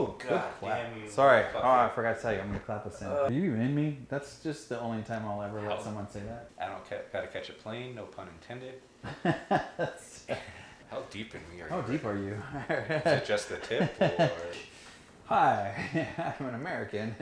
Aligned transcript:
Oh, 0.00 0.14
good 0.18 0.30
God 0.30 0.44
clap. 0.60 0.96
you, 0.96 1.10
Sorry. 1.10 1.44
Oh, 1.54 1.60
I 1.62 1.90
forgot 1.94 2.16
to 2.16 2.22
tell 2.22 2.32
you. 2.32 2.40
I'm 2.40 2.46
gonna 2.48 2.60
clap 2.60 2.86
us 2.86 3.00
in. 3.02 3.06
Uh, 3.06 3.10
Are 3.10 3.32
you 3.32 3.54
in 3.54 3.74
me? 3.74 3.98
That's 4.08 4.42
just 4.42 4.68
the 4.70 4.80
only 4.80 5.02
time 5.02 5.26
I'll 5.26 5.42
ever 5.42 5.60
let 5.60 5.82
someone 5.82 6.08
say 6.08 6.20
that. 6.20 6.48
I 6.60 6.68
don't 6.68 6.88
ca- 6.88 7.04
gotta 7.12 7.26
catch 7.26 7.50
a 7.50 7.52
plane, 7.52 7.94
no 7.94 8.04
pun 8.04 8.28
intended. 8.40 8.80
How 10.90 11.02
deep 11.10 11.34
in 11.34 11.40
me 11.54 11.62
are 11.62 11.66
you? 11.66 11.70
How 11.70 11.80
deep 11.82 12.04
are 12.04 12.16
you? 12.16 12.34
Is 13.06 13.12
it 13.22 13.24
just 13.26 13.48
the 13.50 13.56
tip 13.58 13.94
or? 14.00 14.30
Hi, 15.26 16.06
I'm 16.40 16.46
an 16.46 16.54
American, 16.54 17.14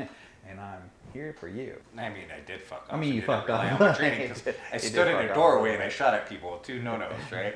and 0.49 0.61
I'm 0.61 0.83
here 1.13 1.35
for 1.39 1.49
you. 1.49 1.77
I 1.97 2.09
mean, 2.09 2.25
I 2.35 2.41
did 2.47 2.63
fuck 2.63 2.87
up. 2.89 2.95
I 2.95 2.97
mean, 2.97 3.13
you 3.13 3.23
fucked 3.23 3.49
rely 3.49 3.69
up. 3.71 3.97
training 3.97 4.33
I 4.73 4.77
stood 4.79 5.09
in 5.09 5.17
a 5.31 5.35
doorway 5.35 5.75
and 5.75 5.83
I 5.83 5.89
shot 5.89 6.15
at 6.15 6.29
people. 6.29 6.53
with 6.53 6.63
Two 6.63 6.81
no 6.81 6.97
nos, 6.97 7.11
right? 7.33 7.53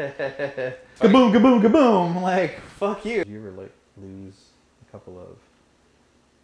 Kaboom, 0.99 1.33
kaboom, 1.33 1.63
kaboom! 1.63 2.21
Like, 2.21 2.61
fuck 2.61 3.05
you. 3.05 3.19
Did 3.25 3.29
you 3.29 3.39
ever 3.39 3.53
like 3.53 3.73
lose 3.97 4.52
couple 4.93 5.19
of 5.19 5.39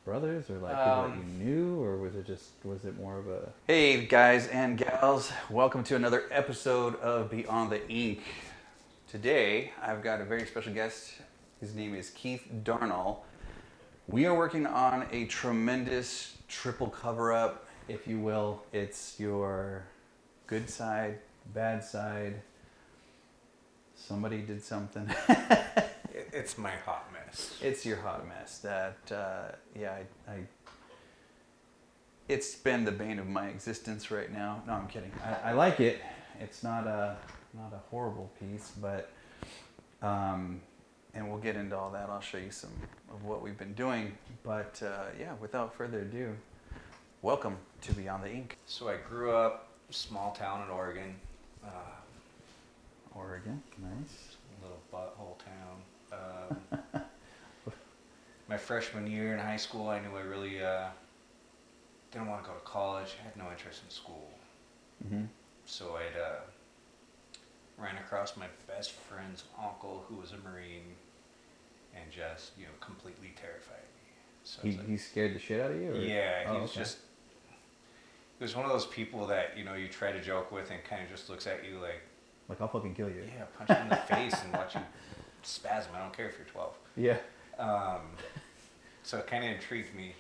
brothers 0.07 0.49
or 0.49 0.57
like 0.59 0.73
people 0.73 0.85
that 1.03 1.05
Um, 1.11 1.35
you 1.39 1.45
knew, 1.45 1.83
or 1.83 1.99
was 1.99 2.17
it 2.17 2.27
just 2.27 2.53
was 2.65 2.87
it 2.87 2.99
more 2.99 3.19
of 3.19 3.29
a? 3.29 3.53
Hey 3.67 4.07
guys 4.07 4.49
and 4.49 4.79
gals, 4.79 5.31
welcome 5.51 5.85
to 5.85 5.97
another 5.97 6.25
episode 6.31 6.97
of 7.01 7.31
Beyond 7.31 7.71
the 7.71 7.87
Ink. 7.91 8.23
Today 9.11 9.73
I've 9.83 10.03
got 10.03 10.23
a 10.23 10.25
very 10.25 10.47
special 10.47 10.73
guest. 10.73 11.13
His 11.61 11.75
name 11.75 11.95
is 11.95 12.09
Keith 12.09 12.49
Darnall. 12.65 13.19
We 14.09 14.25
are 14.25 14.35
working 14.35 14.67
on 14.67 15.07
a 15.13 15.27
tremendous 15.27 16.39
triple 16.49 16.89
cover 16.89 17.35
up, 17.35 17.67
if 17.87 18.07
you 18.09 18.19
will. 18.19 18.63
It's 18.73 19.21
your 19.21 19.85
good 20.47 20.71
side, 20.71 21.19
bad 21.53 21.85
side. 21.85 22.41
Somebody 23.95 24.39
did 24.41 24.63
something. 24.63 25.07
It's 26.33 26.59
my 26.59 26.73
hot 26.85 27.11
mess. 27.13 27.18
It's 27.61 27.85
your 27.87 27.97
hot 27.97 28.27
mess 28.29 28.59
that, 28.59 28.99
uh, 29.13 29.53
yeah, 29.79 29.97
I, 30.27 30.33
I. 30.33 30.37
It's 32.29 32.55
been 32.55 32.85
the 32.85 32.93
bane 32.93 33.19
of 33.19 33.27
my 33.27 33.49
existence 33.49 34.11
right 34.11 34.31
now. 34.31 34.63
No, 34.67 34.75
I'm 34.75 34.87
kidding. 34.87 35.11
I, 35.25 35.51
I 35.51 35.53
like 35.53 35.81
it. 35.81 36.01
It's 36.41 36.63
not 36.63 36.87
a 36.87 37.17
not 37.55 37.73
a 37.73 37.79
horrible 37.91 38.31
piece, 38.39 38.73
but 38.81 39.11
um, 40.03 40.61
and 41.15 41.29
we'll 41.29 41.41
get 41.41 41.57
into 41.57 41.77
all 41.77 41.91
that. 41.91 42.09
I'll 42.11 42.21
show 42.21 42.39
you 42.39 42.51
some 42.51 42.71
of 43.11 43.25
what 43.25 43.43
we've 43.43 43.59
been 43.59 43.75
doing. 43.75 44.17
But 44.45 44.81
uh, 44.85 45.07
yeah, 45.19 45.33
without 45.41 45.75
further 45.75 46.01
ado, 46.01 46.37
welcome 47.23 47.57
to 47.83 47.93
Beyond 47.95 48.25
the 48.25 48.31
Ink, 48.31 48.59
So 48.67 48.89
I 48.89 48.97
grew 48.97 49.33
up 49.33 49.69
small 49.91 50.33
town 50.33 50.63
in 50.63 50.71
Oregon, 50.71 51.15
uh, 51.65 51.69
Oregon. 53.15 53.63
Nice. 53.79 54.37
little 54.63 54.81
butthole 54.93 55.39
town. 55.39 56.61
Um, 56.93 57.03
my 58.49 58.57
freshman 58.57 59.07
year 59.07 59.33
in 59.35 59.39
high 59.39 59.57
school, 59.57 59.89
I 59.89 60.01
knew 60.01 60.17
I 60.17 60.23
really 60.23 60.63
uh, 60.63 60.87
didn't 62.11 62.29
want 62.29 62.43
to 62.43 62.49
go 62.49 62.55
to 62.55 62.65
college. 62.65 63.15
I 63.21 63.25
had 63.25 63.37
no 63.37 63.51
interest 63.51 63.83
in 63.85 63.91
school. 63.91 64.31
hmm 65.09 65.25
So 65.67 65.97
I'd 65.97 66.19
uh, 66.19 66.41
ran 67.77 67.97
across 67.97 68.37
my 68.37 68.47
best 68.67 68.93
friend's 68.93 69.45
uncle 69.63 70.05
who 70.09 70.17
was 70.17 70.33
a 70.33 70.39
Marine 70.49 70.95
and 71.95 72.11
just, 72.11 72.53
you 72.59 72.65
know, 72.65 72.71
completely 72.81 73.35
terrified 73.41 73.77
me. 73.83 74.11
So 74.45 74.61
He, 74.63 74.73
like, 74.73 74.87
he 74.87 74.97
scared 74.97 75.35
the 75.35 75.39
shit 75.39 75.61
out 75.61 75.71
of 75.73 75.81
you. 75.81 75.93
Or? 75.93 75.97
yeah, 76.01 76.51
he 76.51 76.57
Oh, 76.59 76.63
was 76.63 76.71
okay. 76.71 76.81
just. 76.81 76.99
He 78.39 78.45
was 78.45 78.55
one 78.55 78.65
of 78.65 78.71
those 78.71 78.87
people 78.87 79.27
that 79.27 79.59
you 79.59 79.65
know 79.65 79.75
you 79.75 79.89
try 79.89 80.13
to 80.13 80.23
joke 80.23 80.53
with 80.53 80.71
and 80.71 80.83
kind 80.85 81.03
of 81.03 81.09
just 81.11 81.29
looks 81.29 81.49
at 81.49 81.65
you 81.69 81.81
like, 81.81 82.01
like 82.49 82.61
I'll 82.61 82.69
fucking 82.69 82.95
kill 82.95 83.09
you. 83.09 83.25
yeah, 83.37 83.45
punch 83.59 83.69
you 83.71 83.77
in 83.83 83.89
the 83.89 83.97
face 83.97 84.43
and 84.45 84.53
watch 84.53 84.77
you 84.77 84.81
spasm. 85.43 85.91
I 85.97 85.99
don't 85.99 86.17
care 86.17 86.29
if 86.29 86.39
you're 86.39 86.47
12. 86.47 86.73
Yeah. 86.97 87.17
Um, 87.59 88.03
so 89.03 89.19
it 89.19 89.27
kind 89.27 89.45
of 89.45 89.51
intrigued 89.51 89.95
me. 89.95 90.15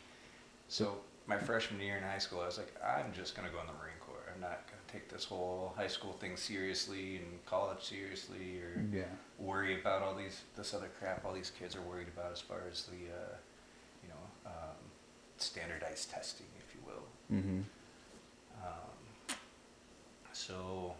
So 0.69 0.98
my 1.27 1.39
freshman 1.39 1.81
year 1.81 1.97
in 1.97 2.03
high 2.03 2.19
school, 2.19 2.41
I 2.41 2.47
was 2.47 2.58
like, 2.58 2.75
I'm 2.84 3.12
just 3.12 3.36
gonna 3.36 3.50
go 3.50 3.61
in 3.61 3.67
the 3.67 3.72
Marine 3.75 3.98
Corps. 4.00 4.14
I'm 4.34 4.41
not 4.41 4.67
gonna 4.67 4.82
take 4.93 5.09
this 5.09 5.25
whole 5.25 5.72
high 5.77 5.87
school 5.87 6.12
thing 6.15 6.37
seriously 6.37 7.16
and 7.16 7.44
college 7.47 7.82
seriously, 7.82 8.60
or 8.60 8.82
Yeah. 8.93 9.04
worry 9.38 9.81
about 9.81 10.03
all 10.03 10.15
these 10.15 10.43
this 10.56 10.75
other 10.75 10.88
crap 10.98 11.25
all 11.25 11.32
these 11.34 11.50
kids 11.50 11.77
are 11.77 11.82
worried 11.82 12.09
about 12.09 12.32
as 12.32 12.41
far 12.41 12.62
as 12.71 12.84
the 12.87 13.12
uh, 13.12 13.37
you 14.03 14.09
know 14.09 14.50
um, 14.50 14.77
standardized 15.37 16.10
testing, 16.10 16.47
if 16.59 16.75
you 16.75 16.81
will. 16.87 17.38
Mm-hmm. 17.38 17.60
Um, 18.65 19.37
so 20.32 20.94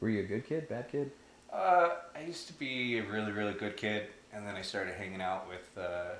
Were 0.00 0.08
you 0.08 0.20
a 0.20 0.26
good 0.26 0.46
kid, 0.46 0.68
bad 0.68 0.90
kid? 0.90 1.10
Uh, 1.54 1.90
I 2.16 2.20
used 2.26 2.46
to 2.48 2.52
be 2.54 2.98
a 2.98 3.02
really 3.04 3.32
really 3.32 3.54
good 3.54 3.76
kid, 3.76 4.08
and 4.32 4.46
then 4.46 4.56
I 4.56 4.62
started 4.62 4.94
hanging 4.94 5.20
out 5.22 5.48
with 5.48 5.70
uh, 5.82 6.14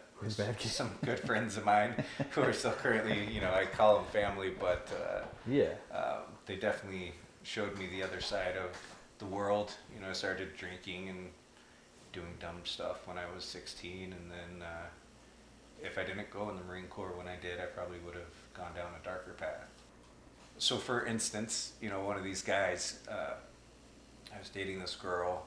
some 0.59 0.91
good 1.05 1.21
friends 1.21 1.57
of 1.57 1.65
mine 1.65 1.95
who 2.31 2.43
are 2.43 2.53
still 2.53 2.73
currently 2.73 3.27
you 3.33 3.41
know 3.41 3.53
I 3.53 3.67
call 3.67 3.97
them 3.97 4.07
family, 4.13 4.51
but 4.59 4.89
uh, 5.03 5.25
Yeah. 5.51 5.75
um, 5.93 6.23
they 6.47 6.57
definitely 6.57 7.13
showed 7.43 7.77
me 7.79 7.87
the 7.89 8.03
other 8.03 8.21
side 8.21 8.57
of 8.57 8.71
the 9.19 9.27
world. 9.27 9.73
You 9.95 10.01
know, 10.01 10.09
I 10.11 10.13
started 10.13 10.57
drinking 10.57 11.09
and 11.09 11.29
doing 12.13 12.35
dumb 12.41 12.61
stuff 12.65 13.07
when 13.07 13.19
I 13.19 13.25
was 13.35 13.45
16, 13.45 14.13
and 14.13 14.31
then 14.31 14.63
uh, 14.67 14.87
if 15.83 15.99
I 15.99 16.05
didn't 16.05 16.31
go 16.31 16.49
in 16.51 16.57
the 16.57 16.63
Marine 16.63 16.87
Corps 16.87 17.13
when 17.17 17.27
I 17.29 17.37
did, 17.37 17.61
I 17.61 17.65
probably 17.67 17.99
would 18.05 18.15
have 18.15 18.33
gone 18.55 18.73
down 18.75 18.89
a 19.01 19.05
darker 19.05 19.33
path. 19.33 19.69
So, 20.59 20.77
for 20.79 21.05
instance, 21.05 21.73
you 21.83 21.91
know, 21.91 22.01
one 22.03 22.17
of 22.17 22.23
these 22.25 22.41
guys, 22.43 23.01
uh, 23.11 23.35
I 24.35 24.39
was 24.39 24.49
dating 24.49 24.81
this 24.81 24.97
girl, 24.97 25.47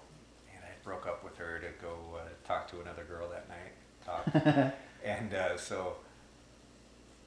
and 0.53 0.63
I 0.63 0.71
broke 0.83 1.07
up 1.07 1.23
with 1.23 1.37
her 1.37 1.59
to 1.59 1.67
go 1.81 1.97
uh, 2.15 2.47
talk 2.47 2.69
to 2.71 2.81
another 2.81 3.03
girl 3.03 3.27
that 3.29 3.47
night. 3.49 3.73
Talk. 4.05 4.73
and 5.03 5.33
uh, 5.33 5.57
so 5.57 5.97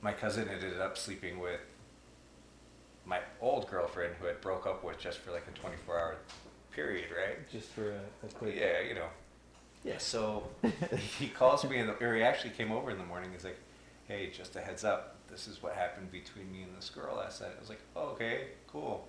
my 0.02 0.12
cousin 0.12 0.48
ended 0.48 0.80
up 0.80 0.96
sleeping 0.96 1.38
with 1.38 1.60
my 3.04 3.20
old 3.40 3.68
girlfriend 3.68 4.14
who 4.20 4.26
had 4.26 4.40
broke 4.40 4.66
up 4.66 4.84
with 4.84 4.98
just 4.98 5.18
for 5.18 5.32
like 5.32 5.46
a 5.48 5.58
24 5.58 5.98
hour 5.98 6.16
period, 6.70 7.08
right? 7.16 7.50
Just 7.50 7.68
for 7.70 7.90
a, 7.90 8.26
a 8.26 8.28
quick. 8.34 8.56
Yeah, 8.56 8.80
you 8.86 8.94
know. 8.94 9.08
Yeah. 9.84 9.98
So 9.98 10.44
he 11.18 11.28
calls 11.28 11.64
me, 11.64 11.78
in 11.78 11.86
the, 11.86 11.94
or 12.04 12.14
he 12.14 12.22
actually 12.22 12.50
came 12.50 12.70
over 12.72 12.90
in 12.90 12.98
the 12.98 13.04
morning. 13.04 13.30
He's 13.32 13.44
like, 13.44 13.58
"Hey, 14.06 14.30
just 14.30 14.56
a 14.56 14.60
heads 14.60 14.84
up. 14.84 15.16
This 15.30 15.48
is 15.48 15.62
what 15.62 15.74
happened 15.74 16.10
between 16.10 16.50
me 16.52 16.62
and 16.62 16.76
this 16.76 16.90
girl 16.90 17.16
last 17.16 17.40
night." 17.40 17.50
I 17.56 17.60
was 17.60 17.68
like, 17.68 17.80
oh, 17.96 18.10
"Okay, 18.10 18.48
cool." 18.66 19.08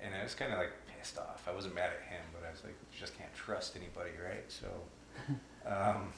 And 0.00 0.14
I 0.14 0.22
was 0.22 0.34
kind 0.34 0.52
of 0.52 0.58
like 0.58 0.72
pissed 0.98 1.18
off. 1.18 1.46
I 1.48 1.52
wasn't 1.52 1.74
mad 1.74 1.90
at 1.90 2.08
him, 2.12 2.22
but 2.32 2.46
I 2.46 2.50
was 2.50 2.62
like, 2.64 2.74
"You 2.92 2.98
just 2.98 3.16
can't 3.16 3.32
trust 3.34 3.76
anybody, 3.76 4.10
right?" 4.22 4.44
So, 4.48 4.66
um, 5.66 6.12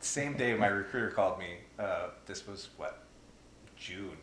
same 0.00 0.36
day 0.36 0.54
my 0.54 0.68
recruiter 0.68 1.10
called 1.10 1.38
me. 1.38 1.56
Uh, 1.78 2.08
this 2.26 2.46
was 2.46 2.68
what 2.76 3.04
June. 3.76 4.16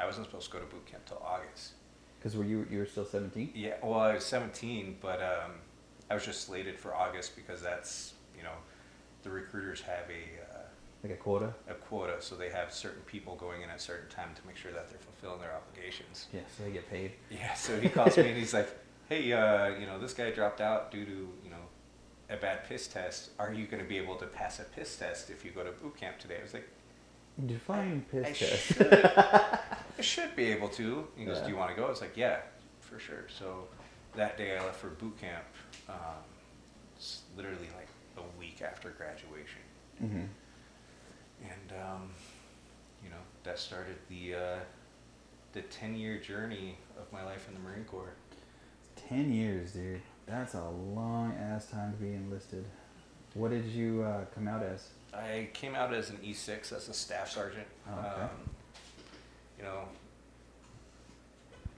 I 0.00 0.06
wasn't 0.06 0.26
supposed 0.26 0.46
to 0.50 0.52
go 0.52 0.58
to 0.58 0.66
boot 0.66 0.84
camp 0.86 1.04
till 1.06 1.22
August. 1.24 1.72
Because 2.18 2.36
were 2.36 2.44
you 2.44 2.66
you 2.70 2.78
were 2.78 2.86
still 2.86 3.04
seventeen? 3.04 3.50
Yeah, 3.54 3.74
well, 3.82 4.00
I 4.00 4.14
was 4.14 4.24
17, 4.24 4.98
but 5.00 5.20
um, 5.20 5.52
I 6.10 6.14
was 6.14 6.24
just 6.24 6.46
slated 6.46 6.78
for 6.78 6.94
August 6.94 7.34
because 7.36 7.60
that's, 7.60 8.14
you 8.36 8.42
know, 8.44 8.52
the 9.24 9.30
recruiters 9.30 9.80
have 9.80 10.04
a, 10.08 10.54
uh, 10.54 10.58
Like 11.02 11.12
a 11.12 11.16
quota? 11.16 11.52
a 11.68 11.74
quota, 11.74 12.16
so 12.20 12.36
they 12.36 12.48
have 12.50 12.72
certain 12.72 13.02
people 13.06 13.34
going 13.36 13.62
in 13.62 13.70
at 13.70 13.76
a 13.76 13.80
certain 13.80 14.08
time 14.08 14.30
to 14.36 14.46
make 14.46 14.56
sure 14.56 14.70
that 14.72 14.88
they're 14.88 15.00
fulfilling 15.00 15.40
their 15.40 15.52
obligations. 15.52 16.26
Yeah. 16.32 16.40
So 16.56 16.62
they 16.64 16.70
get 16.70 16.88
paid. 16.88 17.12
Yeah, 17.30 17.54
so 17.54 17.80
he 17.80 17.88
calls 17.88 18.16
me 18.16 18.28
and 18.28 18.38
he's 18.38 18.54
like, 18.54 18.68
hey, 19.12 19.32
uh, 19.32 19.68
you 19.78 19.86
know, 19.86 19.98
this 19.98 20.14
guy 20.14 20.30
dropped 20.30 20.60
out 20.60 20.90
due 20.90 21.04
to, 21.04 21.10
you 21.44 21.50
know, 21.50 21.56
a 22.30 22.36
bad 22.36 22.66
piss 22.68 22.86
test. 22.86 23.30
Are 23.38 23.52
you 23.52 23.66
going 23.66 23.82
to 23.82 23.88
be 23.88 23.98
able 23.98 24.16
to 24.16 24.26
pass 24.26 24.58
a 24.58 24.64
piss 24.64 24.96
test 24.96 25.28
if 25.30 25.44
you 25.44 25.50
go 25.50 25.62
to 25.62 25.70
boot 25.72 25.96
camp 25.96 26.18
today? 26.18 26.36
I 26.38 26.42
was 26.42 26.54
like, 26.54 26.68
Define 27.46 28.04
piss 28.10 28.26
I 28.26 28.32
test. 28.32 28.62
should, 28.66 28.92
I 29.98 30.02
should 30.02 30.36
be 30.36 30.44
able 30.46 30.68
to. 30.70 31.06
He 31.16 31.24
goes, 31.24 31.38
Yeah. 31.38 31.44
"Do 31.44 31.50
you 31.50 31.56
want 31.56 31.70
to 31.70 31.76
go?" 31.76 31.86
I 31.86 31.88
was 31.88 32.02
like, 32.02 32.14
"Yeah, 32.14 32.40
for 32.80 32.98
sure." 32.98 33.24
So 33.38 33.68
that 34.14 34.36
day 34.36 34.54
I 34.58 34.62
left 34.62 34.76
for 34.76 34.88
boot 34.88 35.18
camp. 35.18 35.44
Um, 35.88 35.96
it's 36.94 37.22
literally 37.34 37.70
like 37.74 37.88
a 38.18 38.38
week 38.38 38.60
after 38.60 38.90
graduation, 38.90 39.62
hmm 39.98 40.24
and 41.42 41.72
um, 41.82 42.10
you 43.02 43.08
know 43.08 43.22
that 43.44 43.58
started 43.58 43.96
the 44.10 44.34
uh, 44.34 44.58
the 45.54 45.62
ten 45.62 45.96
year 45.96 46.18
journey 46.18 46.76
of 47.00 47.10
my 47.14 47.24
life 47.24 47.48
in 47.48 47.54
the 47.54 47.60
Marine 47.60 47.84
Corps. 47.84 48.12
Ten 49.12 49.30
years, 49.30 49.72
dude. 49.72 50.00
That's 50.26 50.54
a 50.54 50.64
long 50.94 51.34
ass 51.38 51.66
time 51.66 51.92
to 51.92 51.98
be 51.98 52.14
enlisted. 52.14 52.64
What 53.34 53.50
did 53.50 53.66
you 53.66 54.02
uh, 54.02 54.24
come 54.34 54.48
out 54.48 54.62
as? 54.62 54.88
I 55.12 55.50
came 55.52 55.74
out 55.74 55.92
as 55.92 56.08
an 56.08 56.16
E6 56.24 56.72
as 56.72 56.88
a 56.88 56.94
staff 56.94 57.30
sergeant. 57.30 57.66
Oh, 57.86 57.98
okay. 57.98 58.22
um, 58.22 58.30
you 59.58 59.64
know, 59.64 59.80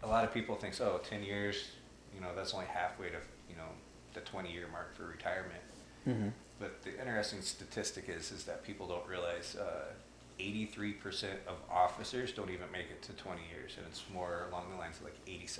a 0.04 0.06
lot 0.06 0.22
of 0.22 0.32
people 0.32 0.54
think, 0.54 0.80
oh, 0.80 1.00
10 1.02 1.24
years, 1.24 1.72
you 2.14 2.20
know, 2.20 2.28
that's 2.36 2.54
only 2.54 2.66
halfway 2.66 3.08
to, 3.08 3.18
you 3.50 3.56
know, 3.56 3.66
the 4.12 4.20
20 4.20 4.52
year 4.52 4.68
mark 4.70 4.94
for 4.94 5.06
retirement. 5.06 5.62
Mm-hmm. 6.06 6.28
But 6.60 6.84
the 6.84 6.96
interesting 7.00 7.42
statistic 7.42 8.08
is, 8.08 8.30
is 8.30 8.44
that 8.44 8.62
people 8.62 8.86
don't 8.86 9.08
realize 9.08 9.56
uh, 9.56 9.92
83% 10.38 11.24
of 11.46 11.56
officers 11.70 12.32
don't 12.32 12.50
even 12.50 12.70
make 12.72 12.86
it 12.90 13.02
to 13.02 13.12
20 13.12 13.40
years. 13.54 13.74
And 13.76 13.86
it's 13.86 14.02
more 14.12 14.46
along 14.50 14.70
the 14.70 14.76
lines 14.76 14.98
of 14.98 15.04
like 15.04 15.24
87% 15.26 15.50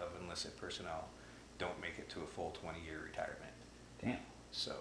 of 0.00 0.08
enlisted 0.22 0.56
personnel 0.56 1.08
don't 1.58 1.80
make 1.80 1.98
it 1.98 2.08
to 2.10 2.20
a 2.20 2.26
full 2.26 2.50
20 2.60 2.78
year 2.84 3.00
retirement. 3.04 3.52
Damn. 4.02 4.18
So, 4.50 4.74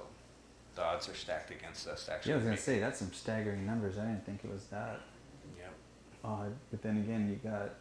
the 0.76 0.84
odds 0.84 1.08
are 1.08 1.14
stacked 1.14 1.52
against 1.52 1.88
us. 1.88 2.10
Actually, 2.10 2.32
yeah, 2.32 2.36
I 2.36 2.38
was 2.38 2.46
gonna 2.46 2.58
say 2.58 2.80
that's 2.80 3.00
some 3.00 3.14
staggering 3.14 3.66
numbers. 3.66 3.98
I 3.98 4.06
didn't 4.06 4.26
think 4.26 4.42
it 4.44 4.52
was 4.52 4.66
that 4.66 5.02
Yep. 5.58 5.74
odd. 6.24 6.56
But 6.72 6.82
then 6.82 6.98
again, 6.98 7.30
you 7.30 7.36
got 7.50 7.76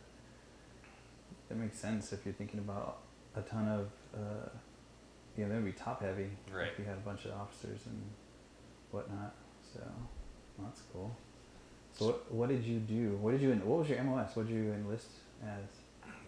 that 1.48 1.54
makes 1.56 1.78
sense 1.78 2.12
if 2.12 2.24
you're 2.24 2.34
thinking 2.34 2.60
about 2.60 2.98
a 3.34 3.40
ton 3.42 3.66
of 3.68 3.90
uh, 4.14 4.48
yeah, 5.36 5.48
that 5.48 5.54
would 5.54 5.64
be 5.64 5.72
top 5.72 6.02
heavy. 6.02 6.30
Right. 6.52 6.68
If 6.68 6.78
you 6.78 6.84
had 6.84 6.98
a 6.98 7.00
bunch 7.00 7.24
of 7.24 7.32
officers 7.32 7.80
and 7.86 8.00
whatnot. 8.90 9.34
So 9.72 9.80
well, 10.58 10.68
that's 10.68 10.82
cool. 10.92 11.16
So 11.98 12.06
what, 12.06 12.32
what 12.32 12.48
did 12.48 12.64
you 12.64 12.78
do? 12.78 13.16
What 13.20 13.32
did 13.32 13.40
you 13.42 13.52
what 13.64 13.80
was 13.80 13.88
your 13.88 14.02
MOS? 14.02 14.34
What 14.34 14.46
did 14.48 14.54
you 14.54 14.72
enlist 14.72 15.06
as? 15.44 15.64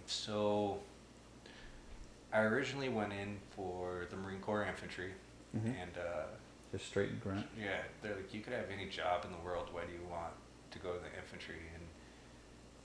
So, 0.06 0.78
I 2.32 2.40
originally 2.40 2.90
went 2.90 3.12
in 3.12 3.38
for 3.56 4.06
the 4.10 4.16
Marine 4.16 4.40
Corps 4.40 4.66
Infantry, 4.66 5.12
Mhm. 5.56 5.74
and 5.82 5.96
uh, 5.96 6.26
Just 6.72 6.86
straight 6.86 7.20
grunt. 7.22 7.46
yeah, 7.58 7.80
they're 8.02 8.14
like, 8.16 8.34
you 8.34 8.40
could 8.42 8.52
have 8.52 8.66
any 8.70 8.88
job 8.90 9.24
in 9.24 9.32
the 9.32 9.38
world. 9.38 9.68
Why 9.72 9.84
do 9.86 9.92
you 9.92 10.04
want 10.10 10.34
to 10.72 10.78
go 10.78 10.92
to 10.92 10.98
the 11.00 11.16
infantry? 11.16 11.56
And 11.74 11.82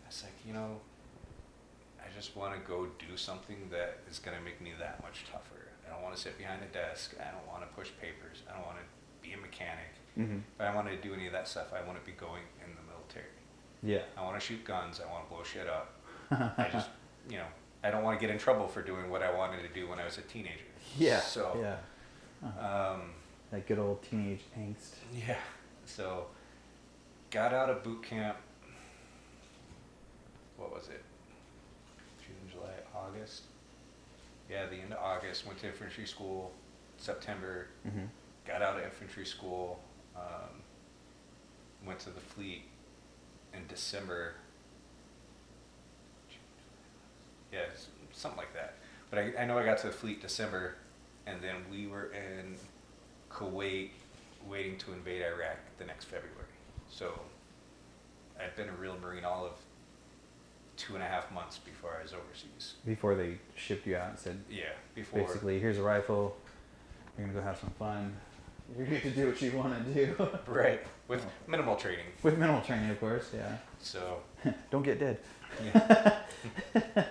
I 0.05 0.07
was 0.07 0.23
like, 0.23 0.31
you 0.47 0.53
know, 0.53 0.79
I 1.99 2.07
just 2.15 2.37
want 2.37 2.53
to 2.53 2.59
go 2.65 2.87
do 2.99 3.17
something 3.17 3.67
that 3.71 3.99
is 4.09 4.19
going 4.19 4.37
to 4.37 4.43
make 4.43 4.61
me 4.61 4.71
that 4.79 5.01
much 5.03 5.25
tougher. 5.29 5.67
I 5.85 5.91
don't 5.91 6.01
want 6.01 6.15
to 6.15 6.21
sit 6.21 6.37
behind 6.37 6.61
a 6.63 6.67
desk. 6.71 7.15
I 7.19 7.31
don't 7.31 7.45
want 7.47 7.67
to 7.67 7.75
push 7.75 7.89
papers. 7.99 8.43
I 8.49 8.53
don't 8.55 8.65
want 8.65 8.77
to 8.77 8.85
be 9.27 9.33
a 9.33 9.37
mechanic. 9.37 9.91
Mm-hmm. 10.19 10.37
If 10.59 10.61
I 10.61 10.75
want 10.75 10.87
to 10.89 10.97
do 10.97 11.13
any 11.13 11.27
of 11.27 11.33
that 11.33 11.47
stuff, 11.47 11.67
I 11.73 11.85
want 11.87 11.97
to 11.99 12.05
be 12.05 12.15
going 12.15 12.43
in 12.63 12.75
the 12.75 12.81
military. 12.91 13.31
Yeah. 13.81 14.01
I 14.17 14.23
want 14.23 14.39
to 14.39 14.45
shoot 14.45 14.63
guns. 14.65 14.99
I 14.99 15.09
want 15.11 15.27
to 15.27 15.33
blow 15.33 15.43
shit 15.43 15.67
up. 15.67 15.93
I 16.31 16.67
just, 16.71 16.89
you 17.29 17.37
know, 17.37 17.45
I 17.83 17.89
don't 17.89 18.03
want 18.03 18.19
to 18.19 18.25
get 18.25 18.33
in 18.33 18.39
trouble 18.39 18.67
for 18.67 18.81
doing 18.81 19.09
what 19.09 19.23
I 19.23 19.33
wanted 19.33 19.61
to 19.61 19.69
do 19.73 19.87
when 19.87 19.99
I 19.99 20.05
was 20.05 20.17
a 20.17 20.21
teenager. 20.21 20.65
Yeah. 20.97 21.21
So, 21.21 21.57
yeah. 21.61 22.47
Uh-huh. 22.47 22.93
um, 22.93 23.01
that 23.51 23.65
good 23.67 23.79
old 23.79 24.03
teenage 24.03 24.41
angst. 24.57 24.95
yeah. 25.13 25.37
So, 25.85 26.27
got 27.31 27.53
out 27.53 27.69
of 27.69 27.83
boot 27.83 28.03
camp. 28.03 28.37
What 30.57 30.73
was 30.73 30.89
it? 30.89 31.03
June, 32.21 32.51
July, 32.51 32.73
August. 32.93 33.43
Yeah, 34.49 34.65
the 34.65 34.75
end 34.75 34.91
of 34.91 34.99
August. 34.99 35.47
Went 35.47 35.59
to 35.59 35.67
infantry 35.67 36.05
school. 36.05 36.51
September. 36.97 37.67
Mm-hmm. 37.87 38.05
Got 38.45 38.61
out 38.61 38.77
of 38.77 38.83
infantry 38.83 39.25
school. 39.25 39.79
Um, 40.15 40.63
went 41.85 41.99
to 41.99 42.09
the 42.09 42.19
fleet 42.19 42.63
in 43.53 43.61
December. 43.67 44.33
Yeah, 47.51 47.59
something 48.13 48.37
like 48.37 48.53
that. 48.53 48.75
But 49.09 49.19
I, 49.19 49.33
I 49.39 49.45
know 49.45 49.57
I 49.57 49.65
got 49.65 49.79
to 49.79 49.87
the 49.87 49.93
fleet 49.93 50.21
December, 50.21 50.75
and 51.25 51.41
then 51.41 51.55
we 51.71 51.87
were 51.87 52.11
in 52.13 52.55
Kuwait 53.31 53.89
waiting 54.47 54.77
to 54.79 54.93
invade 54.93 55.21
Iraq 55.21 55.57
the 55.77 55.85
next 55.85 56.05
February. 56.05 56.35
So 56.89 57.19
I'd 58.39 58.55
been 58.55 58.69
a 58.69 58.73
real 58.73 58.97
Marine 59.01 59.25
all 59.25 59.45
of 59.45 59.53
two 60.77 60.95
and 60.95 61.03
a 61.03 61.07
half 61.07 61.31
months 61.31 61.57
before 61.57 61.97
I 61.99 62.03
was 62.03 62.13
overseas. 62.13 62.75
Before 62.85 63.15
they 63.15 63.37
shipped 63.55 63.85
you 63.85 63.97
out 63.97 64.09
and 64.11 64.19
said, 64.19 64.39
Yeah, 64.49 64.63
before. 64.95 65.21
basically, 65.21 65.59
here's 65.59 65.77
a 65.77 65.83
rifle. 65.83 66.37
You're 67.17 67.27
gonna 67.27 67.39
go 67.39 67.45
have 67.45 67.57
some 67.59 67.71
fun. 67.71 68.15
You're 68.77 68.85
gonna 68.85 68.99
get 68.99 69.15
to 69.15 69.21
do 69.21 69.27
what 69.27 69.41
you 69.41 69.51
want 69.51 69.85
to 69.85 69.93
do 69.93 70.29
Right, 70.47 70.81
with 71.07 71.25
minimal 71.47 71.75
training. 71.75 72.05
with 72.23 72.37
minimal 72.37 72.61
training, 72.61 72.89
of 72.91 72.99
course. 72.99 73.29
Yeah. 73.33 73.57
So 73.79 74.19
Don't 74.71 74.83
get 74.83 74.99
dead. 74.99 75.17
yeah. 75.65 76.17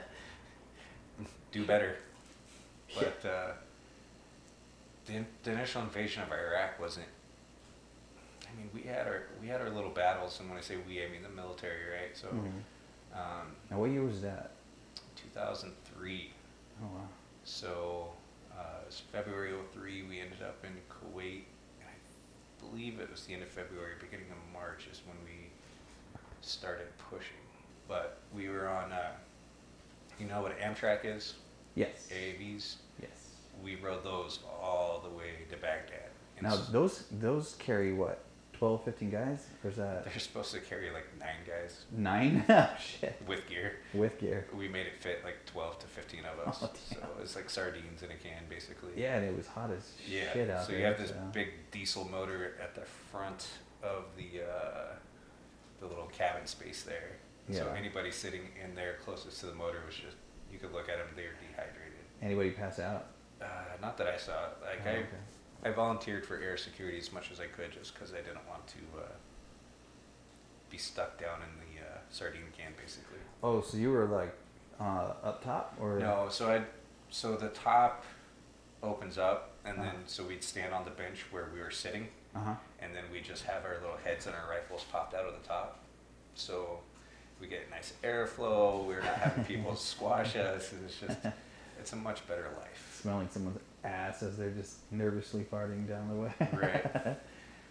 do 1.52 1.64
better. 1.64 1.96
But 2.94 3.28
uh, 3.28 3.50
the, 5.06 5.24
the 5.42 5.52
initial 5.52 5.82
invasion 5.82 6.22
of 6.22 6.32
Iraq 6.32 6.80
wasn't. 6.80 7.06
I 8.46 8.56
mean, 8.58 8.70
we 8.74 8.82
had 8.82 9.06
our 9.06 9.22
we 9.42 9.46
had 9.48 9.60
our 9.60 9.68
little 9.70 9.90
battles, 9.90 10.40
and 10.40 10.48
when 10.48 10.58
I 10.58 10.62
say 10.62 10.76
we, 10.86 11.02
I 11.04 11.08
mean 11.08 11.22
the 11.22 11.28
military, 11.28 11.84
right? 11.92 12.16
So, 12.16 12.28
Mhm. 12.28 12.62
um, 13.14 13.46
Now, 13.70 13.78
what 13.78 13.90
year 13.90 14.02
was 14.02 14.20
that? 14.22 14.52
2003. 15.34 16.30
Oh 16.82 16.86
wow. 16.86 17.08
So, 17.44 18.08
was 18.88 19.02
February 19.12 19.52
03, 19.74 20.04
we 20.08 20.18
ended 20.18 20.42
up 20.42 20.64
in 20.64 20.70
Kuwait. 20.88 21.44
And 21.78 21.88
I 21.88 22.64
believe 22.66 23.00
it 23.00 23.10
was 23.10 23.26
the 23.26 23.34
end 23.34 23.42
of 23.42 23.50
February, 23.50 23.92
beginning 24.00 24.28
of 24.30 24.52
March 24.52 24.88
is 24.90 25.02
when 25.06 25.16
we 25.26 25.50
started 26.40 26.86
pushing. 27.10 27.36
But 27.86 28.20
we 28.34 28.48
were 28.48 28.66
on, 28.66 28.92
uh, 28.92 29.10
you 30.18 30.26
know 30.26 30.40
what 30.40 30.58
Amtrac 30.58 31.00
is? 31.04 31.34
Yes. 31.74 32.08
AAVs. 32.10 32.76
Yes. 33.00 33.10
We 33.62 33.76
rode 33.76 34.04
those 34.04 34.38
all 34.62 35.04
the 35.04 35.14
way 35.14 35.32
to 35.50 35.56
Baghdad. 35.58 36.08
And 36.38 36.46
Now 36.46 36.56
those 36.70 37.04
those 37.10 37.56
carry 37.58 37.92
what? 37.92 38.24
12, 38.58 38.84
15 38.84 39.10
guys, 39.10 39.46
or 39.62 39.70
is 39.70 39.76
that 39.76 40.04
they're 40.04 40.18
supposed 40.18 40.52
to 40.52 40.58
carry 40.60 40.90
like 40.90 41.06
nine 41.20 41.36
guys 41.46 41.84
nine? 41.92 42.44
oh 42.48 42.68
shit. 42.80 43.20
with 43.26 43.46
gear. 43.48 43.76
With 43.94 44.18
gear. 44.18 44.46
We 44.52 44.66
made 44.66 44.86
it 44.86 44.94
fit 45.00 45.20
like 45.24 45.46
12 45.46 45.78
to 45.80 45.86
15 45.86 46.20
of 46.24 46.48
us. 46.48 46.58
Oh, 46.62 46.70
so 46.90 46.96
it's 47.22 47.36
like 47.36 47.48
sardines 47.48 48.02
in 48.02 48.10
a 48.10 48.14
can, 48.14 48.42
basically. 48.50 48.90
Yeah, 48.96 49.16
and 49.16 49.24
it 49.24 49.36
was 49.36 49.46
hot 49.46 49.70
as 49.70 49.92
Yeah. 50.08 50.32
shit 50.32 50.50
out 50.50 50.64
so 50.66 50.72
there. 50.72 50.80
you 50.80 50.86
have 50.86 50.98
this 50.98 51.10
so- 51.10 51.16
big 51.32 51.48
diesel 51.70 52.04
motor 52.10 52.54
at 52.60 52.74
the 52.74 52.82
front 53.12 53.46
of 53.82 54.04
the 54.16 54.42
uh, 54.42 54.94
the 55.80 55.86
little 55.86 56.06
cabin 56.06 56.44
space 56.46 56.82
there. 56.82 57.12
Yeah. 57.48 57.58
So 57.60 57.68
anybody 57.78 58.10
sitting 58.10 58.42
in 58.64 58.74
there 58.74 58.96
closest 59.04 59.38
to 59.40 59.46
the 59.46 59.54
motor 59.54 59.78
was 59.86 59.94
just 59.94 60.16
you 60.52 60.58
could 60.58 60.72
look 60.72 60.88
at 60.88 60.98
them; 60.98 61.06
they 61.14 61.22
were 61.22 61.38
dehydrated. 61.40 61.92
Anybody 62.20 62.50
pass 62.50 62.80
out? 62.80 63.06
Uh, 63.40 63.46
not 63.80 63.96
that 63.98 64.08
I 64.08 64.16
saw. 64.16 64.32
Like 64.60 64.80
Oh, 64.84 64.88
I, 64.90 64.92
okay. 64.94 65.06
I 65.64 65.70
volunteered 65.70 66.24
for 66.24 66.36
air 66.40 66.56
security 66.56 66.98
as 66.98 67.12
much 67.12 67.30
as 67.32 67.40
I 67.40 67.46
could, 67.46 67.72
just 67.72 67.94
because 67.94 68.12
I 68.12 68.18
didn't 68.18 68.46
want 68.48 68.66
to 68.68 68.78
uh, 69.00 69.02
be 70.70 70.78
stuck 70.78 71.18
down 71.20 71.40
in 71.42 71.48
the 71.58 71.80
uh, 71.84 71.98
sardine 72.10 72.42
can, 72.56 72.72
basically. 72.80 73.18
Oh, 73.42 73.60
so 73.60 73.76
you 73.76 73.90
were 73.90 74.04
like 74.06 74.34
uh, 74.80 75.12
up 75.24 75.42
top, 75.44 75.74
or 75.80 75.98
No, 75.98 76.26
so 76.30 76.50
I, 76.50 76.62
so 77.10 77.36
the 77.36 77.48
top 77.48 78.04
opens 78.82 79.18
up, 79.18 79.52
and 79.64 79.78
then 79.78 79.86
Uh-huh. 79.88 79.96
so 80.06 80.24
we'd 80.24 80.44
stand 80.44 80.72
on 80.72 80.84
the 80.84 80.90
bench 80.92 81.24
where 81.30 81.48
we 81.52 81.60
were 81.60 81.70
sitting, 81.70 82.08
Uh 82.34 82.40
huh. 82.40 82.54
and 82.80 82.94
then 82.94 83.04
we 83.12 83.20
just 83.20 83.44
have 83.44 83.64
our 83.64 83.78
little 83.80 83.96
heads 84.04 84.26
and 84.26 84.34
our 84.36 84.48
rifles 84.48 84.84
popped 84.92 85.14
out 85.14 85.24
of 85.24 85.32
the 85.40 85.48
top. 85.48 85.80
So 86.34 86.78
we 87.40 87.48
get 87.48 87.68
nice 87.70 87.94
airflow. 88.04 88.84
We're 88.86 89.00
not 89.02 89.14
having 89.16 89.44
people 89.44 89.74
squash 89.92 90.36
us. 90.36 90.72
and 90.72 90.84
It's 90.84 91.00
just, 91.00 91.18
it's 91.80 91.92
a 91.92 91.96
much 91.96 92.26
better 92.28 92.48
life. 92.60 93.00
Smelling 93.02 93.28
someone's 93.32 93.58
ass 93.84 94.22
as 94.22 94.36
they're 94.36 94.50
just 94.50 94.90
nervously 94.90 95.44
farting 95.50 95.88
down 95.88 96.08
the 96.08 96.14
way. 96.14 96.32
Right. 96.52 97.16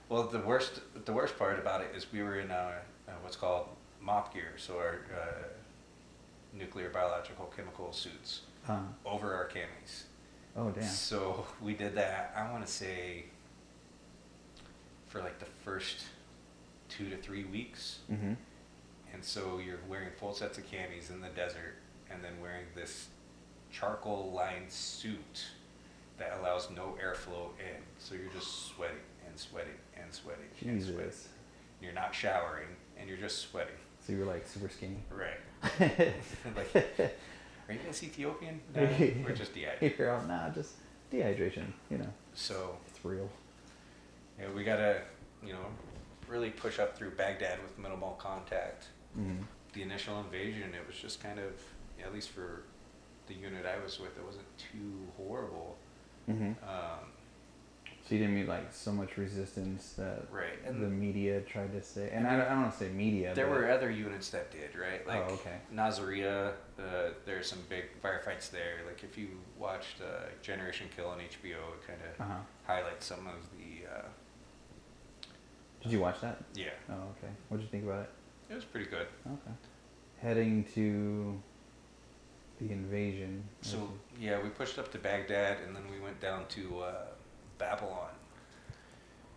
Well, 0.09 0.23
the 0.23 0.39
worst, 0.39 0.79
the 1.03 1.11
worst 1.11 1.37
part 1.37 1.59
about 1.59 1.81
it 1.81 1.89
is 1.93 2.09
we 2.13 2.23
were 2.23 2.39
in 2.39 2.49
uh, 2.49 2.71
uh, 3.09 3.11
what's 3.23 3.35
called 3.35 3.67
MOPP 4.01 4.33
gear, 4.33 4.53
so 4.55 4.77
our 4.77 4.99
uh, 5.13 5.43
nuclear, 6.57 6.89
biological, 6.89 7.51
chemical 7.53 7.91
suits 7.91 8.43
Uh, 8.69 8.79
over 9.05 9.33
our 9.33 9.49
camis. 9.49 10.03
oh 10.55 10.69
damn. 10.71 10.83
So 10.85 11.45
we 11.61 11.73
did 11.73 11.93
that. 11.95 12.33
I 12.37 12.49
want 12.49 12.65
to 12.65 12.71
say 12.71 13.25
for 15.09 15.19
like 15.19 15.39
the 15.39 15.45
first 15.65 16.03
two 16.87 17.09
to 17.09 17.17
three 17.17 17.43
weeks. 17.43 17.99
Mm-hmm. 18.09 18.33
And 19.13 19.23
so 19.25 19.59
you're 19.59 19.79
wearing 19.89 20.09
full 20.17 20.33
sets 20.33 20.57
of 20.57 20.63
camis 20.71 21.09
in 21.09 21.19
the 21.19 21.27
desert 21.35 21.75
and 22.09 22.23
then 22.23 22.39
wearing 22.41 22.65
this 22.75 23.07
charcoal 23.71 24.31
lined 24.33 24.71
suit 24.71 25.47
that 26.17 26.37
allows 26.39 26.69
no 26.71 26.95
airflow 27.03 27.49
in. 27.59 27.81
So 27.99 28.15
you're 28.15 28.31
just 28.33 28.67
sweating 28.75 28.97
and 29.27 29.37
sweating 29.37 29.73
and 30.01 30.11
sweating 30.13 30.45
and 30.61 30.81
sweating. 30.81 31.11
You're 31.81 31.93
not 31.93 32.13
showering 32.13 32.67
and 32.99 33.07
you're 33.07 33.17
just 33.17 33.39
sweating. 33.49 33.75
So 34.05 34.13
you're 34.13 34.25
like 34.25 34.47
super 34.47 34.69
skinny. 34.69 34.97
Right. 35.11 35.39
like, 36.55 36.75
are 36.75 37.73
you 37.73 37.79
guys 37.85 38.01
Ethiopian? 38.03 38.61
No, 38.75 38.81
we're 39.25 39.33
just 39.35 39.53
dehydrated. 39.53 39.97
You're 39.99 40.11
all 40.11 40.21
nah, 40.25 40.49
just 40.49 40.73
dehydration. 41.11 41.65
You 41.89 41.97
know, 41.97 42.07
So 42.33 42.77
it's 42.87 43.03
real. 43.03 43.29
yeah, 44.39 44.45
we 44.55 44.63
gotta, 44.63 45.01
you 45.45 45.53
know, 45.53 45.65
really 46.27 46.51
push 46.51 46.79
up 46.79 46.95
through 46.97 47.11
Baghdad 47.11 47.61
with 47.63 47.77
minimal 47.77 48.11
contact. 48.19 48.85
Mm-hmm. 49.17 49.41
the 49.73 49.81
initial 49.81 50.19
invasion, 50.19 50.75
it 50.75 50.85
was 50.85 50.95
just 50.95 51.21
kind 51.23 51.39
of, 51.39 51.51
at 52.03 52.13
least 52.13 52.29
for 52.29 52.61
the 53.27 53.33
unit 53.33 53.65
I 53.65 53.83
was 53.83 53.99
with, 53.99 54.15
it 54.17 54.23
wasn't 54.23 54.45
too 54.57 55.07
horrible. 55.17 55.75
Mm-hmm. 56.29 56.51
Um, 56.67 57.11
So 58.07 58.15
you 58.15 58.19
didn't 58.21 58.35
meet 58.35 58.47
like 58.47 58.71
so 58.71 58.91
much 58.91 59.17
resistance 59.17 59.93
that 59.97 60.27
Right, 60.31 60.63
the 60.65 60.87
media 60.87 61.41
tried 61.41 61.71
to 61.73 61.81
say, 61.81 62.09
and 62.13 62.25
I 62.27 62.37
don't, 62.37 62.45
I 62.45 62.49
don't 62.49 62.61
want 62.63 62.73
to 62.73 62.79
say 62.79 62.89
media. 62.89 63.33
there 63.35 63.47
were 63.49 63.69
other 63.69 63.89
units 63.91 64.29
that 64.29 64.49
did, 64.51 64.75
right? 64.79 65.05
Like 65.07 65.25
Oh, 65.29 65.33
okay. 65.35 65.57
Nasiriyah, 65.73 66.53
uh, 66.79 66.83
there's 67.25 67.49
some 67.49 67.59
big 67.69 67.85
firefights 68.01 68.49
there. 68.51 68.75
Like 68.85 69.03
if 69.03 69.17
you 69.17 69.27
watched 69.59 70.01
uh, 70.01 70.27
Generation 70.41 70.87
Kill 70.95 71.07
on 71.07 71.17
HBO, 71.19 71.59
it 71.75 71.87
kind 71.87 71.99
of 72.13 72.21
Uh-huh. 72.21 72.39
highlights 72.65 73.05
some 73.05 73.27
of 73.27 73.39
the, 73.57 73.87
uh, 73.93 74.07
Did 75.83 75.91
you 75.91 75.99
watch 75.99 76.21
that? 76.21 76.37
yeah, 76.55 76.69
Oh, 76.89 76.93
okay. 77.17 77.31
What 77.49 77.57
did 77.57 77.63
you 77.63 77.69
think 77.69 77.83
about 77.85 78.01
it? 78.03 78.09
it 78.49 78.55
was 78.55 78.63
pretty 78.65 78.89
good. 78.89 79.07
Okay. 79.27 79.51
Heading 80.21 80.63
to 80.75 81.41
the 82.59 82.71
invasion. 82.71 83.43
So 83.61 83.89
yeah, 84.19 84.41
we 84.41 84.49
pushed 84.49 84.79
up 84.79 84.91
to 84.93 84.97
Baghdad 84.97 85.57
and 85.65 85.75
then 85.75 85.83
we 85.91 85.99
went 85.99 86.19
down 86.19 86.45
to 86.49 86.79
uh, 86.81 86.93
Babylon. 87.57 88.09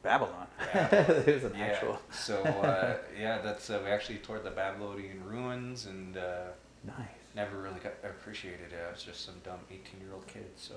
Babylon. 0.03 0.47
Babylon. 0.73 1.23
There's 1.27 1.45
an 1.51 1.53
yeah. 1.57 1.65
actual. 1.65 1.99
so 2.11 2.43
uh, 2.43 2.97
yeah, 3.19 3.39
that's 3.43 3.69
uh, 3.69 3.81
we 3.85 3.91
actually 3.91 4.19
toured 4.19 4.45
the 4.45 4.51
Babylonian 4.51 5.23
ruins 5.25 5.87
and 5.87 6.17
uh, 6.17 6.45
Nice. 6.87 6.97
never 7.37 7.59
really 7.61 7.81
got 7.81 7.93
appreciated 8.03 8.73
it. 8.73 8.79
I 8.89 8.91
was 8.93 9.03
just 9.03 9.25
some 9.27 9.35
dumb 9.45 9.59
18 9.71 9.83
year 10.01 10.15
old 10.15 10.27
kid. 10.27 10.47
So 10.57 10.75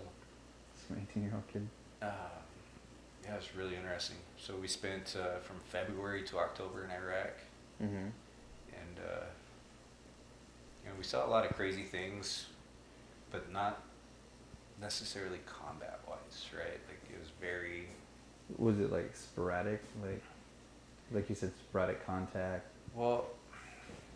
Some 0.88 0.98
18 1.10 1.24
year 1.24 1.32
old 1.34 1.48
kid. 1.48 1.68
um, 2.02 2.10
yeah, 3.24 3.36
it 3.36 3.38
was 3.38 3.56
really 3.56 3.78
interesting. 3.78 4.18
So 4.38 4.56
we 4.58 4.68
spent 4.68 5.16
uh, 5.18 5.40
from 5.40 5.56
February 5.70 6.24
to 6.24 6.40
October 6.40 6.84
in 6.84 6.92
Iraq, 6.92 7.32
Mm-hmm. 7.82 7.96
and 7.96 9.00
uh, 9.00 9.24
you 10.84 10.90
know 10.90 10.96
we 10.98 11.04
saw 11.04 11.26
a 11.26 11.30
lot 11.30 11.46
of 11.46 11.56
crazy 11.56 11.84
things, 11.84 12.48
but 13.32 13.52
not 13.52 13.82
necessarily 14.82 15.40
combat 15.46 16.00
wise, 16.08 16.48
right? 16.56 16.80
Like 16.88 17.00
it 17.10 17.20
was 17.20 17.30
very 17.40 17.88
Was 18.58 18.80
it 18.80 18.92
like 18.92 19.16
sporadic? 19.16 19.82
Like, 20.02 20.22
like 21.12 21.30
you 21.30 21.36
said, 21.36 21.52
sporadic 21.58 22.06
contact. 22.06 22.68
Well, 22.96 23.28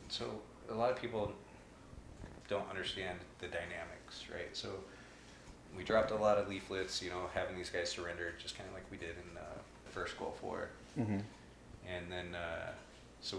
so 0.10 0.26
a 0.70 0.74
lot 0.74 0.92
of 0.92 1.02
people 1.02 1.32
don't 2.48 2.70
understand 2.70 3.20
the 3.40 3.48
dynamics, 3.48 4.26
right? 4.32 4.56
So 4.56 4.70
we 5.76 5.84
dropped 5.84 6.12
a 6.12 6.16
lot 6.16 6.38
of 6.38 6.48
leaflets, 6.48 7.02
you 7.02 7.10
know, 7.10 7.30
having 7.34 7.56
these 7.58 7.70
guys 7.70 7.90
surrender, 7.90 8.34
just 8.42 8.58
kind 8.58 8.68
of 8.70 8.74
like 8.74 8.86
we 8.92 8.98
did 8.98 9.10
in 9.12 9.38
uh, 9.38 9.42
the 9.86 9.92
first 9.92 10.18
Gulf 10.18 10.42
War. 10.44 10.70
Mm-hmm. 11.00 11.20
And 11.88 12.12
then, 12.12 12.36
uh, 12.36 12.72
so, 13.22 13.38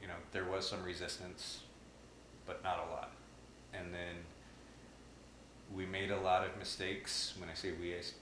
you 0.00 0.08
know, 0.08 0.14
there 0.32 0.44
was 0.44 0.66
some 0.68 0.82
resistance, 0.84 1.60
but 2.46 2.62
not 2.62 2.78
a 2.88 2.92
lot. 2.92 3.10
And 3.74 3.92
then 3.92 4.16
we 5.74 5.86
made 5.86 6.10
a 6.10 6.20
lot 6.20 6.44
of 6.46 6.56
mistakes. 6.58 7.34
When 7.38 7.48
I 7.48 7.54
say 7.54 7.72
we, 7.80 7.92
it's 7.92 8.14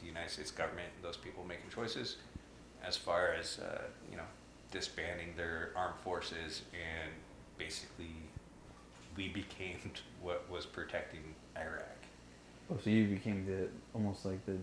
the 0.00 0.06
United 0.06 0.30
States 0.30 0.50
government, 0.50 0.88
those 1.02 1.16
people 1.16 1.44
making 1.44 1.70
choices, 1.74 2.16
as 2.84 2.96
far 2.96 3.32
as, 3.32 3.58
uh, 3.58 3.82
you 4.10 4.16
know, 4.16 4.24
disbanding 4.70 5.34
their 5.36 5.70
armed 5.74 5.98
forces 6.04 6.62
and 6.74 7.10
basically 7.56 8.14
we 9.16 9.28
became 9.28 9.78
what 10.22 10.48
was 10.50 10.66
protecting 10.66 11.34
Iraq. 11.56 11.96
Oh, 12.70 12.76
so 12.82 12.90
you 12.90 13.06
became 13.06 13.46
the 13.46 13.68
almost 13.94 14.26
like 14.26 14.44
the 14.44 14.56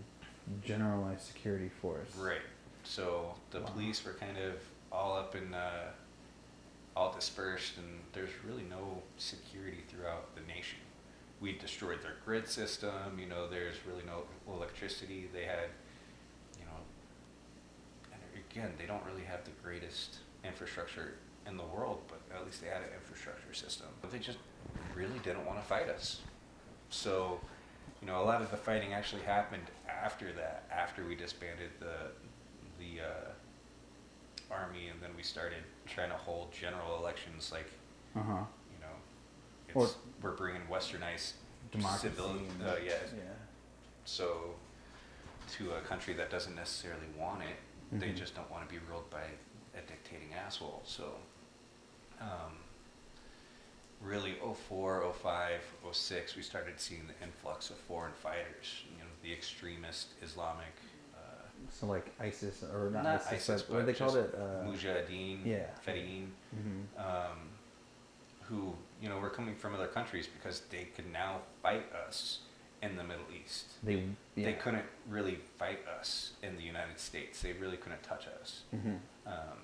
generalized 0.64 1.22
security 1.22 1.68
force. 1.82 2.08
Right. 2.16 2.40
So 2.84 3.34
the 3.50 3.60
Wow. 3.60 3.66
police 3.66 4.04
were 4.04 4.12
kind 4.12 4.38
of 4.38 4.54
all 4.92 5.16
up 5.16 5.34
in, 5.34 5.52
uh, 5.52 5.90
all 6.96 7.12
dispersed, 7.12 7.76
and 7.76 8.00
there's 8.12 8.30
really 8.46 8.64
no 8.68 9.02
security 9.18 9.82
throughout 9.88 10.34
the 10.34 10.40
nation. 10.42 10.78
We 11.40 11.52
destroyed 11.52 12.02
their 12.02 12.16
grid 12.24 12.48
system. 12.48 13.18
You 13.18 13.26
know, 13.26 13.46
there's 13.48 13.76
really 13.86 14.02
no 14.06 14.22
electricity. 14.48 15.28
They 15.32 15.44
had, 15.44 15.68
you 16.58 16.64
know, 16.64 16.80
and 18.12 18.20
again, 18.50 18.72
they 18.78 18.86
don't 18.86 19.04
really 19.04 19.24
have 19.24 19.44
the 19.44 19.50
greatest 19.62 20.16
infrastructure 20.42 21.14
in 21.46 21.58
the 21.58 21.64
world, 21.64 22.00
but 22.08 22.20
at 22.34 22.44
least 22.46 22.62
they 22.62 22.68
had 22.68 22.78
an 22.78 22.88
infrastructure 22.94 23.52
system. 23.52 23.88
But 24.00 24.10
they 24.10 24.18
just 24.18 24.38
really 24.94 25.18
didn't 25.22 25.44
want 25.44 25.60
to 25.60 25.64
fight 25.64 25.90
us. 25.90 26.22
So, 26.88 27.38
you 28.00 28.06
know, 28.06 28.22
a 28.22 28.24
lot 28.24 28.40
of 28.40 28.50
the 28.50 28.56
fighting 28.56 28.94
actually 28.94 29.22
happened 29.22 29.64
after 29.88 30.32
that, 30.32 30.64
after 30.72 31.04
we 31.04 31.14
disbanded 31.14 31.70
the 31.78 32.10
the 32.78 33.02
uh, 33.02 33.30
army, 34.56 34.88
and 34.88 35.00
then 35.02 35.10
we 35.16 35.22
started 35.22 35.62
trying 35.86 36.10
to 36.10 36.16
hold 36.16 36.52
general 36.52 36.96
elections. 36.98 37.50
Like, 37.52 37.70
Uh 38.16 38.22
huh. 38.22 38.44
you 38.72 38.80
know, 38.80 38.94
it's, 39.68 39.94
Or- 39.94 40.00
we're 40.22 40.36
bringing 40.36 40.62
westernized 40.68 41.34
Democracy. 41.70 42.08
civilian, 42.08 42.46
and- 42.60 42.62
uh, 42.68 42.76
yeah, 42.82 42.92
Yeah. 43.16 43.22
so 44.04 44.54
to 45.52 45.72
a 45.74 45.80
country 45.82 46.14
that 46.14 46.30
doesn't 46.30 46.54
necessarily 46.54 47.06
want 47.16 47.42
it, 47.42 47.56
they 47.92 48.10
Mhm. 48.10 48.16
just 48.16 48.34
don't 48.34 48.50
want 48.50 48.68
to 48.68 48.72
be 48.72 48.78
ruled 48.86 49.08
by 49.10 49.22
a 49.74 49.80
dictating 49.82 50.34
asshole. 50.34 50.82
So, 50.84 51.20
um, 52.20 52.58
really, 54.00 54.38
04, 54.40 55.02
05, 55.02 55.62
06, 55.92 56.34
we 56.36 56.42
started 56.42 56.80
seeing 56.80 57.06
the 57.06 57.18
influx 57.24 57.70
of 57.70 57.76
foreign 57.78 58.12
fighters. 58.14 58.84
You 58.90 58.98
know, 58.98 59.10
the 59.22 59.32
extremist 59.32 60.14
Islamic, 60.22 60.72
So 61.70 61.86
like 61.86 62.12
ISIS 62.20 62.62
or 62.62 62.90
not, 62.90 63.04
not 63.04 63.20
ISIS, 63.26 63.50
ISIS, 63.50 63.62
but 63.62 63.76
what 63.76 63.86
they 63.86 63.94
called 63.94 64.16
it? 64.16 64.34
Uh, 64.34 64.64
Mujahideen, 64.64 65.44
yeah. 65.44 65.66
Fedayeen, 65.86 66.28
mhm. 66.54 66.98
um, 66.98 67.38
who 68.42 68.72
you 69.02 69.08
know 69.08 69.18
were 69.18 69.30
coming 69.30 69.54
from 69.54 69.74
other 69.74 69.86
countries 69.88 70.26
because 70.26 70.62
they 70.70 70.84
could 70.96 71.10
now 71.12 71.40
fight 71.62 71.84
us 72.06 72.40
in 72.82 72.96
the 72.96 73.04
Middle 73.04 73.24
East. 73.34 73.72
They 73.82 74.04
yeah. 74.34 74.44
They 74.46 74.52
couldn't 74.54 74.84
really 75.08 75.38
fight 75.58 75.80
us 75.98 76.32
in 76.42 76.56
the 76.56 76.62
United 76.62 76.98
States. 76.98 77.40
They 77.42 77.52
really 77.54 77.76
couldn't 77.76 78.02
touch 78.02 78.26
us. 78.40 78.62
Mhm. 78.74 78.98
Um, 79.26 79.58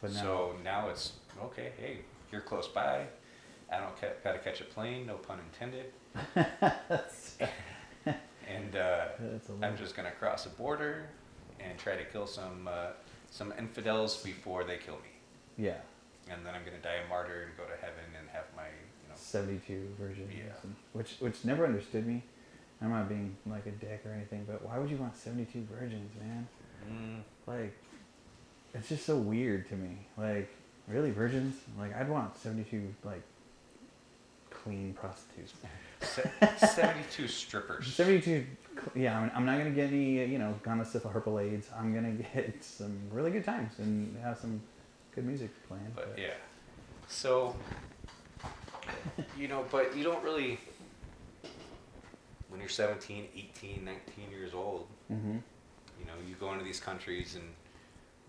But 0.00 0.12
now, 0.14 0.22
so 0.22 0.56
now 0.64 0.88
it's 0.88 1.12
okay. 1.42 1.72
Hey, 1.78 1.98
you're 2.32 2.40
close 2.40 2.68
by. 2.68 3.06
I 3.72 3.78
don't 3.78 3.96
ca- 4.00 4.14
got 4.24 4.32
to 4.32 4.38
catch 4.38 4.60
a 4.60 4.64
plane. 4.64 5.06
No 5.06 5.16
pun 5.16 5.38
intended. 5.38 5.92
and 8.48 8.76
uh, 8.76 9.04
I'm 9.62 9.76
just 9.76 9.94
gonna 9.94 10.10
cross 10.10 10.46
a 10.46 10.48
border 10.50 11.08
and 11.68 11.78
try 11.78 11.96
to 11.96 12.04
kill 12.04 12.26
some 12.26 12.68
uh, 12.68 12.88
some 13.30 13.52
infidels 13.58 14.22
before 14.22 14.64
they 14.64 14.76
kill 14.76 14.96
me. 14.96 15.12
yeah, 15.56 15.76
And 16.30 16.44
then 16.44 16.54
I'm 16.54 16.64
gonna 16.64 16.78
die 16.82 16.98
a 17.04 17.08
martyr 17.08 17.44
and 17.48 17.56
go 17.56 17.64
to 17.64 17.80
heaven 17.80 18.04
and 18.18 18.28
have 18.30 18.44
my 18.56 18.64
you 18.66 19.08
know 19.08 19.14
seventy-two 19.16 19.94
virgins, 19.98 20.32
Yeah. 20.36 20.52
which 20.92 21.16
which 21.20 21.44
never 21.44 21.64
understood 21.64 22.06
me. 22.06 22.22
I'm 22.82 22.90
not 22.90 23.08
being 23.08 23.36
like 23.46 23.66
a 23.66 23.72
dick 23.72 24.02
or 24.06 24.12
anything, 24.12 24.44
but 24.46 24.64
why 24.64 24.78
would 24.78 24.90
you 24.90 24.96
want 24.96 25.14
seventy-two 25.16 25.66
virgins, 25.70 26.10
man? 26.18 26.48
mm, 26.90 27.22
Like, 27.46 27.76
it's 28.74 28.88
just 28.88 29.04
so 29.04 29.16
weird 29.18 29.68
to 29.68 29.74
me. 29.76 29.98
Like, 30.16 30.48
really, 30.88 31.10
virgins? 31.10 31.56
Like, 31.78 31.94
I'd 31.94 32.08
want 32.08 32.36
seventy-two 32.38 32.94
like 33.04 33.22
clean 34.62 34.92
prostitutes. 34.94 35.54
se- 36.00 36.30
72 36.58 37.28
strippers. 37.28 37.86
72 37.94 38.46
yeah 38.94 39.18
I'm, 39.18 39.30
I'm 39.34 39.44
not 39.44 39.58
gonna 39.58 39.70
get 39.70 39.88
any 39.90 40.22
uh, 40.22 40.26
you 40.26 40.38
know 40.38 40.54
gonosyphil 40.64 41.12
herpes 41.12 41.68
i'm 41.78 41.92
gonna 41.92 42.12
get 42.12 42.64
some 42.64 42.96
really 43.12 43.30
good 43.30 43.44
times 43.44 43.72
and 43.78 44.16
have 44.22 44.38
some 44.38 44.62
good 45.14 45.26
music 45.26 45.50
playing 45.68 45.92
But 45.94 46.14
yeah. 46.16 46.34
So, 47.08 47.56
you 49.36 49.48
know, 49.48 49.64
but 49.70 49.96
you 49.96 50.04
don't 50.04 50.22
really, 50.22 50.58
when 52.48 52.60
you're 52.60 52.68
17, 52.68 53.26
18, 53.36 53.84
19 53.84 54.30
years 54.30 54.54
old, 54.54 54.86
mm-hmm. 55.12 55.38
you 55.98 56.06
know, 56.06 56.12
you 56.28 56.36
go 56.38 56.52
into 56.52 56.64
these 56.64 56.78
countries 56.80 57.34
and 57.34 57.44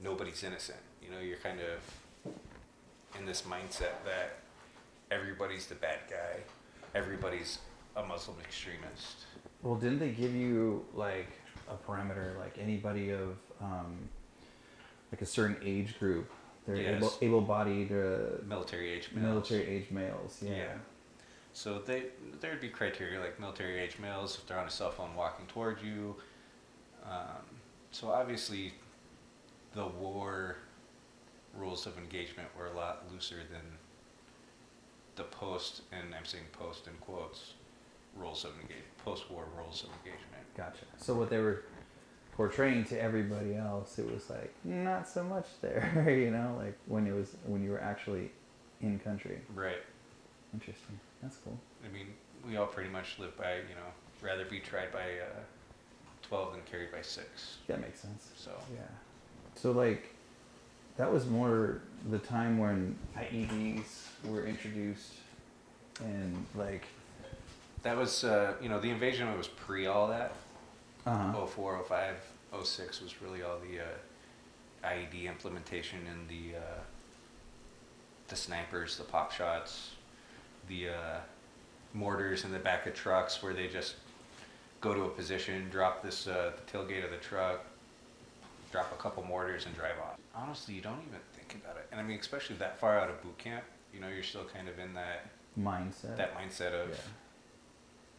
nobody's 0.04 0.44
innocent. 0.44 0.80
You 1.04 1.12
know, 1.12 1.20
you're 1.20 1.38
kind 1.38 1.60
of 1.60 2.34
in 3.20 3.26
this 3.26 3.44
mindset 3.44 4.04
that 4.06 4.40
everybody's 5.12 5.68
the 5.68 5.76
bad 5.76 6.00
guy, 6.10 6.40
everybody's 6.96 7.60
a 7.96 8.04
Muslim 8.04 8.38
extremist. 8.40 9.26
well 9.62 9.76
didn't 9.76 10.00
they 10.00 10.10
give 10.12 10.34
you 10.34 10.86
like 10.94 11.28
a 11.70 11.76
parameter 11.76 12.38
like 12.40 12.58
anybody 12.58 13.12
of 13.12 13.36
um, 13.62 14.10
like 15.12 15.22
a 15.22 15.26
certain 15.26 15.58
age 15.64 16.00
group 16.00 16.30
they're 16.66 16.76
Yes. 16.76 16.98
able, 16.98 17.14
able-bodied 17.22 17.92
uh, 17.92 18.44
Military 18.46 18.90
age 18.92 19.10
males. 19.14 19.26
military 19.28 19.66
age 19.68 19.92
males 19.92 20.40
yeah, 20.42 20.52
Yeah. 20.56 20.74
So 21.54 21.80
they 21.80 22.04
there'd 22.40 22.62
be 22.62 22.70
criteria 22.70 23.20
like 23.20 23.38
military 23.40 23.78
age 23.80 23.98
males 24.00 24.38
if 24.38 24.48
they're 24.48 24.58
on 24.60 24.68
a 24.68 24.72
cell 24.80 24.92
phone 24.92 25.14
walking 25.16 25.48
toward 25.48 25.82
you. 25.82 26.16
Um, 27.04 27.44
so 27.92 28.10
obviously, 28.10 28.74
the 29.74 29.86
war 29.86 30.58
rules 31.58 31.86
of 31.88 31.98
engagement 31.98 32.48
were 32.58 32.68
a 32.68 32.74
lot 32.74 33.04
looser 33.12 33.42
than 33.52 33.66
the 35.22 35.36
post, 35.36 35.82
and 35.92 36.14
I'm 36.16 36.26
saying 36.26 36.46
post 36.52 36.88
in 36.88 36.94
quotes, 37.02 37.54
rules 38.16 38.44
of 38.44 38.52
engagement, 38.56 38.86
post-war 39.06 39.46
rules 39.58 39.84
of 39.84 39.90
engagement. 40.00 40.44
gotcha 40.58 40.84
so 40.98 41.14
what 41.14 41.30
they 41.30 41.38
were 41.40 41.64
portraying 42.34 42.84
to 42.86 43.02
everybody 43.02 43.56
else 43.56 43.98
it 44.00 44.12
was 44.12 44.30
like 44.30 44.54
not 44.64 45.08
so 45.08 45.24
much 45.24 45.46
there 45.62 46.06
you 46.24 46.30
know 46.32 46.54
like 46.58 46.78
when 46.88 47.08
it 47.08 47.14
was 47.14 47.36
when 47.46 47.64
you 47.64 47.70
were 47.72 47.80
actually 47.82 48.30
in 48.82 49.00
country 49.00 49.40
Right. 49.56 49.82
interesting 50.54 51.00
that's 51.22 51.38
cool 51.38 51.58
I 51.86 51.92
mean, 51.94 52.08
we 52.48 52.58
all 52.58 52.68
pretty 52.68 52.90
much 52.90 53.18
live 53.20 53.36
by 53.38 53.56
you 53.56 53.76
know 53.80 53.90
rather 54.22 54.44
be 54.46 54.60
tried 54.60 54.92
by 54.92 55.00
uh, 55.28 55.40
twelve 56.22 56.52
than 56.54 56.62
carried 56.70 56.92
by 56.92 57.02
six. 57.02 57.58
that 57.68 57.80
makes 57.80 58.00
sense 58.02 58.30
So 58.36 58.52
Yeah. 58.74 58.82
So 59.56 59.72
like, 59.72 60.11
that 60.98 61.12
was 61.12 61.28
more 61.28 61.82
the 62.10 62.20
time 62.20 62.58
when 62.58 62.96
IEDs 63.18 64.08
were 64.26 64.46
introduced, 64.46 65.14
and 66.00 66.46
like, 66.56 66.86
that 67.84 67.98
was 67.98 68.24
uh, 68.24 68.54
you 68.62 68.70
know 68.70 68.80
the 68.80 68.90
invasion 68.90 69.36
was 69.38 69.48
pre 69.48 69.88
all 69.88 70.08
that. 70.08 70.36
uh 71.06 71.34
Oh 71.36 71.46
four, 71.46 71.78
oh 71.78 71.84
five, 71.84 72.16
oh 72.54 72.64
six 72.64 73.02
was 73.02 73.22
really 73.22 73.42
all 73.44 73.58
the 73.60 73.80
uh, 73.80 74.88
IED 74.90 75.26
implementation 75.28 76.00
and 76.10 76.28
the 76.28 76.58
uh, 76.58 76.80
the 78.28 78.36
snipers, 78.36 78.98
the 78.98 79.04
pop 79.04 79.32
shots, 79.32 79.92
the 80.68 80.90
uh, 80.90 81.20
mortars 81.94 82.46
in 82.46 82.52
the 82.52 82.60
back 82.60 82.88
of 82.88 82.94
trucks 82.94 83.44
where 83.44 83.54
they 83.54 83.68
just 83.68 83.96
go 84.80 84.94
to 84.94 85.04
a 85.04 85.10
position, 85.10 85.70
drop 85.70 86.02
this 86.02 86.28
uh, 86.28 86.52
the 86.56 86.78
tailgate 86.78 87.04
of 87.04 87.12
the 87.12 87.18
truck, 87.18 87.66
drop 88.72 88.92
a 88.92 89.02
couple 89.02 89.24
mortars 89.24 89.66
and 89.66 89.76
drive 89.76 89.98
off. 90.02 90.18
Honestly, 90.34 90.74
you 90.74 90.82
don't 90.82 91.00
even 91.08 91.20
think 91.34 91.56
about 91.62 91.78
it. 91.78 91.88
And 91.92 92.00
I 92.00 92.04
mean, 92.04 92.20
especially 92.20 92.56
that 92.58 92.80
far 92.80 92.98
out 92.98 93.10
of 93.10 93.22
boot 93.22 93.38
camp, 93.38 93.64
you 93.94 94.00
know, 94.00 94.08
you're 94.08 94.24
still 94.24 94.46
kind 94.46 94.68
of 94.68 94.80
in 94.80 94.94
that 94.94 95.30
mindset. 95.60 96.18
That 96.18 96.36
mindset 96.36 96.74
of 96.74 96.90
yeah. 96.90 96.96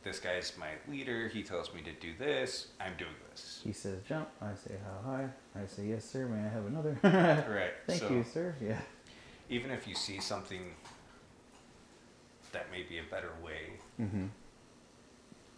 this 0.04 0.18
guy's 0.20 0.52
my 0.58 0.68
leader. 0.88 1.28
He 1.28 1.42
tells 1.42 1.72
me 1.72 1.80
to 1.82 1.92
do 1.92 2.12
this. 2.18 2.68
I'm 2.80 2.94
doing 2.98 3.14
this. 3.30 3.60
He 3.64 3.72
says 3.72 3.98
jump. 4.06 4.28
I 4.40 4.54
say 4.54 4.74
how 4.84 5.10
high. 5.10 5.28
I 5.56 5.66
say 5.66 5.86
yes, 5.86 6.04
sir. 6.04 6.26
May 6.26 6.44
I 6.44 6.48
have 6.48 6.66
another? 6.66 6.98
right. 7.02 7.72
Thank 7.86 8.00
so, 8.00 8.10
you, 8.10 8.24
sir. 8.24 8.54
Yeah. 8.60 8.80
Even 9.48 9.70
if 9.70 9.88
you 9.88 9.94
see 9.94 10.20
something 10.20 10.74
that 12.52 12.70
may 12.70 12.82
be 12.82 12.98
a 12.98 13.04
better 13.10 13.32
way, 13.42 13.78
mm-hmm. 14.00 14.26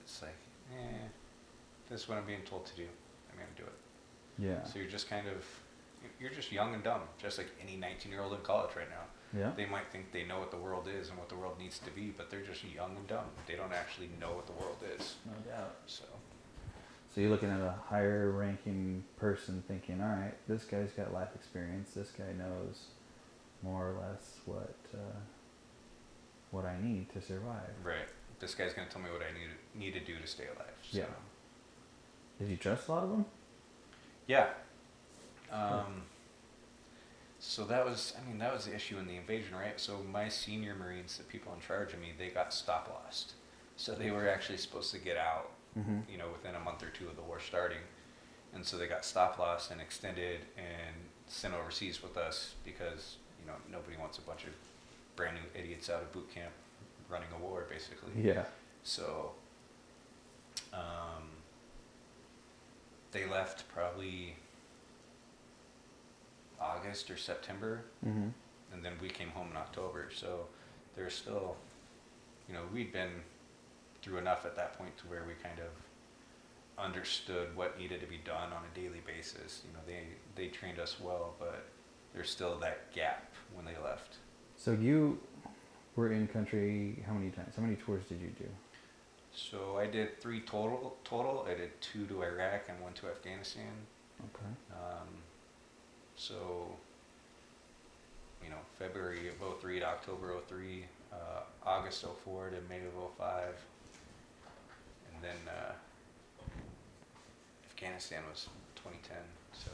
it's 0.04 0.22
like, 0.22 0.36
eh, 0.72 1.08
this 1.90 2.02
is 2.02 2.08
what 2.08 2.18
I'm 2.18 2.26
being 2.26 2.42
told 2.42 2.66
to 2.66 2.76
do. 2.76 2.86
I'm 3.30 3.38
gonna 3.38 3.50
do 3.56 3.64
it. 3.64 3.83
Yeah. 4.38 4.64
So 4.64 4.78
you're 4.78 4.88
just 4.88 5.08
kind 5.08 5.26
of, 5.28 5.44
you're 6.20 6.30
just 6.30 6.52
young 6.52 6.74
and 6.74 6.82
dumb, 6.82 7.02
just 7.20 7.38
like 7.38 7.48
any 7.62 7.76
19 7.76 8.10
year 8.10 8.22
old 8.22 8.32
in 8.32 8.40
college 8.40 8.70
right 8.76 8.90
now. 8.90 9.04
Yeah. 9.38 9.50
They 9.56 9.66
might 9.66 9.90
think 9.90 10.12
they 10.12 10.24
know 10.24 10.38
what 10.38 10.50
the 10.50 10.56
world 10.56 10.88
is 10.88 11.08
and 11.08 11.18
what 11.18 11.28
the 11.28 11.34
world 11.34 11.58
needs 11.58 11.78
to 11.80 11.90
be, 11.90 12.14
but 12.16 12.30
they're 12.30 12.42
just 12.42 12.62
young 12.64 12.96
and 12.96 13.06
dumb. 13.06 13.24
They 13.46 13.56
don't 13.56 13.72
actually 13.72 14.10
know 14.20 14.32
what 14.32 14.46
the 14.46 14.52
world 14.52 14.78
is. 14.96 15.16
No 15.26 15.50
doubt. 15.50 15.76
So. 15.86 16.04
So 17.14 17.20
you're 17.20 17.30
looking 17.30 17.50
at 17.50 17.60
a 17.60 17.74
higher 17.88 18.30
ranking 18.30 19.04
person 19.16 19.62
thinking, 19.68 20.00
all 20.00 20.08
right, 20.08 20.34
this 20.48 20.64
guy's 20.64 20.90
got 20.92 21.12
life 21.12 21.28
experience. 21.34 21.90
This 21.90 22.10
guy 22.10 22.32
knows 22.36 22.86
more 23.62 23.90
or 23.90 24.00
less 24.00 24.40
what 24.44 24.76
uh, 24.92 25.18
what 26.50 26.64
I 26.64 26.76
need 26.80 27.12
to 27.14 27.22
survive. 27.22 27.70
Right. 27.82 28.08
This 28.40 28.54
guy's 28.54 28.72
gonna 28.72 28.88
tell 28.88 29.00
me 29.00 29.10
what 29.10 29.22
I 29.22 29.32
need 29.32 29.48
need 29.74 29.94
to 29.98 30.04
do 30.04 30.18
to 30.20 30.26
stay 30.26 30.44
alive. 30.44 30.74
So. 30.90 30.98
Yeah. 30.98 31.04
Did 32.40 32.48
you 32.48 32.56
trust 32.56 32.88
a 32.88 32.92
lot 32.92 33.04
of 33.04 33.10
them? 33.10 33.24
Yeah. 34.26 34.46
Um, 35.52 36.02
so 37.38 37.64
that 37.64 37.84
was, 37.84 38.14
I 38.20 38.26
mean, 38.26 38.38
that 38.38 38.52
was 38.52 38.64
the 38.66 38.74
issue 38.74 38.98
in 38.98 39.06
the 39.06 39.16
invasion, 39.16 39.54
right? 39.54 39.78
So 39.78 40.00
my 40.10 40.28
senior 40.28 40.74
Marines, 40.74 41.18
the 41.18 41.24
people 41.24 41.52
in 41.54 41.60
charge 41.60 41.92
of 41.92 42.00
me, 42.00 42.12
they 42.18 42.28
got 42.28 42.52
stop 42.52 42.90
lost. 42.90 43.34
So 43.76 43.94
they 43.94 44.10
were 44.10 44.28
actually 44.28 44.58
supposed 44.58 44.92
to 44.92 44.98
get 44.98 45.16
out, 45.16 45.50
mm-hmm. 45.78 45.98
you 46.10 46.16
know, 46.16 46.28
within 46.32 46.54
a 46.54 46.60
month 46.60 46.82
or 46.82 46.88
two 46.88 47.08
of 47.08 47.16
the 47.16 47.22
war 47.22 47.40
starting. 47.40 47.82
And 48.54 48.64
so 48.64 48.76
they 48.76 48.86
got 48.86 49.04
stop 49.04 49.38
lost 49.38 49.70
and 49.70 49.80
extended 49.80 50.40
and 50.56 50.94
sent 51.26 51.54
overseas 51.54 52.02
with 52.02 52.16
us 52.16 52.54
because, 52.64 53.16
you 53.40 53.46
know, 53.46 53.56
nobody 53.70 53.96
wants 53.96 54.18
a 54.18 54.22
bunch 54.22 54.44
of 54.44 54.52
brand 55.16 55.36
new 55.36 55.60
idiots 55.60 55.90
out 55.90 56.02
of 56.02 56.12
boot 56.12 56.32
camp 56.32 56.52
running 57.08 57.28
a 57.36 57.42
war, 57.42 57.66
basically. 57.68 58.12
Yeah. 58.20 58.44
So, 58.84 59.32
um, 60.72 61.33
they 63.14 63.24
left 63.26 63.66
probably 63.72 64.34
August 66.60 67.10
or 67.10 67.16
September, 67.16 67.84
mm-hmm. 68.06 68.28
and 68.72 68.84
then 68.84 68.92
we 69.00 69.08
came 69.08 69.28
home 69.28 69.48
in 69.50 69.56
October. 69.56 70.10
So 70.12 70.46
there's 70.96 71.14
still, 71.14 71.56
you 72.48 72.54
know, 72.54 72.62
we'd 72.74 72.92
been 72.92 73.22
through 74.02 74.18
enough 74.18 74.44
at 74.44 74.56
that 74.56 74.76
point 74.76 74.98
to 74.98 75.04
where 75.06 75.24
we 75.26 75.32
kind 75.42 75.60
of 75.60 76.84
understood 76.84 77.56
what 77.56 77.78
needed 77.78 78.00
to 78.00 78.06
be 78.06 78.18
done 78.24 78.52
on 78.52 78.62
a 78.70 78.78
daily 78.78 79.00
basis. 79.06 79.62
You 79.64 79.72
know, 79.72 79.80
they 79.86 80.02
they 80.34 80.48
trained 80.48 80.80
us 80.80 80.96
well, 81.00 81.34
but 81.38 81.66
there's 82.12 82.28
still 82.28 82.58
that 82.58 82.92
gap 82.92 83.32
when 83.54 83.64
they 83.64 83.76
left. 83.82 84.16
So 84.56 84.72
you 84.72 85.20
were 85.94 86.12
in 86.12 86.26
country 86.26 87.02
how 87.06 87.14
many 87.14 87.30
times? 87.30 87.54
How 87.56 87.62
many 87.62 87.76
tours 87.76 88.02
did 88.08 88.20
you 88.20 88.32
do? 88.36 88.48
So 89.34 89.78
I 89.78 89.86
did 89.86 90.20
three 90.20 90.40
total. 90.40 90.96
Total, 91.04 91.46
I 91.48 91.54
did 91.54 91.80
two 91.80 92.06
to 92.06 92.22
Iraq 92.22 92.68
and 92.68 92.80
one 92.80 92.92
to 92.94 93.08
Afghanistan. 93.08 93.72
Okay. 94.20 94.46
Um, 94.72 95.08
so, 96.16 96.68
you 98.42 98.50
know, 98.50 98.58
February 98.78 99.28
of 99.28 99.34
03 99.60 99.80
to 99.80 99.86
October 99.86 100.34
03, 100.48 100.84
uh, 101.12 101.16
August 101.66 102.04
04 102.24 102.50
to 102.50 102.56
May 102.68 102.78
of 102.86 102.92
05. 103.18 103.44
And 105.12 105.22
then 105.22 105.36
uh, 105.48 105.72
Afghanistan 107.70 108.22
was 108.30 108.48
2010. 108.76 109.16
So. 109.52 109.70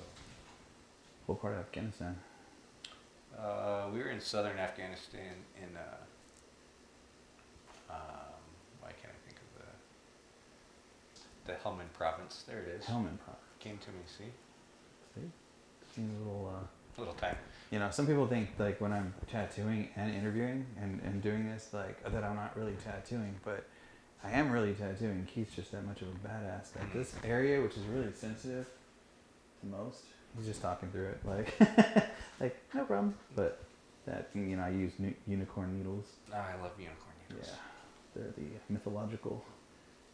What 1.26 1.40
part 1.40 1.54
of 1.54 1.60
Afghanistan? 1.60 2.16
Uh, 3.38 3.88
we 3.92 4.00
were 4.00 4.10
in 4.10 4.20
southern 4.20 4.58
Afghanistan 4.58 5.34
in, 5.56 5.76
uh, 5.76 5.80
um, 7.90 8.40
why 8.80 8.90
can't 9.00 9.12
I 9.12 9.20
think 9.26 9.36
of 9.38 9.50
the, 11.50 11.68
Helmand 11.68 11.92
province. 11.92 12.44
There 12.46 12.58
it 12.58 12.68
is. 12.68 12.84
Helmand 12.84 13.18
province. 13.18 13.44
Came 13.58 13.78
to 13.78 13.90
me, 13.90 14.00
see? 14.06 14.24
See? 15.14 15.26
Seems 15.94 16.14
a 16.14 16.24
little, 16.24 16.52
uh, 16.54 16.66
little 17.00 17.14
time. 17.14 17.36
You 17.70 17.78
know, 17.78 17.90
some 17.90 18.06
people 18.06 18.26
think 18.26 18.50
like 18.58 18.80
when 18.80 18.92
I'm 18.92 19.14
tattooing 19.30 19.88
and 19.96 20.14
interviewing 20.14 20.66
and, 20.80 21.00
and 21.02 21.22
doing 21.22 21.48
this, 21.48 21.68
like 21.72 22.02
that 22.02 22.24
I'm 22.24 22.36
not 22.36 22.56
really 22.56 22.76
tattooing, 22.84 23.34
but 23.44 23.66
I 24.24 24.32
am 24.32 24.50
really 24.50 24.74
tattooing. 24.74 25.26
Keith's 25.32 25.54
just 25.54 25.72
that 25.72 25.86
much 25.86 26.02
of 26.02 26.08
a 26.08 26.28
badass. 26.28 26.76
Like 26.78 26.92
this 26.92 27.14
area, 27.24 27.60
which 27.62 27.76
is 27.76 27.84
really 27.84 28.12
sensitive 28.12 28.66
to 29.60 29.66
most, 29.66 30.04
he's 30.36 30.46
just 30.46 30.62
talking 30.62 30.90
through 30.90 31.08
it, 31.08 31.20
like, 31.24 31.54
like 32.40 32.56
no 32.74 32.84
problem. 32.84 33.14
But 33.34 33.62
that 34.06 34.28
you 34.34 34.56
know, 34.56 34.62
I 34.62 34.70
use 34.70 34.92
unicorn 35.26 35.76
needles. 35.76 36.06
Oh, 36.32 36.36
I 36.36 36.60
love 36.60 36.72
unicorn 36.78 37.14
needles. 37.28 37.48
Yeah, 37.48 38.22
they're 38.22 38.32
the 38.36 38.50
mythological 38.68 39.44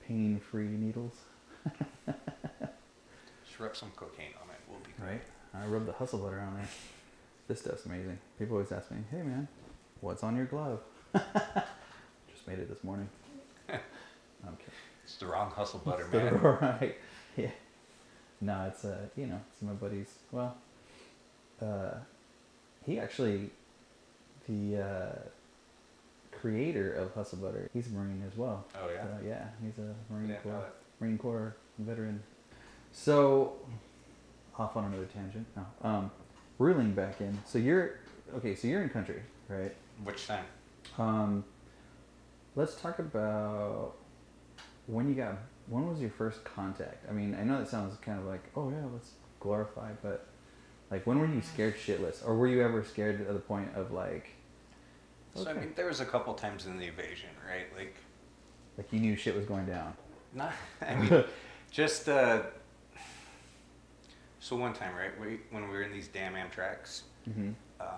pain-free 0.06 0.68
needles. 0.68 1.14
Just 2.06 3.58
rub 3.58 3.76
some 3.76 3.90
cocaine 3.96 4.32
on 4.42 4.50
it. 4.50 4.56
We'll 4.68 4.78
be 4.80 4.92
great. 5.00 5.10
Right. 5.10 5.22
I 5.54 5.66
rub 5.66 5.86
the 5.86 5.92
hustle 5.92 6.18
butter 6.18 6.40
on 6.40 6.54
there. 6.54 6.68
This 7.48 7.60
stuff's 7.60 7.86
amazing. 7.86 8.18
People 8.38 8.56
always 8.56 8.72
ask 8.72 8.90
me, 8.90 8.98
"Hey 9.10 9.22
man, 9.22 9.48
what's 10.00 10.22
on 10.22 10.36
your 10.36 10.46
glove?" 10.46 10.80
Just 11.14 12.46
made 12.46 12.58
it 12.58 12.68
this 12.68 12.82
morning. 12.84 13.08
okay. 13.70 14.72
It's 15.04 15.16
the 15.16 15.26
wrong 15.26 15.50
hustle 15.50 15.80
butter, 15.84 16.06
man. 16.12 16.34
right. 16.40 16.96
Yeah. 17.36 17.50
No, 18.40 18.64
it's 18.68 18.84
uh, 18.84 18.98
you 19.16 19.26
know, 19.26 19.40
it's 19.52 19.62
my 19.62 19.72
buddies. 19.72 20.12
Well, 20.32 20.56
uh, 21.62 21.94
he 22.84 22.98
actually, 22.98 23.50
the 24.48 24.82
uh, 24.82 25.18
creator 26.40 26.92
of 26.92 27.14
Hustle 27.14 27.38
Butter, 27.38 27.70
he's 27.72 27.86
a 27.88 27.90
Marine 27.90 28.22
as 28.26 28.36
well. 28.36 28.64
Oh 28.74 28.88
yeah. 28.92 29.02
So, 29.02 29.26
yeah, 29.26 29.44
he's 29.64 29.78
a 29.78 29.94
Marine 30.12 30.30
yeah, 30.30 30.36
Corps 30.36 30.64
Marine 31.00 31.18
Corps 31.18 31.56
veteran. 31.78 32.22
So 32.92 33.54
off 34.58 34.76
on 34.76 34.84
another 34.84 35.06
tangent. 35.06 35.46
No. 35.56 35.66
Um, 35.82 36.10
ruling 36.58 36.92
back 36.92 37.20
in. 37.20 37.38
So 37.44 37.58
you're 37.58 37.98
okay. 38.36 38.54
So 38.54 38.68
you're 38.68 38.82
in 38.82 38.88
country, 38.88 39.22
right? 39.48 39.74
Which 40.04 40.26
time? 40.26 40.44
Um, 40.98 41.44
let's 42.54 42.74
talk 42.80 42.98
about 42.98 43.94
when 44.86 45.08
you 45.08 45.14
got. 45.14 45.36
When 45.68 45.88
was 45.88 46.00
your 46.00 46.10
first 46.10 46.44
contact? 46.44 47.04
I 47.10 47.12
mean, 47.12 47.36
I 47.38 47.42
know 47.42 47.58
that 47.58 47.68
sounds 47.68 47.96
kind 47.96 48.20
of 48.20 48.26
like, 48.26 48.44
oh 48.54 48.70
yeah, 48.70 48.84
let's 48.92 49.10
glorify, 49.40 49.90
but 50.00 50.26
like, 50.92 51.06
when 51.08 51.18
were 51.18 51.26
you 51.26 51.42
scared 51.42 51.74
shitless, 51.76 52.24
or 52.24 52.36
were 52.36 52.46
you 52.46 52.62
ever 52.62 52.84
scared 52.84 53.18
to 53.18 53.32
the 53.32 53.40
point 53.40 53.70
of 53.74 53.90
like? 53.90 54.28
Okay. 55.36 55.44
So 55.44 55.50
I 55.50 55.54
mean, 55.54 55.72
there 55.76 55.86
was 55.86 56.00
a 56.00 56.06
couple 56.06 56.34
times 56.34 56.66
in 56.66 56.78
the 56.78 56.86
invasion, 56.86 57.30
right? 57.48 57.66
Like, 57.76 57.94
like 58.76 58.92
you 58.92 59.00
knew 59.00 59.16
shit 59.16 59.36
was 59.36 59.46
going 59.46 59.66
down. 59.66 59.94
Not. 60.34 60.52
I 60.86 60.94
mean, 60.96 61.24
just 61.70 62.08
uh, 62.08 62.42
so 64.40 64.54
one 64.54 64.72
time, 64.74 64.94
right, 64.94 65.18
we, 65.20 65.40
when 65.50 65.68
we 65.68 65.74
were 65.74 65.82
in 65.82 65.92
these 65.92 66.08
damn 66.08 66.34
Amtracs, 66.34 67.02
mm-hmm. 67.28 67.50
um, 67.80 67.88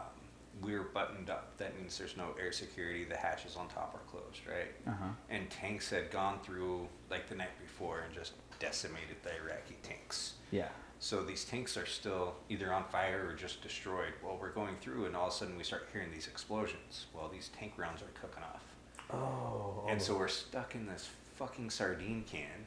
we 0.62 0.74
were 0.74 0.85
buttoned 0.85 1.31
up. 1.31 1.57
That 1.59 1.79
means 1.79 1.98
there's 1.98 2.16
no 2.16 2.29
air 2.40 2.53
security. 2.53 3.05
The 3.05 3.16
hatches 3.16 3.57
on 3.57 3.68
top 3.68 3.94
are 3.94 4.11
closed, 4.11 4.40
right? 4.46 4.72
Uh-huh. 4.87 5.11
And 5.31 5.51
tanks 5.51 5.90
had 5.90 6.11
gone 6.11 6.40
through 6.42 6.88
like 7.11 7.29
the 7.29 7.35
night 7.35 7.59
before 7.61 8.01
and 8.01 8.14
just 8.14 8.33
decimated 8.59 9.16
the 9.22 9.31
Iraqi 9.44 9.77
tanks. 9.83 10.35
Yeah. 10.51 10.68
So 11.00 11.22
these 11.22 11.44
tanks 11.44 11.76
are 11.76 11.87
still 11.87 12.34
either 12.48 12.72
on 12.72 12.84
fire 12.84 13.28
or 13.28 13.34
just 13.34 13.62
destroyed. 13.62 14.12
Well, 14.22 14.37
we're 14.40 14.50
going 14.50 14.76
through, 14.80 15.06
and 15.06 15.14
all 15.14 15.28
of 15.28 15.32
a 15.32 15.37
sudden 15.37 15.56
we 15.56 15.62
start 15.62 15.88
hearing 15.92 16.11
these 16.11 16.26
explosions. 16.26 17.06
Well, 17.14 17.28
these 17.32 17.50
tank 17.56 17.74
rounds 17.76 18.02
are 18.02 18.20
cooking 18.20 18.42
off. 18.42 18.64
Oh. 19.12 19.87
And 19.88 20.02
so 20.02 20.16
we're 20.18 20.28
stuck 20.28 20.74
in 20.74 20.87
this 20.87 21.08
fucking 21.37 21.70
sardine 21.70 22.24
can, 22.28 22.66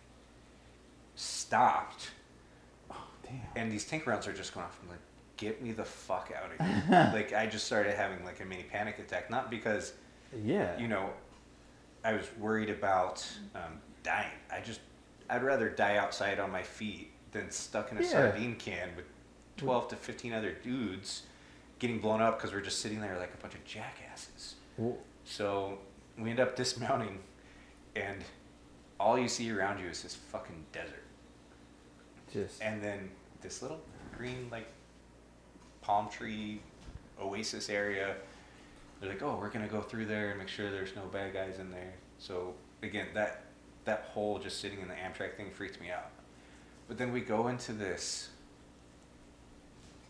stopped 1.16 2.12
Damn. 3.24 3.42
And 3.56 3.72
these 3.72 3.86
tank 3.86 4.08
rounds 4.08 4.28
are 4.28 4.34
just 4.34 4.54
going 4.54 4.66
off. 4.66 4.80
I'm 4.82 4.90
like, 4.90 5.00
get 5.38 5.62
me 5.62 5.72
the 5.72 5.86
fuck 5.86 6.32
out 6.36 6.52
of 6.52 6.88
here. 6.88 7.12
like, 7.14 7.34
I 7.34 7.46
just 7.46 7.66
started 7.66 7.96
having 7.96 8.24
like 8.26 8.42
a 8.42 8.46
mini 8.46 8.64
panic 8.64 9.00
attack. 9.00 9.30
Not 9.30 9.50
because, 9.50 9.94
yeah, 10.44 10.78
you 10.78 10.88
know, 10.88 11.10
I 12.04 12.14
was 12.14 12.26
worried 12.40 12.70
about 12.70 13.26
um, 13.56 13.80
dying. 14.04 14.32
I 14.52 14.62
just, 14.62 14.82
I'd 15.30 15.44
rather 15.44 15.70
die 15.70 15.98
outside 15.98 16.40
on 16.40 16.52
my 16.52 16.64
feet 16.64 17.11
than 17.32 17.50
stuck 17.52 17.92
in 17.92 17.98
a 17.98 18.02
yeah. 18.02 18.10
sardine 18.10 18.56
can 18.56 18.90
with 18.96 19.06
mm. 19.06 19.58
12 19.58 19.90
to 19.90 19.96
15 19.96 20.34
other 20.34 20.54
dudes 20.64 21.24
getting 21.80 22.00
blown 22.00 22.22
up 22.22 22.38
because 22.38 22.54
we're 22.54 22.62
just 22.62 22.80
sitting 22.80 23.02
there 23.02 23.18
like 23.18 23.34
a 23.34 23.38
bunch 23.38 23.56
of 23.56 23.66
jackasses. 23.66 24.56
Well, 24.78 24.98
so 25.24 25.80
we 26.18 26.30
end 26.30 26.40
up 26.40 26.56
dismounting, 26.56 27.20
and 27.96 28.24
all 29.00 29.18
you 29.18 29.28
see 29.28 29.52
around 29.52 29.80
you 29.80 29.88
is 29.88 30.04
this 30.04 30.16
fucking 30.16 30.66
desert. 30.72 31.04
Just 32.32 32.62
and 32.62 32.82
then 32.82 33.10
this 33.42 33.62
little 33.62 33.82
green 34.16 34.48
like 34.52 34.68
palm 35.82 36.08
tree 36.10 36.62
oasis 37.20 37.70
area. 37.70 38.16
They're 39.00 39.10
like, 39.10 39.24
oh, 39.24 39.38
we're 39.40 39.50
gonna 39.50 39.68
go 39.68 39.82
through 39.82 40.06
there 40.06 40.30
and 40.30 40.40
make 40.40 40.48
sure 40.48 40.70
there's 40.70 40.96
no 40.96 41.06
bad 41.12 41.34
guys 41.34 41.58
in 41.60 41.72
there. 41.72 41.94
So 42.20 42.54
again, 42.84 43.08
that 43.16 43.46
that 43.86 44.10
whole 44.14 44.38
just 44.38 44.62
sitting 44.62 44.80
in 44.82 44.88
the 44.88 44.94
Amtrac 44.94 45.36
thing 45.36 45.50
freaked 45.50 45.82
me 45.82 45.90
out. 45.90 46.12
But 46.92 46.98
then 46.98 47.14
we 47.14 47.22
go 47.22 47.48
into 47.48 47.72
this 47.72 48.28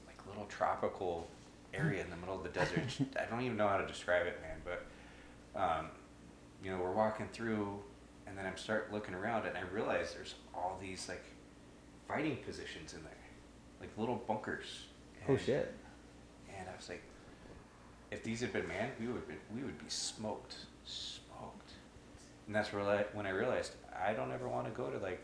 like 0.08 0.18
little 0.28 0.46
tropical 0.46 1.28
area 1.76 2.04
in 2.04 2.10
the 2.10 2.16
middle 2.16 2.36
of 2.36 2.42
the 2.42 2.50
desert. 2.50 2.88
I 3.20 3.26
don't 3.26 3.44
even 3.44 3.56
know 3.56 3.68
how 3.68 3.78
to 3.78 3.86
describe 3.86 4.26
it, 4.26 4.42
man. 4.42 4.58
But 4.66 5.62
um, 5.62 5.90
you 6.64 6.72
know, 6.72 6.80
we're 6.80 6.92
walking 6.92 7.28
through, 7.32 7.78
and 8.26 8.36
then 8.36 8.48
I'm 8.48 8.58
start 8.58 8.92
looking 8.92 9.14
around, 9.14 9.46
and 9.46 9.56
I 9.56 9.62
realize 9.72 10.16
there's 10.16 10.34
all 10.56 10.80
these 10.82 11.08
like 11.08 11.24
fighting 12.08 12.38
positions 12.38 12.96
in 12.96 13.04
there, 13.04 13.14
like 13.80 13.96
little 13.96 14.16
bunkers. 14.16 14.86
Oh 15.30 15.38
shit! 15.38 15.72
And 16.58 16.68
I 16.68 16.76
was 16.76 16.90
like, 16.90 17.04
if 18.10 18.24
these 18.24 18.42
had 18.42 18.54
been 18.54 18.68
manned, 18.68 18.94
we 19.00 19.06
would 19.06 19.28
be, 19.28 19.36
we 19.56 19.62
would 19.62 19.78
be 19.78 19.86
smoked, 19.88 20.56
smoked. 20.86 21.74
And 22.48 22.56
that's 22.56 22.74
where 22.74 22.82
I, 22.82 23.06
when 23.14 23.28
I 23.28 23.30
realized 23.30 23.74
I 23.96 24.14
don't 24.14 24.32
ever 24.32 24.50
want 24.50 24.66
to 24.66 24.72
go 24.72 24.90
to 24.90 24.98
like 24.98 25.22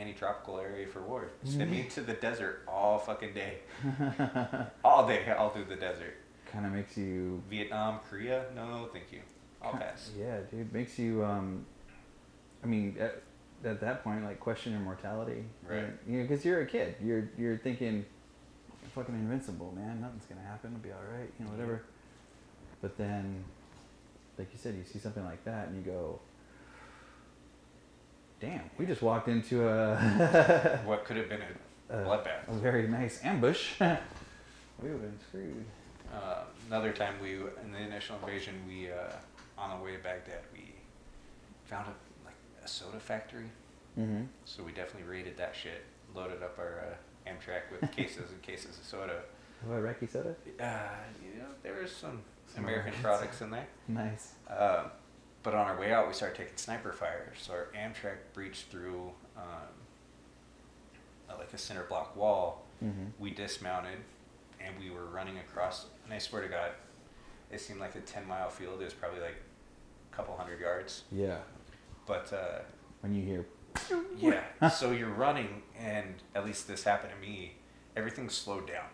any 0.00 0.12
tropical 0.14 0.58
area 0.58 0.86
for 0.86 1.02
war. 1.02 1.28
Send 1.44 1.70
me 1.70 1.84
to 1.90 2.00
the 2.00 2.14
desert 2.14 2.62
all 2.66 2.98
fucking 2.98 3.34
day, 3.34 3.58
all 4.84 5.06
day. 5.06 5.24
I'll 5.36 5.52
do 5.52 5.64
the 5.64 5.76
desert. 5.76 6.16
Kind 6.50 6.66
of 6.66 6.72
makes 6.72 6.96
you 6.96 7.42
Vietnam, 7.48 8.00
Korea. 8.08 8.46
No, 8.56 8.88
thank 8.92 9.12
you. 9.12 9.20
I'll 9.62 9.72
pass. 9.72 10.10
Yeah, 10.18 10.38
dude, 10.50 10.72
makes 10.72 10.98
you. 10.98 11.24
Um, 11.24 11.66
I 12.64 12.66
mean, 12.66 12.96
at, 12.98 13.22
at 13.64 13.80
that 13.80 14.02
point, 14.02 14.24
like 14.24 14.40
question 14.40 14.72
your 14.72 14.80
mortality, 14.80 15.44
right? 15.68 15.86
You 16.08 16.18
know, 16.18 16.26
because 16.26 16.44
you're 16.44 16.62
a 16.62 16.66
kid. 16.66 16.96
You're 17.02 17.28
you're 17.38 17.58
thinking, 17.58 18.04
fucking 18.94 19.14
invincible, 19.14 19.72
man. 19.76 20.00
Nothing's 20.00 20.24
gonna 20.24 20.40
happen. 20.40 20.70
It'll 20.72 20.82
be 20.82 20.92
all 20.92 21.18
right. 21.18 21.30
You 21.38 21.44
know, 21.44 21.50
whatever. 21.52 21.82
But 22.80 22.96
then, 22.96 23.44
like 24.38 24.48
you 24.52 24.58
said, 24.58 24.74
you 24.74 24.84
see 24.90 24.98
something 24.98 25.24
like 25.24 25.44
that, 25.44 25.68
and 25.68 25.76
you 25.76 25.82
go, 25.82 26.18
"Damn, 28.40 28.70
we 28.78 28.86
just 28.86 29.02
walked 29.02 29.28
into 29.28 29.68
a 29.68 30.80
what 30.84 31.04
could 31.04 31.16
have 31.16 31.28
been 31.28 31.42
a, 31.90 31.98
a 31.98 32.04
bloodbath, 32.04 32.48
a 32.48 32.52
very 32.52 32.88
nice 32.88 33.24
ambush. 33.24 33.72
we 33.80 33.86
would 34.82 34.92
have 34.92 35.00
been 35.02 35.18
screwed." 35.28 35.64
Uh, 36.12 36.42
another 36.66 36.92
time, 36.92 37.14
we 37.22 37.34
in 37.34 37.72
the 37.72 37.78
initial 37.78 38.16
invasion, 38.22 38.54
we 38.66 38.90
uh, 38.90 39.12
on 39.56 39.78
the 39.78 39.84
way 39.84 39.92
to 39.92 39.98
Baghdad, 39.98 40.40
we 40.52 40.74
found 41.64 41.86
a 41.86 42.24
like 42.26 42.34
a 42.64 42.68
soda 42.68 42.98
factory. 42.98 43.50
Mm-hmm. 43.98 44.22
So 44.44 44.62
we 44.62 44.72
definitely 44.72 45.08
raided 45.10 45.36
that 45.36 45.54
shit. 45.54 45.84
Loaded 46.14 46.42
up 46.42 46.58
our 46.58 46.84
uh, 46.86 47.30
Amtrac 47.30 47.62
with 47.70 47.90
cases 47.92 48.30
and 48.30 48.42
cases 48.42 48.78
of 48.78 48.84
soda. 48.84 49.20
What 49.66 49.76
Iraqi 49.76 50.06
soda? 50.06 50.34
Uh, 50.58 50.78
you 51.22 51.38
know, 51.38 51.48
there 51.62 51.74
was 51.82 51.94
some, 51.94 52.22
some 52.46 52.64
American 52.64 52.94
products 53.02 53.42
in 53.42 53.50
there. 53.50 53.66
Nice. 53.88 54.32
Uh, 54.48 54.84
but 55.42 55.54
on 55.54 55.66
our 55.66 55.78
way 55.78 55.92
out, 55.92 56.06
we 56.06 56.14
started 56.14 56.36
taking 56.36 56.56
sniper 56.56 56.92
fire. 56.92 57.32
So 57.38 57.52
our 57.52 57.68
Amtrac 57.76 58.16
breached 58.34 58.66
through 58.70 59.10
um, 59.36 59.68
like 61.38 61.52
a 61.52 61.58
center 61.58 61.84
block 61.84 62.16
wall. 62.16 62.66
Mm-hmm. 62.84 63.06
We 63.18 63.30
dismounted, 63.30 63.98
and 64.60 64.74
we 64.78 64.90
were 64.90 65.06
running 65.06 65.38
across. 65.38 65.86
And 66.04 66.14
I 66.14 66.18
swear 66.18 66.42
to 66.42 66.48
God, 66.48 66.70
it 67.50 67.60
seemed 67.60 67.80
like 67.80 67.94
a 67.94 68.00
ten 68.00 68.26
mile 68.26 68.50
field. 68.50 68.80
It 68.80 68.84
was 68.84 68.94
probably 68.94 69.20
like 69.20 69.42
a 70.12 70.16
couple 70.16 70.36
hundred 70.36 70.60
yards. 70.60 71.04
Yeah. 71.12 71.38
But 72.06 72.32
uh, 72.32 72.60
when 73.00 73.14
you 73.14 73.22
hear 73.24 73.46
yeah 74.18 74.68
so 74.68 74.90
you're 74.90 75.08
running 75.08 75.62
and 75.78 76.14
at 76.34 76.44
least 76.44 76.68
this 76.68 76.84
happened 76.84 77.12
to 77.12 77.26
me 77.26 77.52
everything 77.96 78.28
slowed 78.28 78.66
down 78.66 78.86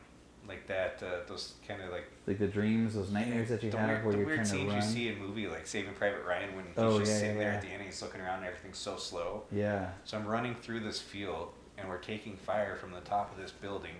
like 0.48 0.66
that 0.68 1.02
uh, 1.02 1.26
those 1.26 1.54
kind 1.66 1.82
of 1.82 1.90
like 1.90 2.04
like 2.26 2.38
the 2.38 2.46
dreams 2.46 2.94
those 2.94 3.10
nightmares 3.10 3.48
that 3.48 3.62
you 3.62 3.70
the 3.70 3.78
have 3.78 3.88
weird, 3.88 4.04
where 4.04 4.12
the 4.12 4.18
you're 4.18 4.26
weird 4.26 4.36
trying 4.38 4.48
to 4.48 4.56
scenes 4.56 4.68
run? 4.72 4.76
you 4.82 4.88
see 4.88 5.08
in 5.08 5.18
movie 5.18 5.46
like 5.48 5.66
saving 5.66 5.92
private 5.94 6.24
ryan 6.24 6.54
when 6.54 6.64
he's 6.66 6.74
Oh, 6.78 6.98
just 6.98 7.10
yeah, 7.12 7.18
sitting 7.18 7.36
yeah, 7.36 7.42
there 7.42 7.52
at 7.52 7.62
the 7.62 7.68
end 7.68 7.76
and 7.76 7.84
he's 7.86 8.00
looking 8.02 8.20
around 8.20 8.38
and 8.38 8.46
everything's 8.46 8.78
so 8.78 8.96
slow. 8.96 9.42
Yeah. 9.52 9.90
So 10.04 10.16
i'm 10.18 10.26
running 10.26 10.54
through 10.54 10.80
this 10.80 11.00
field 11.00 11.52
and 11.78 11.88
we're 11.88 11.98
taking 11.98 12.36
fire 12.36 12.76
from 12.76 12.92
the 12.92 13.00
top 13.00 13.32
of 13.34 13.42
this 13.42 13.50
building 13.50 13.96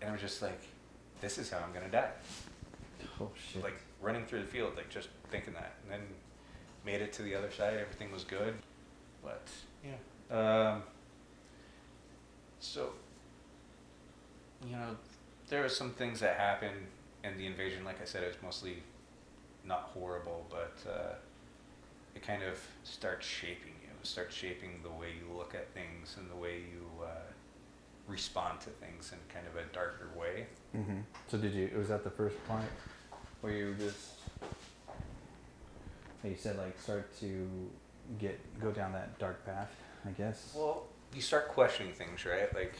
and 0.00 0.10
i'm 0.10 0.18
just 0.18 0.40
like 0.42 0.60
this 1.20 1.36
is 1.38 1.50
how 1.50 1.58
i'm 1.58 1.72
gonna 1.74 1.90
die. 1.90 2.10
Oh 3.20 3.30
shit. 3.52 3.62
Like 3.62 3.80
running 4.00 4.24
through 4.26 4.40
the 4.40 4.46
field 4.46 4.76
like 4.76 4.88
just 4.88 5.08
thinking 5.30 5.52
that. 5.54 5.72
And 5.82 5.92
then 5.92 6.00
made 6.86 7.00
it 7.02 7.12
to 7.14 7.22
the 7.22 7.34
other 7.34 7.50
side 7.50 7.74
everything 7.78 8.10
was 8.12 8.24
good. 8.24 8.54
But 9.22 9.46
yeah. 9.84 10.70
Um, 10.70 10.82
so 12.60 12.90
you 14.66 14.72
know 14.74 14.96
there 15.48 15.64
are 15.64 15.68
some 15.68 15.90
things 15.90 16.20
that 16.20 16.36
happen 16.36 16.72
in 17.24 17.36
the 17.36 17.46
invasion 17.46 17.84
like 17.84 18.00
i 18.00 18.04
said 18.04 18.22
it 18.22 18.28
was 18.28 18.42
mostly 18.42 18.82
not 19.64 19.90
horrible 19.94 20.46
but 20.50 20.76
uh, 20.90 21.14
it 22.14 22.22
kind 22.22 22.42
of 22.42 22.58
starts 22.84 23.26
shaping 23.26 23.74
you 23.82 23.88
it 24.00 24.06
starts 24.06 24.34
shaping 24.34 24.80
the 24.82 24.90
way 24.90 25.08
you 25.08 25.36
look 25.36 25.54
at 25.54 25.68
things 25.74 26.16
and 26.18 26.30
the 26.30 26.36
way 26.36 26.56
you 26.56 26.86
uh, 27.02 27.08
respond 28.06 28.60
to 28.60 28.70
things 28.70 29.12
in 29.12 29.18
kind 29.32 29.46
of 29.46 29.56
a 29.56 29.64
darker 29.74 30.08
way 30.18 30.46
mm-hmm. 30.76 31.00
so 31.26 31.36
did 31.36 31.52
you 31.52 31.70
was 31.76 31.88
that 31.88 32.04
the 32.04 32.10
first 32.10 32.36
point 32.46 32.64
where 33.40 33.52
you 33.52 33.74
just 33.78 34.12
you 36.24 36.36
said 36.36 36.56
like 36.58 36.78
start 36.80 37.08
to 37.18 37.48
get 38.18 38.38
go 38.60 38.70
down 38.70 38.92
that 38.92 39.18
dark 39.18 39.44
path 39.44 39.70
i 40.06 40.10
guess 40.10 40.54
Well, 40.56 40.84
you 41.14 41.20
start 41.20 41.48
questioning 41.48 41.92
things, 41.92 42.24
right? 42.24 42.52
Like, 42.54 42.62
like, 42.64 42.74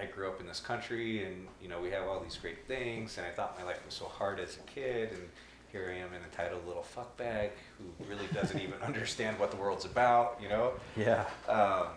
I 0.00 0.06
grew 0.06 0.28
up 0.28 0.40
in 0.40 0.46
this 0.46 0.60
country, 0.60 1.24
and 1.24 1.46
you 1.62 1.68
know 1.68 1.80
we 1.80 1.90
have 1.90 2.06
all 2.06 2.20
these 2.20 2.36
great 2.36 2.66
things, 2.66 3.16
and 3.18 3.26
I 3.26 3.30
thought 3.30 3.56
my 3.58 3.64
life 3.64 3.84
was 3.84 3.94
so 3.94 4.06
hard 4.06 4.40
as 4.40 4.56
a 4.56 4.60
kid, 4.70 5.12
and 5.12 5.22
here 5.70 5.92
I 5.92 5.98
am, 5.98 6.12
an 6.12 6.22
entitled 6.22 6.66
little 6.66 6.84
fuckbag 6.96 7.50
who 7.78 8.04
really 8.08 8.26
doesn't 8.32 8.60
even 8.60 8.74
understand 8.82 9.38
what 9.38 9.50
the 9.50 9.56
world's 9.56 9.84
about, 9.84 10.38
you 10.40 10.48
know? 10.48 10.72
yeah 10.96 11.24
Um, 11.48 11.88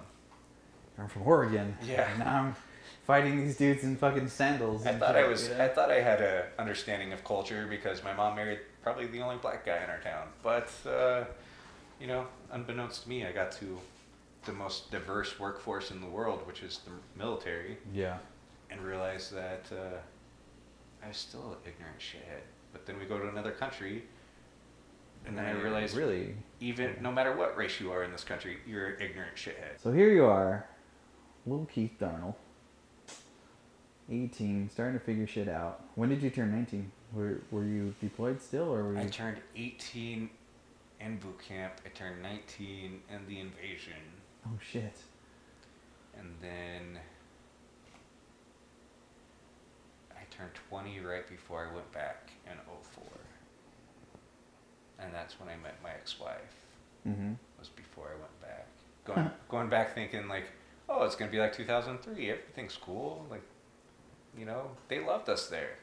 i'm 0.98 1.08
from 1.08 1.22
oregon 1.28 1.78
Yeah. 1.86 2.10
and 2.10 2.20
now 2.20 2.42
i'm 2.42 2.56
fighting 3.06 3.38
these 3.38 3.56
dudes 3.56 3.84
in 3.84 3.96
fucking 3.96 4.30
sandals 4.30 4.84
I 4.88 4.94
thought 4.94 5.16
I 5.16 5.28
was, 5.28 5.48
you 5.50 5.54
know? 5.56 5.64
I 5.64 5.68
thought 5.68 5.92
I 5.92 6.02
had 6.02 6.22
a 6.22 6.48
understanding 6.58 7.14
of 7.14 7.24
culture 7.24 7.68
because 7.70 8.04
my 8.04 8.14
mom 8.14 8.36
married 8.36 8.60
probably 8.82 9.06
the 9.06 9.22
only 9.22 9.38
black 9.38 9.64
guy 9.66 9.78
in 9.84 9.90
our 9.92 10.00
town, 10.00 10.28
but 10.42 10.72
uh, 10.88 11.26
you 12.02 12.08
know, 12.08 12.26
unbeknownst 12.52 13.04
to 13.04 13.10
me, 13.10 13.26
I 13.28 13.32
got 13.32 13.52
to 13.54 13.80
the 14.46 14.54
most 14.54 14.92
diverse 14.92 15.40
workforce 15.40 15.92
in 15.92 16.00
the 16.02 16.08
world, 16.08 16.46
which 16.48 16.64
is 16.64 16.80
the 16.86 16.92
military. 17.18 17.78
yeah 17.94 18.18
and 18.70 18.82
realize 18.82 19.30
that 19.30 19.66
uh, 19.72 19.98
I 21.04 21.08
was 21.08 21.18
still 21.18 21.52
an 21.52 21.72
ignorant 21.72 22.00
shithead. 22.00 22.42
But 22.74 22.86
then 22.86 23.00
we 23.00 23.06
go 23.06 23.18
to 23.18 23.30
another 23.30 23.52
country, 23.52 24.04
and 25.26 25.38
then 25.38 25.46
I 25.46 25.52
realize 25.52 25.96
really 25.96 26.36
even 26.60 26.96
no 27.02 27.12
matter 27.12 27.36
what 27.36 27.56
race 27.58 27.80
you 27.80 27.92
are 27.92 28.04
in 28.04 28.12
this 28.12 28.24
country, 28.24 28.58
you're 28.68 28.88
an 28.88 29.02
ignorant 29.02 29.36
shithead. 29.36 29.82
So 29.82 29.92
here 29.92 30.10
you 30.10 30.26
are, 30.26 30.68
little 31.46 31.66
Keith 31.66 31.94
Darnell, 32.00 32.36
18, 34.12 34.70
starting 34.70 35.00
to 35.00 35.06
figure 35.06 35.28
shit 35.28 35.48
out. 35.48 35.84
When 35.96 36.10
did 36.10 36.22
you 36.22 36.30
turn 36.30 36.52
19? 36.52 36.92
Were, 37.14 37.42
were 37.52 37.64
you 37.64 37.96
deployed 38.02 38.42
still, 38.42 38.74
or 38.74 38.84
were 38.84 38.94
you? 38.94 39.00
I 39.00 39.06
turned 39.06 39.38
18 39.56 40.30
in 41.00 41.18
boot 41.18 41.40
camp. 41.40 41.74
I 41.86 41.90
turned 41.90 42.22
19 42.22 43.02
in 43.10 43.28
the 43.28 43.40
invasion, 43.40 43.94
oh 44.48 44.60
shit! 44.72 44.96
and 46.20 46.34
then 46.42 47.00
I 50.12 50.22
turned 50.36 50.52
20 50.70 51.00
right 51.00 51.28
before 51.28 51.68
I 51.70 51.74
went 51.74 51.92
back 51.92 52.32
in 52.46 52.54
04. 52.82 53.04
And 55.00 55.14
that's 55.14 55.40
when 55.40 55.50
I 55.50 55.56
met 55.62 55.76
my 55.84 55.92
ex-wife. 55.92 56.56
Mm-hmm. 57.08 57.34
was 57.60 57.70
before 57.70 58.08
I 58.08 58.20
went 58.20 58.42
back. 58.42 58.68
Going 59.06 59.32
going 59.48 59.70
back 59.70 59.96
thinking 59.96 60.28
like, 60.28 60.46
oh, 60.90 61.06
it's 61.06 61.16
gonna 61.16 61.32
be 61.32 61.40
like 61.40 61.54
2003. 61.54 62.32
Everything's 62.32 62.76
cool. 62.76 63.26
Like, 63.30 63.44
you 64.38 64.46
know, 64.46 64.72
they 64.90 65.00
loved 65.00 65.30
us 65.30 65.48
there. 65.48 65.78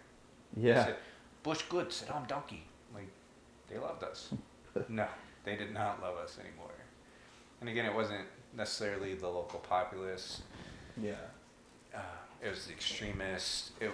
Yeah. 0.56 0.84
said, 0.84 0.96
Bush 1.42 1.62
good, 1.70 1.88
Saddam 1.88 2.28
donkey. 2.28 2.64
Like, 2.94 3.08
they 3.70 3.78
loved 3.78 4.02
us. 4.04 4.34
no, 4.88 5.06
they 5.44 5.56
did 5.56 5.72
not 5.72 6.02
love 6.02 6.16
us 6.18 6.38
anymore. 6.38 6.74
And 7.60 7.70
again, 7.70 7.86
it 7.86 7.94
wasn't 7.94 8.26
necessarily 8.56 9.14
the 9.14 9.28
local 9.28 9.60
populace. 9.60 10.42
Yeah. 11.00 11.14
Uh, 11.94 11.98
it 12.42 12.50
was 12.50 12.66
the 12.66 12.72
extremists. 12.72 13.72
It, 13.80 13.90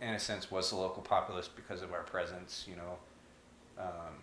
in 0.00 0.14
a 0.14 0.18
sense, 0.18 0.50
was 0.50 0.70
the 0.70 0.76
local 0.76 1.02
populace 1.02 1.48
because 1.48 1.82
of 1.82 1.92
our 1.92 2.02
presence. 2.02 2.66
You 2.68 2.76
know, 2.76 2.98
um, 3.78 4.14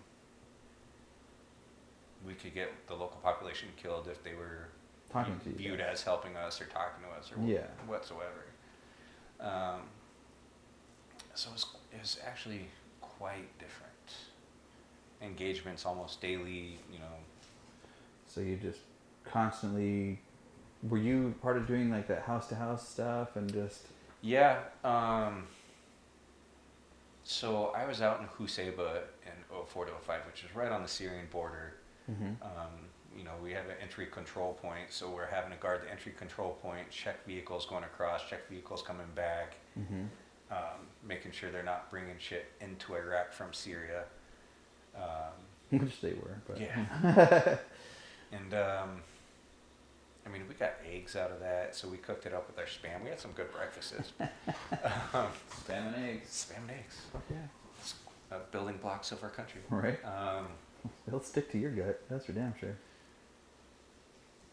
we 2.25 2.33
could 2.33 2.53
get 2.53 2.71
the 2.87 2.93
local 2.93 3.19
population 3.23 3.69
killed 3.81 4.07
if 4.11 4.23
they 4.23 4.33
were 4.33 4.69
Talking 5.11 5.39
to 5.43 5.49
you. 5.49 5.55
viewed 5.55 5.79
as 5.81 6.03
helping 6.03 6.35
us 6.35 6.59
or 6.59 6.65
talking 6.65 7.03
to 7.03 7.09
us 7.17 7.31
or 7.31 7.41
Yeah. 7.47 7.67
whatsoever. 7.85 8.43
Um, 9.39 9.81
so 11.35 11.49
it 11.49 11.53
was, 11.53 11.65
it 11.93 12.01
was 12.01 12.19
actually 12.25 12.67
quite 13.01 13.57
different. 13.59 13.93
Engagements 15.21 15.85
almost 15.85 16.19
daily, 16.21 16.79
you 16.91 16.99
know. 16.99 17.05
So 18.27 18.41
you 18.41 18.57
just 18.57 18.79
constantly 19.31 20.19
were 20.89 20.97
you 20.97 21.33
part 21.41 21.57
of 21.57 21.67
doing 21.67 21.89
like 21.89 22.07
that 22.07 22.21
house 22.23 22.47
to 22.49 22.55
house 22.55 22.87
stuff 22.87 23.35
and 23.35 23.51
just? 23.51 23.81
Yeah. 24.21 24.59
Um, 24.83 25.47
so 27.23 27.73
I 27.75 27.85
was 27.85 28.01
out 28.01 28.21
in 28.21 28.27
Husaybah 28.27 29.01
in 29.25 29.65
04 29.67 29.85
to 29.85 29.91
05, 30.05 30.21
which 30.25 30.43
is 30.43 30.55
right 30.55 30.71
on 30.71 30.81
the 30.81 30.87
Syrian 30.87 31.27
border. 31.31 31.73
Mm-hmm. 32.09 32.41
Um, 32.41 32.71
you 33.17 33.23
know, 33.23 33.31
we 33.43 33.51
have 33.51 33.65
an 33.65 33.75
entry 33.81 34.05
control 34.05 34.53
point, 34.53 34.91
so 34.91 35.09
we're 35.09 35.25
having 35.27 35.51
to 35.51 35.57
guard 35.57 35.81
the 35.83 35.91
entry 35.91 36.13
control 36.17 36.51
point, 36.61 36.89
check 36.91 37.25
vehicles 37.25 37.65
going 37.65 37.83
across, 37.83 38.21
check 38.29 38.47
vehicles 38.49 38.81
coming 38.81 39.07
back, 39.15 39.55
Mm-hmm. 39.77 40.03
um, 40.51 40.87
making 41.07 41.31
sure 41.31 41.51
they're 41.51 41.63
not 41.63 41.89
bringing 41.91 42.15
shit 42.19 42.45
into 42.61 42.95
Iraq 42.95 43.33
from 43.33 43.53
Syria. 43.53 44.03
Um, 44.95 44.99
Which 45.79 45.99
they 46.01 46.13
were, 46.13 46.39
but 46.47 46.59
Yeah. 46.61 47.57
and 48.31 48.53
um, 48.53 49.01
I 50.27 50.31
mean, 50.33 50.43
we 50.49 50.55
got 50.55 50.73
eggs 50.91 51.15
out 51.15 51.31
of 51.31 51.39
that, 51.39 51.73
so 51.73 51.87
we 51.87 51.95
cooked 51.97 52.25
it 52.25 52.33
up 52.33 52.47
with 52.47 52.59
our 52.59 52.65
spam. 52.65 53.03
We 53.03 53.09
had 53.09 53.19
some 53.19 53.31
good 53.31 53.47
breakfasts. 53.53 54.11
um, 55.13 55.27
Spam 55.65 55.95
and 55.95 56.05
eggs. 56.05 56.47
spam 56.51 56.61
and 56.63 56.71
eggs, 56.71 56.97
yeah. 57.31 57.37
Uh, 58.35 58.39
building 58.51 58.77
blocks 58.81 59.13
of 59.13 59.23
our 59.23 59.29
country. 59.29 59.61
Right. 59.69 59.97
Um, 60.03 60.47
They'll 61.07 61.21
stick 61.21 61.49
to 61.53 61.57
your 61.57 61.71
gut. 61.71 62.01
That's 62.09 62.25
for 62.25 62.33
damn 62.33 62.53
sure. 62.59 62.75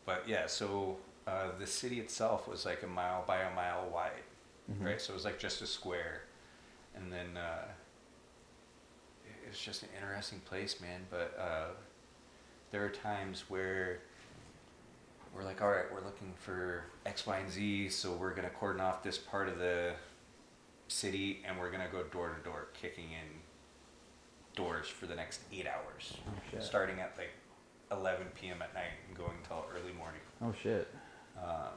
but 0.06 0.28
yeah, 0.28 0.46
so 0.46 0.96
uh, 1.26 1.48
the 1.58 1.66
city 1.66 1.98
itself 1.98 2.46
was 2.46 2.64
like 2.64 2.82
a 2.84 2.86
mile 2.86 3.24
by 3.26 3.40
a 3.40 3.54
mile 3.54 3.88
wide, 3.92 4.22
Mhm. 4.70 4.84
right? 4.86 5.00
So 5.00 5.12
it 5.12 5.16
was 5.16 5.24
like 5.24 5.38
just 5.40 5.60
a 5.62 5.66
square, 5.66 6.22
and 6.94 7.12
then 7.12 7.36
uh, 7.36 7.64
it 9.44 9.48
was 9.48 9.58
just 9.58 9.82
an 9.82 9.88
interesting 10.00 10.40
place, 10.40 10.80
man. 10.80 11.00
But 11.10 11.36
uh, 11.38 11.72
there 12.70 12.84
are 12.84 12.90
times 12.90 13.44
where 13.48 14.00
we're 15.34 15.44
like, 15.44 15.60
all 15.62 15.70
right, 15.70 15.86
we're 15.92 16.04
looking 16.04 16.32
for 16.38 16.84
X, 17.06 17.26
Y, 17.26 17.38
and 17.38 17.50
Z, 17.50 17.88
so 17.90 18.12
we're 18.12 18.34
gonna 18.34 18.50
cordon 18.50 18.80
off 18.80 19.02
this 19.02 19.18
part 19.18 19.48
of 19.48 19.58
the 19.58 19.92
city, 20.88 21.42
and 21.46 21.58
we're 21.58 21.70
gonna 21.70 21.88
go 21.90 22.02
door 22.04 22.30
to 22.36 22.42
door, 22.44 22.68
kicking 22.74 23.10
in 23.12 23.40
doors 24.54 24.86
for 24.86 25.06
the 25.06 25.14
next 25.14 25.40
eight 25.52 25.66
hours, 25.66 26.14
Oh 26.26 26.60
starting 26.60 27.00
at 27.00 27.14
like 27.18 27.30
11 27.90 28.26
p.m. 28.40 28.62
at 28.62 28.72
night 28.74 28.92
and 29.08 29.16
going 29.16 29.36
till 29.46 29.64
early 29.74 29.92
morning. 29.92 30.20
Oh 30.42 30.54
shit. 30.62 30.88
Um, 31.36 31.74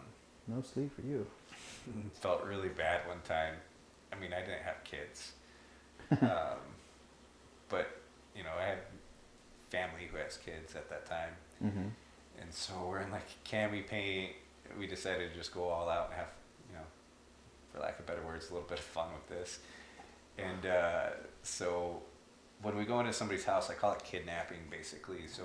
No 0.48 0.62
sleep 0.62 0.93
for 0.96 1.02
you. 1.02 1.26
felt 2.22 2.43
really 2.46 2.70
bad 2.70 3.08
one 3.08 3.22
time. 3.24 3.56
I 4.13 4.20
mean, 4.20 4.34
I 4.34 4.39
didn't 4.41 4.63
have 4.63 4.84
kids, 4.84 5.32
um, 6.22 6.60
but 7.70 7.88
you 8.36 8.43
know, 8.43 8.52
I 8.60 8.63
had 8.63 8.78
family 9.70 10.08
who 10.12 10.17
has 10.17 10.38
kids 10.38 10.76
at 10.76 10.89
that 10.89 11.06
time, 11.06 11.32
Mm-hmm. 11.63 11.88
And 12.41 12.54
so 12.54 12.73
we're 12.88 13.00
in 13.00 13.12
like 13.12 13.28
cami 13.45 13.86
paint. 13.86 14.32
We 14.80 14.88
decided 14.88 15.32
to 15.32 15.38
just 15.38 15.54
go 15.54 15.69
all 15.69 15.89
out 15.89 16.08
and 16.08 16.15
have, 16.15 16.28
you 16.69 16.76
know, 16.76 16.84
for 17.73 17.80
lack 17.80 18.00
of 18.00 18.06
better 18.06 18.21
words, 18.21 18.50
a 18.50 18.54
little 18.54 18.67
bit 18.67 18.80
of 18.80 18.86
fun 18.86 19.08
with 19.13 19.38
this. 19.38 19.60
And 20.38 20.65
uh, 20.65 21.08
so 21.43 22.02
when 22.62 22.78
we 22.78 22.86
go 22.86 23.00
into 23.00 23.13
somebody's 23.13 23.45
house, 23.45 23.69
I 23.69 23.73
call 23.73 23.93
it 23.93 24.04
kidnapping, 24.04 24.60
basically. 24.69 25.28
So 25.28 25.43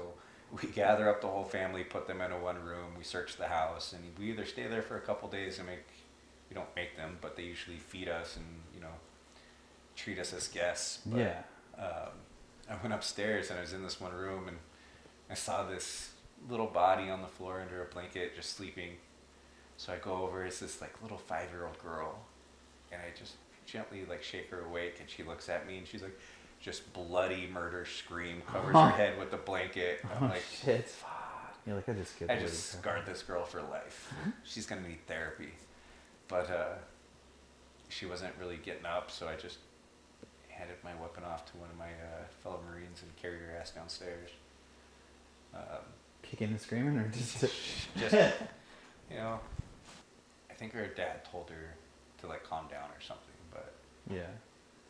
we 0.50 0.68
gather 0.74 1.08
up 1.08 1.20
the 1.20 1.28
whole 1.28 1.44
family, 1.44 1.84
put 1.84 2.06
them 2.06 2.20
in 2.20 2.32
a 2.32 2.38
one 2.38 2.62
room, 2.62 2.92
we 2.98 3.04
search 3.04 3.36
the 3.36 3.46
house, 3.46 3.92
and 3.92 4.02
we 4.18 4.30
either 4.30 4.44
stay 4.44 4.66
there 4.66 4.82
for 4.82 4.96
a 4.96 5.00
couple 5.00 5.28
days 5.28 5.58
and 5.58 5.68
make, 5.68 5.86
we 6.50 6.54
don't 6.54 6.74
make 6.76 6.96
them, 6.96 7.18
but 7.20 7.36
they 7.36 7.44
usually 7.44 7.78
feed 7.78 8.08
us 8.08 8.36
and 8.36 8.44
you 8.74 8.80
know, 8.80 8.92
treat 9.96 10.18
us 10.18 10.32
as 10.34 10.48
guests. 10.48 11.00
But, 11.06 11.18
Yeah. 11.20 11.42
um, 11.78 12.10
I 12.68 12.76
went 12.82 12.92
upstairs 12.94 13.50
and 13.50 13.58
I 13.58 13.62
was 13.62 13.72
in 13.72 13.82
this 13.82 14.00
one 14.00 14.12
room 14.14 14.48
and 14.48 14.58
I 15.30 15.34
saw 15.34 15.64
this 15.64 16.10
little 16.48 16.66
body 16.66 17.08
on 17.10 17.20
the 17.22 17.28
floor 17.28 17.60
under 17.60 17.82
a 17.82 17.86
blanket 17.86 18.34
just 18.36 18.56
sleeping. 18.56 18.90
So 19.76 19.92
I 19.92 19.96
go 19.96 20.12
over, 20.22 20.44
it's 20.44 20.60
this 20.60 20.80
like 20.80 20.94
little 21.02 21.18
five 21.18 21.50
year 21.50 21.66
old 21.66 21.78
girl 21.78 22.18
and 22.92 23.00
I 23.00 23.16
just 23.18 23.34
gently 23.66 24.04
like 24.08 24.22
shake 24.22 24.50
her 24.50 24.64
awake 24.64 24.96
and 25.00 25.08
she 25.08 25.22
looks 25.22 25.48
at 25.48 25.66
me 25.66 25.78
and 25.78 25.86
she's 25.86 26.02
like 26.02 26.18
just 26.60 26.92
bloody 26.92 27.48
murder 27.52 27.84
scream, 27.84 28.42
covers 28.46 28.74
her 28.74 28.90
head 28.96 29.18
with 29.18 29.30
the 29.30 29.36
blanket. 29.36 30.00
I'm 30.16 30.24
Oh 30.24 30.26
like, 30.28 30.42
shit. 30.64 30.88
fuck. 30.88 31.56
Yeah, 31.66 31.74
like 31.74 31.88
I 31.88 31.92
just 31.92 32.14
skipped. 32.16 32.30
I 32.30 32.38
just 32.38 32.70
scarred 32.72 33.06
this 33.06 33.22
girl 33.22 33.44
for 33.44 33.62
life. 33.62 34.12
She's 34.44 34.66
gonna 34.66 34.86
need 34.86 35.04
therapy. 35.06 35.50
But 36.28 36.50
uh, 36.50 36.74
she 37.88 38.06
wasn't 38.06 38.32
really 38.40 38.56
getting 38.56 38.86
up, 38.86 39.10
so 39.10 39.28
I 39.28 39.36
just 39.36 39.58
handed 40.48 40.76
my 40.84 40.94
weapon 41.00 41.24
off 41.24 41.46
to 41.52 41.56
one 41.58 41.68
of 41.70 41.76
my 41.76 41.86
uh, 41.86 42.24
fellow 42.42 42.60
Marines 42.68 43.02
and 43.02 43.14
carried 43.16 43.40
her 43.42 43.56
ass 43.60 43.70
downstairs. 43.70 44.30
Um, 45.54 45.84
Kicking 46.32 46.48
and 46.48 46.60
screaming, 46.62 46.96
or 46.96 47.06
just. 47.08 47.40
just, 47.98 48.14
you 49.10 49.16
know, 49.18 49.38
I 50.50 50.54
think 50.54 50.72
her 50.72 50.86
dad 50.86 51.26
told 51.30 51.50
her 51.50 51.74
to 52.22 52.26
like 52.26 52.42
calm 52.42 52.64
down 52.70 52.84
or 52.84 53.02
something, 53.06 53.36
but 53.50 53.74
yeah. 54.10 54.22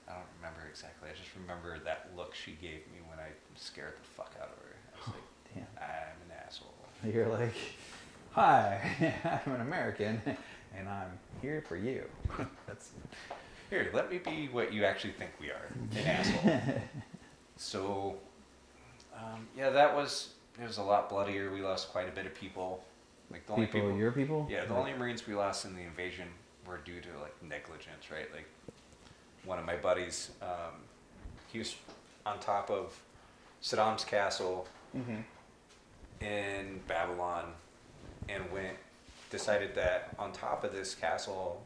I 0.07 0.13
don't 0.13 0.23
remember 0.41 0.61
exactly. 0.71 1.09
I 1.13 1.19
just 1.19 1.35
remember 1.35 1.81
that 1.85 2.11
look 2.17 2.33
she 2.33 2.53
gave 2.53 2.87
me 2.93 3.01
when 3.09 3.19
I 3.19 3.31
scared 3.57 3.95
the 4.01 4.07
fuck 4.07 4.37
out 4.41 4.51
of 4.51 4.59
her. 4.63 4.77
I 4.95 4.99
was 4.99 5.09
like, 5.09 5.25
Damn. 5.53 5.67
I'm 5.79 6.31
an 6.31 6.47
asshole. 6.47 6.69
You're 7.05 7.29
like, 7.29 7.57
hi, 8.31 9.43
I'm 9.45 9.55
an 9.55 9.63
American, 9.63 10.23
and 10.79 10.89
I'm 10.89 11.19
here 11.41 11.65
for 11.67 11.75
you. 11.77 12.05
That's. 12.69 12.91
Here, 13.69 13.91
let 13.93 14.13
me 14.13 14.19
be 14.19 14.49
what 14.53 14.73
you 14.73 14.85
actually 14.85 15.15
think 15.15 15.33
we 15.41 15.49
are, 15.49 15.67
an 15.91 16.07
asshole. 16.07 16.53
So, 17.57 18.17
um, 19.17 19.49
yeah, 19.57 19.71
that 19.71 19.95
was 19.95 20.31
it 20.61 20.67
was 20.67 20.79
a 20.79 20.83
lot 20.83 21.09
bloodier. 21.09 21.53
We 21.53 21.61
lost 21.63 21.91
quite 21.91 22.09
a 22.09 22.13
bit 22.13 22.27
of 22.27 22.35
people. 22.35 22.85
Like 23.31 23.47
the 23.47 23.53
only 23.55 23.67
people, 23.67 23.81
people, 23.89 23.97
your 23.99 24.13
people. 24.13 24.47
yeah, 24.51 24.65
the 24.67 24.75
only 24.75 24.93
Marines 24.93 25.27
we 25.27 25.35
lost 25.35 25.65
in 25.65 25.75
the 25.75 25.83
invasion 25.83 26.29
were 26.67 26.79
due 26.85 27.01
to 27.01 27.09
like 27.21 27.35
negligence, 27.43 28.11
right? 28.11 28.31
Like 28.33 28.47
one 29.45 29.59
of 29.59 29.65
my 29.65 29.77
buddies, 29.77 30.31
um, 30.43 30.75
he 31.53 31.59
was 31.59 31.75
on 32.27 32.39
top 32.41 32.71
of 32.71 32.99
Saddam's 33.63 34.05
castle 34.05 34.67
Mm-hmm. 34.95 35.23
in 36.21 36.81
Babylon, 36.87 37.47
and 38.29 38.45
went 38.53 38.77
decided 39.31 39.75
that 39.75 40.11
on 40.19 40.33
top 40.33 40.65
of 40.65 40.73
this 40.73 40.95
castle, 40.95 41.63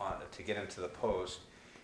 on 0.00 0.14
to 0.32 0.42
get 0.42 0.56
into 0.56 0.80
the 0.80 0.88
post, 0.88 1.38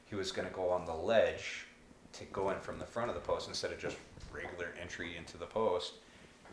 he 0.07 0.17
was 0.17 0.33
going 0.33 0.49
to 0.49 0.53
go 0.53 0.69
on 0.71 0.85
the 0.87 0.93
ledge 0.93 1.67
to 2.15 2.25
go 2.33 2.51
in 2.51 2.59
from 2.59 2.81
the 2.81 2.85
front 2.85 3.09
of 3.09 3.15
the 3.15 3.21
post 3.21 3.47
instead 3.47 3.71
of 3.71 3.79
just 3.79 3.97
regular 4.33 4.75
entry 4.83 5.17
into 5.17 5.37
the 5.39 5.47
post, 5.47 5.93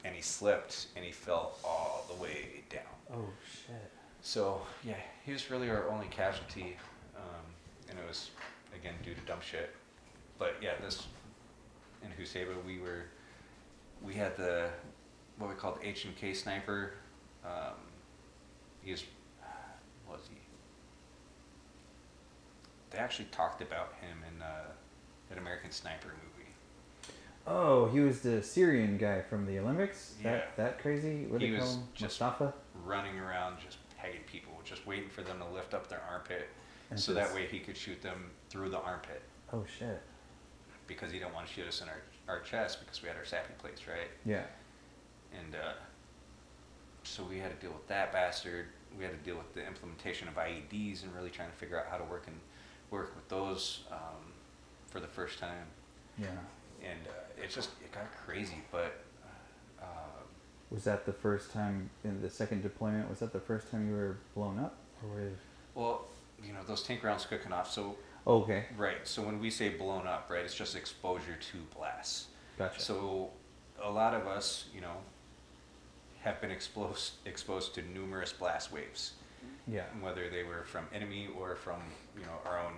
and 0.03 0.15
he 0.15 0.21
slipped 0.21 0.88
and 0.95 1.03
he 1.03 1.12
fell 1.12 1.57
all 1.63 2.05
the 2.07 2.21
way 2.21 2.63
down. 2.69 2.81
Oh 3.13 3.29
shit. 3.51 3.91
So 4.21 4.62
yeah, 4.83 4.95
he 5.25 5.31
was 5.31 5.49
really 5.49 5.69
our 5.69 5.89
only 5.89 6.07
casualty, 6.07 6.77
um, 7.15 7.45
and 7.89 7.97
it 7.97 8.07
was 8.07 8.31
again 8.75 8.93
due 9.03 9.13
to 9.13 9.21
dumb 9.21 9.39
shit. 9.41 9.75
But 10.39 10.55
yeah, 10.62 10.73
this 10.81 11.07
in 12.03 12.10
Husaybah 12.23 12.63
we 12.65 12.79
were 12.79 13.05
we 14.03 14.13
had 14.13 14.36
the 14.38 14.69
what 15.38 15.49
we 15.49 15.55
called 15.55 15.79
H 15.83 16.05
and 16.05 16.15
K 16.15 16.33
sniper. 16.33 16.93
Um, 17.45 17.75
he 18.83 18.91
was 18.91 19.03
what 20.05 20.19
was 20.19 20.27
he? 20.29 20.38
They 22.89 22.97
actually 22.99 23.25
talked 23.31 23.62
about 23.62 23.93
him 24.01 24.17
in 24.27 24.41
uh, 24.41 24.71
an 25.31 25.38
American 25.38 25.71
Sniper 25.71 26.07
movie. 26.07 26.26
Oh, 27.47 27.86
he 27.88 28.01
was 28.01 28.19
the 28.21 28.43
Syrian 28.43 28.97
guy 28.97 29.21
from 29.21 29.45
the 29.45 29.57
Olympics. 29.60 30.15
Yeah. 30.21 30.31
That 30.31 30.57
that 30.57 30.79
crazy. 30.81 31.25
What 31.27 31.41
He 31.41 31.51
was 31.51 31.77
just- 31.93 32.01
Mustafa. 32.21 32.53
running 32.83 33.17
around 33.19 33.57
just 33.60 33.77
pegging 33.97 34.21
people, 34.27 34.60
just 34.63 34.86
waiting 34.86 35.10
for 35.10 35.21
them 35.21 35.39
to 35.39 35.45
lift 35.47 35.73
up 35.73 35.88
their 35.88 36.01
armpit, 36.10 36.49
And 36.89 36.99
so 36.99 37.13
just- 37.13 37.27
that 37.29 37.36
way 37.36 37.47
he 37.47 37.60
could 37.60 37.77
shoot 37.77 38.01
them 38.01 38.31
through 38.49 38.69
the 38.69 38.79
armpit. 38.79 39.21
Oh 39.53 39.65
shit. 39.65 40.01
because 40.88 41.12
he 41.12 41.19
didn't 41.19 41.33
want 41.33 41.45
to 41.45 41.51
shoot 41.53 41.67
us 41.67 41.81
in 41.81 41.89
our, 41.89 42.01
our 42.29 42.39
chest 42.41 42.79
because 42.79 43.01
we 43.01 43.10
had 43.10 43.17
our 43.17 43.25
SAPI 43.25 43.57
plates, 43.57 43.88
right? 43.89 44.10
Yeah. 44.25 44.45
And 45.38 45.53
uh, 45.53 45.73
so 47.03 47.23
we 47.25 47.39
had 47.39 47.51
to 47.51 47.57
deal 47.65 47.73
with 47.73 47.86
that 47.89 48.13
bastard. 48.13 48.67
We 48.97 49.03
had 49.03 49.12
to 49.12 49.19
deal 49.29 49.36
with 49.38 49.53
the 49.53 49.65
implementation 49.67 50.29
of 50.29 50.36
IEDs 50.36 51.03
and 51.03 51.13
really 51.13 51.29
trying 51.29 51.49
to 51.49 51.55
figure 51.57 51.77
out 51.77 51.88
how 51.91 51.97
to 51.97 52.05
work 52.05 52.23
and 52.27 52.39
work 52.89 53.13
with 53.15 53.27
those 53.27 53.83
um, 53.91 54.31
for 54.88 55.01
the 55.01 55.07
first 55.07 55.39
time. 55.39 55.67
Yeah. 56.17 56.27
And 56.83 56.99
uh, 57.07 57.43
it 57.43 57.49
just 57.49 57.69
it 57.83 57.91
got 57.91 58.05
crazy, 58.25 58.63
but 58.71 58.99
uh, 59.81 59.85
Was 60.71 60.83
that 60.85 61.05
the 61.05 61.13
first 61.13 61.51
time 61.51 61.89
in 62.03 62.21
the 62.21 62.29
second 62.29 62.61
deployment? 62.63 63.09
Was 63.09 63.19
that 63.19 63.33
the 63.33 63.39
first 63.39 63.71
time 63.71 63.87
you 63.89 63.95
were 63.95 64.17
blown 64.35 64.59
up, 64.59 64.75
or 65.03 65.09
was? 65.21 65.33
well, 65.75 66.05
you 66.43 66.53
know 66.53 66.59
those 66.67 66.83
tank 66.83 67.03
rounds 67.03 67.25
cooking 67.25 67.51
off. 67.51 67.71
So 67.71 67.95
Oh, 68.25 68.41
okay. 68.41 68.65
right, 68.75 68.97
so 69.07 69.21
when 69.21 69.39
we 69.39 69.49
say 69.49 69.69
blown 69.69 70.05
up, 70.05 70.27
right, 70.29 70.43
it's 70.43 70.53
just 70.53 70.75
exposure 70.75 71.37
to 71.51 71.57
blasts. 71.77 72.27
Gotcha. 72.57 72.81
So, 72.81 73.29
a 73.81 73.89
lot 73.89 74.13
of 74.13 74.27
us, 74.27 74.65
you 74.75 74.81
know, 74.81 74.97
have 76.23 76.41
been 76.41 76.51
exposed 76.51 77.13
exposed 77.25 77.73
to 77.75 77.81
numerous 77.83 78.33
blast 78.33 78.71
waves, 78.73 79.13
yeah. 79.65 79.85
whether 80.01 80.29
they 80.29 80.43
were 80.43 80.63
from 80.65 80.87
enemy 80.93 81.29
or 81.39 81.55
from 81.55 81.79
you 82.17 82.23
know 82.23 82.39
our 82.45 82.59
own 82.59 82.73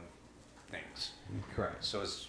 things. 0.69 1.11
Correct. 1.55 1.83
So, 1.83 2.01
as 2.01 2.27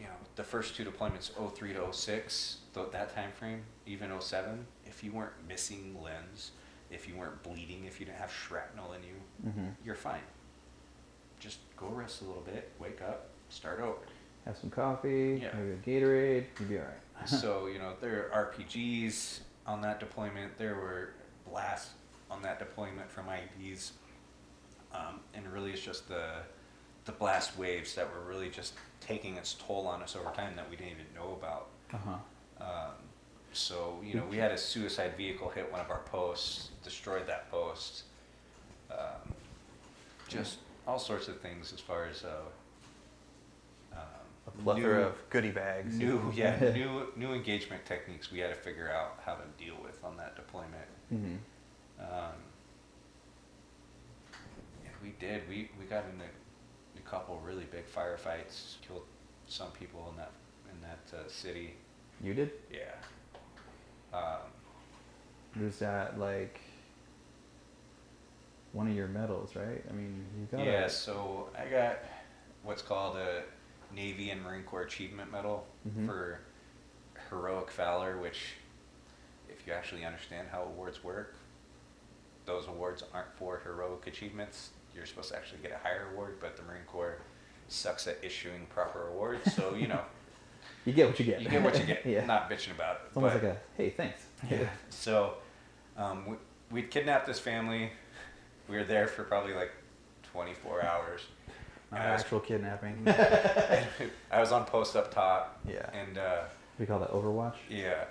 you 0.00 0.06
know, 0.06 0.12
the 0.36 0.42
first 0.44 0.74
two 0.74 0.84
deployments, 0.84 1.30
03 1.54 1.74
to 1.74 1.92
06, 1.92 2.56
th- 2.74 2.86
that 2.92 3.14
time 3.14 3.30
frame, 3.32 3.62
even 3.86 4.10
07, 4.18 4.66
if 4.86 5.04
you 5.04 5.12
weren't 5.12 5.32
missing 5.46 5.96
limbs, 6.02 6.52
if 6.90 7.06
you 7.06 7.14
weren't 7.16 7.42
bleeding, 7.42 7.84
if 7.86 8.00
you 8.00 8.06
didn't 8.06 8.18
have 8.18 8.32
shrapnel 8.32 8.92
in 8.94 9.02
you, 9.02 9.14
Mm-hmm. 9.46 9.66
you're 9.84 9.94
fine. 9.94 10.20
Just 11.38 11.58
go 11.76 11.86
rest 11.88 12.20
a 12.22 12.24
little 12.24 12.42
bit, 12.42 12.70
wake 12.78 13.00
up, 13.02 13.28
start 13.48 13.80
over. 13.80 13.96
Have 14.46 14.56
some 14.56 14.70
coffee, 14.70 15.40
Yeah. 15.42 15.50
maybe 15.54 15.72
a 15.72 15.76
Gatorade, 16.04 16.44
you'll 16.58 16.68
be 16.68 16.78
all 16.78 16.84
right. 16.84 17.28
so 17.28 17.66
you 17.66 17.78
know 17.78 17.92
there 18.00 18.30
are 18.32 18.52
RPGs 18.54 19.40
on 19.66 19.80
that 19.82 20.00
deployment. 20.00 20.56
There 20.58 20.74
were 20.76 21.10
blasts 21.48 21.90
on 22.30 22.40
that 22.42 22.58
deployment 22.58 23.10
from 23.10 23.26
IEDs, 23.26 23.92
um, 24.94 25.20
and 25.34 25.46
really 25.52 25.72
it's 25.72 25.82
just 25.82 26.08
the 26.08 26.36
the 27.04 27.12
blast 27.12 27.56
waves 27.58 27.94
that 27.94 28.08
were 28.12 28.20
really 28.28 28.48
just 28.50 28.74
taking 29.00 29.36
its 29.36 29.54
toll 29.54 29.86
on 29.86 30.02
us 30.02 30.14
over 30.16 30.30
time 30.34 30.54
that 30.56 30.68
we 30.70 30.76
didn't 30.76 30.92
even 30.92 31.06
know 31.14 31.32
about. 31.38 31.66
Uh-huh. 31.92 32.64
Um, 32.64 32.92
so 33.52 33.98
you 34.04 34.14
know 34.14 34.24
we 34.30 34.36
had 34.36 34.52
a 34.52 34.58
suicide 34.58 35.14
vehicle 35.16 35.48
hit 35.48 35.70
one 35.72 35.80
of 35.80 35.90
our 35.90 36.00
posts, 36.06 36.68
destroyed 36.84 37.26
that 37.26 37.50
post. 37.50 38.04
Um, 38.90 39.32
just 40.28 40.58
all 40.86 40.98
sorts 40.98 41.28
of 41.28 41.40
things 41.40 41.72
as 41.72 41.80
far 41.80 42.06
as 42.06 42.24
uh, 42.24 42.28
um, 43.92 43.98
A 44.46 44.50
plethora 44.62 44.98
new- 45.00 45.04
of 45.06 45.30
goodie 45.30 45.50
bags. 45.50 45.96
new 45.96 46.32
yeah 46.36 46.58
new 46.72 47.06
new 47.16 47.32
engagement 47.32 47.84
techniques 47.86 48.30
we 48.30 48.38
had 48.38 48.50
to 48.50 48.54
figure 48.56 48.90
out 48.92 49.18
how 49.24 49.34
to 49.34 49.42
deal 49.64 49.76
with 49.82 50.02
on 50.04 50.16
that 50.16 50.36
deployment 50.36 50.86
Mm-hmm. 51.12 51.34
um, 52.00 52.36
and 54.84 54.94
we 55.02 55.10
did 55.18 55.48
we 55.48 55.68
we 55.78 55.84
got 55.86 56.04
into 56.04 56.24
a 56.24 56.28
couple 57.10 57.40
really 57.44 57.64
big 57.64 57.84
firefights 57.90 58.76
killed 58.86 59.02
some 59.46 59.70
people 59.72 60.08
in 60.10 60.16
that 60.16 60.30
in 60.72 60.80
that 60.80 61.18
uh, 61.18 61.28
city 61.28 61.74
You 62.22 62.34
did? 62.34 62.50
yeah 62.72 62.94
um, 64.16 65.62
Was 65.62 65.78
that 65.80 66.18
like 66.18 66.60
one 68.72 68.86
of 68.86 68.94
your 68.94 69.08
medals, 69.08 69.56
right? 69.56 69.82
I 69.88 69.92
mean, 69.92 70.24
you 70.38 70.46
got 70.56 70.64
yeah 70.64 70.86
so 70.86 71.48
i 71.58 71.64
got 71.68 71.98
what's 72.62 72.82
called 72.82 73.16
a 73.16 73.42
navy 73.94 74.30
and 74.30 74.40
marine 74.42 74.62
corps 74.62 74.82
achievement 74.82 75.32
medal 75.32 75.66
Mhm. 75.88 76.06
for 76.06 76.40
heroic 77.28 77.70
valor 77.72 78.18
which 78.18 78.54
if 79.48 79.66
you 79.66 79.72
actually 79.72 80.04
understand 80.04 80.46
how 80.52 80.62
awards 80.62 81.02
work 81.02 81.34
those 82.46 82.66
awards 82.68 83.02
aren't 83.12 83.32
for 83.36 83.60
heroic 83.64 84.06
achievements 84.06 84.70
you're 84.94 85.06
supposed 85.06 85.30
to 85.30 85.36
actually 85.36 85.58
get 85.62 85.72
a 85.72 85.78
higher 85.86 86.08
award 86.12 86.36
but 86.40 86.56
the 86.56 86.62
marine 86.62 86.82
corps 86.86 87.18
sucks 87.68 88.06
at 88.06 88.18
issuing 88.22 88.66
proper 88.74 89.08
awards 89.08 89.54
so 89.54 89.74
you 89.74 89.86
know 89.88 90.00
You 90.86 90.92
get 90.94 91.08
what 91.08 91.18
you 91.18 91.26
get. 91.26 91.42
you 91.42 91.48
get 91.48 91.62
what 91.62 91.78
you 91.78 91.84
get 91.84 92.04
yeah. 92.06 92.24
not 92.24 92.50
bitching 92.50 92.70
about 92.72 92.96
it 92.96 93.02
it's 93.08 93.16
almost 93.16 93.34
like 93.34 93.42
a 93.44 93.56
hey, 93.76 93.90
thanks. 93.90 94.22
yeah. 94.50 94.68
So, 94.88 95.34
um, 95.96 96.26
we, 96.26 96.36
we'd 96.70 96.90
kidnapped 96.90 97.26
this 97.26 97.38
family. 97.38 97.90
We 98.68 98.76
were 98.76 98.84
there 98.84 99.06
for 99.06 99.24
probably 99.24 99.52
like 99.52 99.72
24 100.32 100.82
hours. 100.84 101.20
Not 101.92 102.00
And 102.00 102.08
I 102.08 102.12
was, 102.14 102.22
actual 102.22 102.40
kidnapping. 102.40 103.02
I 104.30 104.40
was 104.40 104.52
on 104.52 104.64
post 104.64 104.96
up 104.96 105.12
top. 105.12 105.60
Yeah. 105.68 105.88
And 105.92 106.16
uh, 106.18 106.42
we 106.78 106.86
call 106.86 106.98
that 107.00 107.10
Overwatch. 107.12 107.56
yeah, 107.68 108.04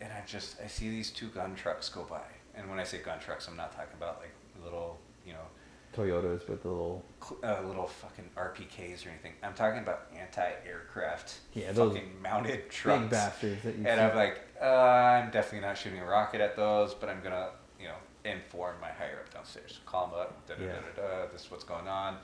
and 0.00 0.10
I 0.12 0.22
just 0.26 0.56
I 0.62 0.66
see 0.66 0.88
these 0.88 1.10
two 1.10 1.28
gun 1.28 1.54
trucks 1.54 1.88
go 1.90 2.04
by. 2.04 2.22
And 2.54 2.70
when 2.70 2.78
I 2.78 2.84
say 2.84 2.98
gun 2.98 3.18
trucks, 3.18 3.48
I'm 3.48 3.56
not 3.56 3.72
talking 3.72 3.94
about 3.98 4.20
like 4.20 4.32
little, 4.62 4.98
you 5.26 5.32
know, 5.34 5.46
Toyotas 5.96 6.48
with 6.48 6.62
the 6.62 6.68
little 6.68 7.04
uh, 7.42 7.60
little 7.66 7.86
fucking 7.86 8.28
RPKs 8.36 9.06
or 9.06 9.10
anything. 9.10 9.32
I'm 9.42 9.54
talking 9.54 9.80
about 9.80 10.06
anti-aircraft, 10.18 11.34
Yeah, 11.54 11.72
those 11.72 11.92
fucking 11.92 12.20
mounted 12.22 12.68
trucks. 12.70 13.00
big 13.02 13.10
bastards 13.10 13.62
that 13.62 13.76
you 13.78 13.86
And. 13.86 14.00
I'm 14.00 14.16
like, 14.16 14.40
uh, 14.60 14.64
I'm 14.66 15.30
definitely 15.30 15.66
not 15.66 15.78
shooting 15.78 16.00
a 16.00 16.04
rocket 16.04 16.40
at 16.40 16.56
those, 16.56 16.94
but 16.94 17.08
I'm 17.08 17.22
gonna, 17.22 17.50
you 17.80 17.86
know, 17.86 17.94
inform 18.24 18.76
my 18.80 18.90
higher 18.90 19.20
up 19.24 19.32
downstairs. 19.32 19.80
Call 19.86 20.08
them 20.08 20.18
up. 20.20 20.46
Da 20.46 20.54
da 20.54 20.66
da 20.66 21.02
da. 21.26 21.32
This 21.32 21.44
is 21.44 21.50
what's 21.50 21.64
going 21.64 21.86
on. 21.88 22.16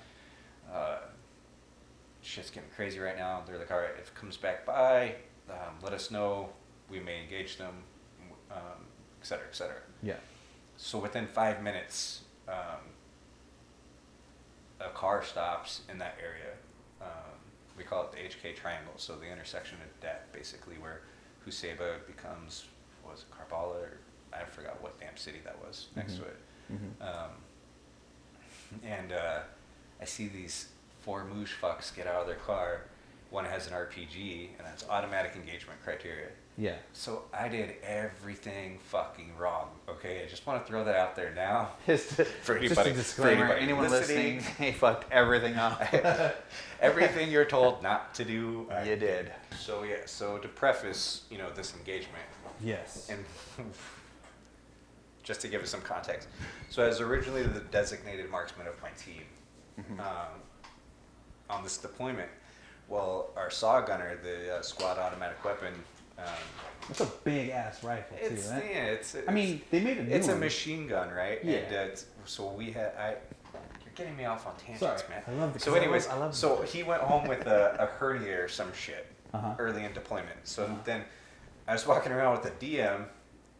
Uh, 0.72 0.98
shit's 2.22 2.50
getting 2.50 2.68
crazy 2.74 2.98
right 2.98 3.16
now. 3.16 3.42
They're 3.46 3.58
like, 3.58 3.70
all 3.70 3.78
right, 3.78 3.90
if 3.98 4.08
it 4.08 4.14
comes 4.14 4.36
back 4.36 4.66
by, 4.66 5.14
um, 5.48 5.74
let 5.82 5.92
us 5.92 6.10
know. 6.10 6.50
We 6.90 7.00
may 7.00 7.22
engage 7.22 7.56
them, 7.56 7.74
um, 8.50 8.86
et 9.20 9.26
cetera, 9.26 9.46
et 9.48 9.54
cetera. 9.54 9.76
yeah. 10.02 10.14
So 10.76 10.98
within 10.98 11.26
five 11.26 11.62
minutes, 11.62 12.22
um, 12.48 12.80
a 14.80 14.88
car 14.90 15.22
stops 15.22 15.82
in 15.90 15.98
that 15.98 16.16
area. 16.22 16.52
Um, 17.02 17.08
we 17.76 17.84
call 17.84 18.04
it 18.04 18.12
the 18.12 18.18
HK 18.18 18.56
Triangle, 18.56 18.92
so 18.96 19.16
the 19.16 19.30
intersection 19.30 19.78
of 19.84 20.00
death, 20.00 20.22
basically, 20.32 20.74
where 20.76 21.00
Husaybah 21.46 22.06
becomes 22.06 22.64
was 23.04 23.24
it 23.24 23.34
Karabilah 23.34 23.76
or 23.82 23.98
I 24.32 24.44
forgot 24.44 24.80
what 24.82 24.98
damn 25.00 25.16
city 25.16 25.38
that 25.44 25.58
was 25.60 25.88
next 25.96 26.16
to 26.16 26.20
Mhm. 26.22 26.26
it. 26.26 26.36
hmm 26.68 27.02
Um, 27.02 27.30
and 28.84 29.12
uh, 29.12 29.40
I 30.00 30.04
see 30.04 30.28
these 30.28 30.68
four 31.00 31.24
moosh 31.24 31.54
fucks 31.60 31.94
get 31.94 32.06
out 32.06 32.20
of 32.22 32.26
their 32.26 32.36
car. 32.36 32.82
One 33.30 33.44
has 33.44 33.66
an 33.66 33.72
RPG, 33.72 34.50
and 34.58 34.66
that's 34.66 34.88
automatic 34.88 35.34
engagement 35.34 35.82
criteria. 35.82 36.28
Yeah. 36.60 36.74
So 36.92 37.22
I 37.32 37.48
did 37.48 37.76
everything 37.82 38.80
fucking 38.82 39.32
wrong. 39.38 39.68
Okay, 39.88 40.22
I 40.22 40.28
just 40.28 40.46
want 40.46 40.62
to 40.62 40.70
throw 40.70 40.84
that 40.84 40.94
out 40.94 41.16
there 41.16 41.32
now. 41.34 41.70
Just, 41.86 42.08
For 42.10 42.58
just 42.60 42.78
anybody- 42.78 42.90
a 42.90 42.94
for 43.02 43.28
anybody 43.28 43.60
anyone 43.62 43.88
listening. 43.90 44.36
listening, 44.36 44.54
he 44.72 44.78
fucked 44.78 45.10
everything 45.10 45.54
up. 45.54 45.82
everything 46.82 47.30
you're 47.30 47.46
told 47.46 47.82
not 47.82 48.12
to 48.16 48.26
do, 48.26 48.66
I 48.70 48.84
You 48.84 48.96
did. 48.96 49.32
So 49.58 49.84
yeah, 49.84 50.02
so 50.04 50.36
to 50.36 50.48
preface, 50.48 51.22
you 51.30 51.38
know, 51.38 51.48
this 51.50 51.74
engagement, 51.74 52.24
yes. 52.62 53.08
and 53.10 53.24
just 55.22 55.40
to 55.40 55.48
give 55.48 55.62
us 55.62 55.70
some 55.70 55.80
context, 55.80 56.28
so 56.68 56.84
I 56.84 56.88
was 56.88 57.00
originally 57.00 57.42
the 57.42 57.60
designated 57.60 58.28
marksman 58.30 58.66
of 58.66 58.74
my 58.82 58.90
team 58.90 59.22
Mhm. 59.80 59.98
um, 60.00 60.40
on 61.48 61.62
this 61.64 61.78
deployment. 61.78 62.28
Well, 62.88 63.30
our 63.36 63.48
saw 63.50 63.80
gunner, 63.80 64.18
the 64.22 64.56
uh, 64.56 64.62
squad 64.62 64.98
automatic 64.98 65.42
weapon, 65.44 65.72
um, 66.24 66.32
That's 66.88 67.00
a 67.00 67.06
big 67.24 67.50
ass 67.50 67.82
rifle 67.84 68.16
too, 68.18 68.34
it's, 68.34 68.48
right? 68.48 68.64
yeah, 68.70 68.84
it's, 68.86 69.14
it's 69.14 69.28
I 69.28 69.32
mean, 69.32 69.60
they 69.70 69.80
made 69.80 69.98
a 69.98 70.02
new 70.04 70.14
it's 70.14 70.28
a 70.28 70.36
machine 70.36 70.86
gun, 70.88 71.10
right? 71.10 71.38
Yeah. 71.44 71.56
And, 71.58 71.74
uh, 71.76 71.78
it's, 71.80 72.06
so 72.24 72.50
we 72.52 72.70
had 72.72 72.92
I. 72.98 73.16
You're 73.84 73.94
getting 73.94 74.16
me 74.16 74.24
off 74.24 74.46
on 74.46 74.54
tangents, 74.56 74.80
Sorry, 74.80 74.98
man. 75.10 75.22
I 75.26 75.32
love 75.32 75.52
the- 75.52 75.58
So, 75.60 75.70
'cause 75.72 75.80
I 75.80 75.82
anyways, 75.82 76.06
I 76.08 76.16
love 76.16 76.34
so 76.34 76.62
he 76.62 76.82
went 76.82 77.02
home 77.02 77.26
with 77.28 77.46
a, 77.46 77.76
a 77.80 77.86
hernia 77.86 78.42
or 78.44 78.48
some 78.48 78.72
shit 78.72 79.06
Uh-huh. 79.34 79.54
early 79.58 79.84
in 79.84 79.92
deployment. 79.92 80.38
So 80.44 80.64
Uh-huh. 80.64 80.74
then 80.84 81.04
I 81.68 81.72
was 81.72 81.86
walking 81.86 82.12
around 82.12 82.32
with 82.40 82.46
a 82.46 82.50
DM 82.64 83.06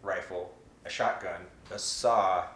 rifle, 0.03 0.55
a 0.85 0.89
shotgun, 0.91 1.41
a 1.73 1.79
saw, 1.79 2.47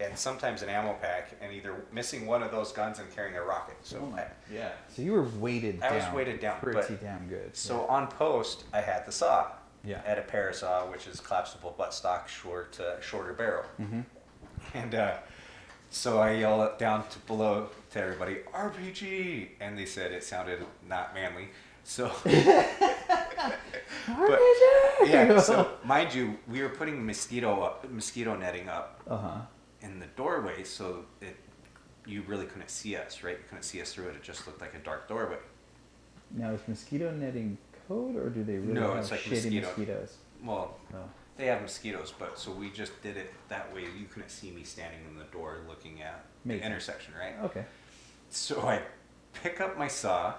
and 0.00 0.16
sometimes 0.18 0.62
an 0.62 0.68
ammo 0.68 0.94
pack, 0.94 1.36
and 1.40 1.52
either 1.52 1.84
missing 1.92 2.26
one 2.26 2.42
of 2.42 2.50
those 2.50 2.72
guns 2.72 2.98
and 2.98 3.14
carrying 3.14 3.36
a 3.36 3.42
rocket. 3.42 3.76
So 3.82 4.00
Oh 4.02 4.06
my- 4.06 4.22
I, 4.22 4.26
yeah. 4.52 4.70
So 4.88 5.02
you 5.02 5.12
were 5.12 5.22
weighted 5.38 5.80
I 5.82 5.90
down. 5.90 5.96
was 5.96 6.14
weighted 6.14 6.40
down, 6.40 6.60
Pretty 6.60 6.80
but- 6.94 7.00
damn 7.00 7.28
good. 7.28 7.56
so 7.56 7.86
on 7.86 8.08
post, 8.08 8.64
I 8.72 8.80
had 8.80 9.06
the 9.06 9.12
saw. 9.12 9.46
Yeah. 9.86 9.98
At 9.98 10.04
had 10.06 10.18
a 10.18 10.22
Para 10.22 10.54
SAW, 10.54 10.90
which 10.90 11.06
is 11.06 11.20
collapsible 11.20 11.74
buttstock, 11.78 12.26
short, 12.26 12.80
uh, 12.80 12.98
shorter 13.02 13.34
barrel. 13.34 13.64
yeah. 13.78 13.84
hmm 13.86 14.00
And 14.72 14.94
uh, 14.94 15.16
so 15.90 16.18
I 16.18 16.32
yell 16.32 16.62
it 16.64 16.78
down 16.78 17.06
to 17.08 17.18
below 17.20 17.68
to 17.92 18.00
everybody, 18.00 18.38
RPG, 18.54 19.50
and 19.60 19.78
they 19.78 19.84
said 19.86 20.10
it 20.12 20.24
sounded 20.24 20.64
not 20.88 21.14
manly. 21.14 21.48
So, 21.84 22.10
but 22.24 22.32
yeah. 25.06 25.38
So 25.40 25.70
mind 25.84 26.14
you, 26.14 26.38
we 26.48 26.62
were 26.62 26.68
putting 26.70 27.04
mosquito 27.04 27.62
up, 27.62 27.88
mosquito 27.90 28.36
netting 28.36 28.68
up 28.68 29.00
Uh 29.08 29.16
huh. 29.16 29.38
In 29.84 30.00
the 30.00 30.06
doorway, 30.16 30.64
so 30.64 31.04
it 31.20 31.36
you 32.06 32.22
really 32.26 32.44
couldn't 32.46 32.70
see 32.70 32.96
us, 32.96 33.22
right? 33.22 33.36
You 33.38 33.44
couldn't 33.48 33.62
see 33.64 33.80
us 33.80 33.94
through 33.94 34.08
it. 34.08 34.16
It 34.16 34.22
just 34.22 34.46
looked 34.46 34.60
like 34.60 34.74
a 34.74 34.78
dark 34.78 35.08
doorway. 35.08 35.38
Now 36.30 36.50
is 36.50 36.60
mosquito 36.68 37.10
netting 37.12 37.56
code, 37.88 38.16
or 38.16 38.28
do 38.28 38.44
they 38.44 38.56
really 38.58 38.74
No, 38.74 38.88
have 38.90 38.98
it's 38.98 39.10
like 39.10 39.20
shitty 39.20 39.30
mosquito. 39.44 39.66
mosquitoes? 39.68 40.16
Well, 40.44 40.76
Oh. 40.92 40.98
they 41.38 41.46
have 41.46 41.62
mosquitoes, 41.62 42.12
but 42.18 42.38
so 42.38 42.50
we 42.52 42.70
just 42.70 43.00
did 43.02 43.16
it 43.16 43.32
that 43.48 43.72
way. 43.74 43.82
You 43.98 44.04
couldn't 44.12 44.28
see 44.28 44.50
me 44.50 44.64
standing 44.64 45.00
in 45.08 45.16
the 45.16 45.24
door 45.24 45.60
looking 45.66 46.02
at 46.02 46.24
Makes 46.44 46.58
the 46.60 46.62
sense. 46.64 46.72
intersection, 46.74 47.14
right? 47.18 47.34
Okay. 47.44 47.64
So 48.28 48.60
I 48.68 48.82
pick 49.32 49.62
up 49.62 49.78
my 49.78 49.88
saw, 49.88 50.34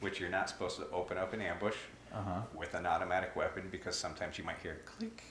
which 0.00 0.20
you're 0.20 0.28
not 0.28 0.50
supposed 0.50 0.76
to 0.78 0.90
open 0.90 1.16
up 1.16 1.32
an 1.32 1.40
ambush 1.40 1.76
Uh 2.12 2.20
huh. 2.22 2.40
with 2.54 2.74
an 2.74 2.84
automatic 2.84 3.34
weapon 3.34 3.68
because 3.70 3.96
sometimes 3.96 4.36
you 4.36 4.44
might 4.44 4.58
hear 4.62 4.80
click. 4.84 5.22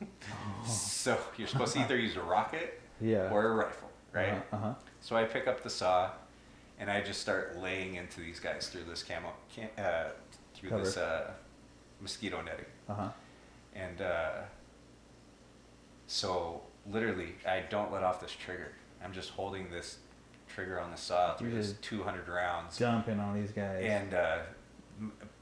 So 0.66 1.16
you're 1.38 1.48
supposed 1.48 1.72
to 1.74 1.80
either 1.80 1.96
use 1.96 2.16
a 2.16 2.22
rocket 2.22 2.80
Yeah. 3.00 3.30
or 3.30 3.46
a 3.46 3.54
rifle, 3.54 3.90
right? 4.12 4.42
Uh 4.52 4.56
huh. 4.56 4.74
So 5.00 5.16
I 5.16 5.24
pick 5.24 5.46
up 5.46 5.62
the 5.62 5.70
saw, 5.70 6.10
and 6.78 6.90
I 6.90 7.00
just 7.00 7.20
start 7.22 7.56
laying 7.58 7.94
into 7.94 8.20
these 8.20 8.38
guys 8.40 8.68
through 8.68 8.84
this 8.84 9.02
camo, 9.02 9.32
can, 9.54 9.68
uh, 9.82 10.10
through 10.54 10.70
this 10.70 10.96
uh, 10.98 11.30
mosquito 12.00 12.42
netting, 12.42 12.66
Uh 12.88 12.94
huh. 12.94 13.08
and 13.74 14.00
uh, 14.02 14.30
so 16.06 16.62
literally 16.90 17.34
I 17.46 17.60
don't 17.70 17.92
let 17.92 18.02
off 18.02 18.20
this 18.20 18.32
trigger. 18.32 18.72
I'm 19.02 19.12
just 19.12 19.30
holding 19.30 19.70
this 19.70 19.98
trigger 20.48 20.80
on 20.80 20.90
the 20.90 20.96
saw 20.96 21.34
through 21.34 21.50
this 21.52 21.74
200 21.82 22.28
rounds. 22.28 22.78
Dumping 22.78 23.20
on 23.20 23.34
these 23.40 23.52
guys. 23.52 23.84
And 23.84 24.14
uh, 24.14 24.38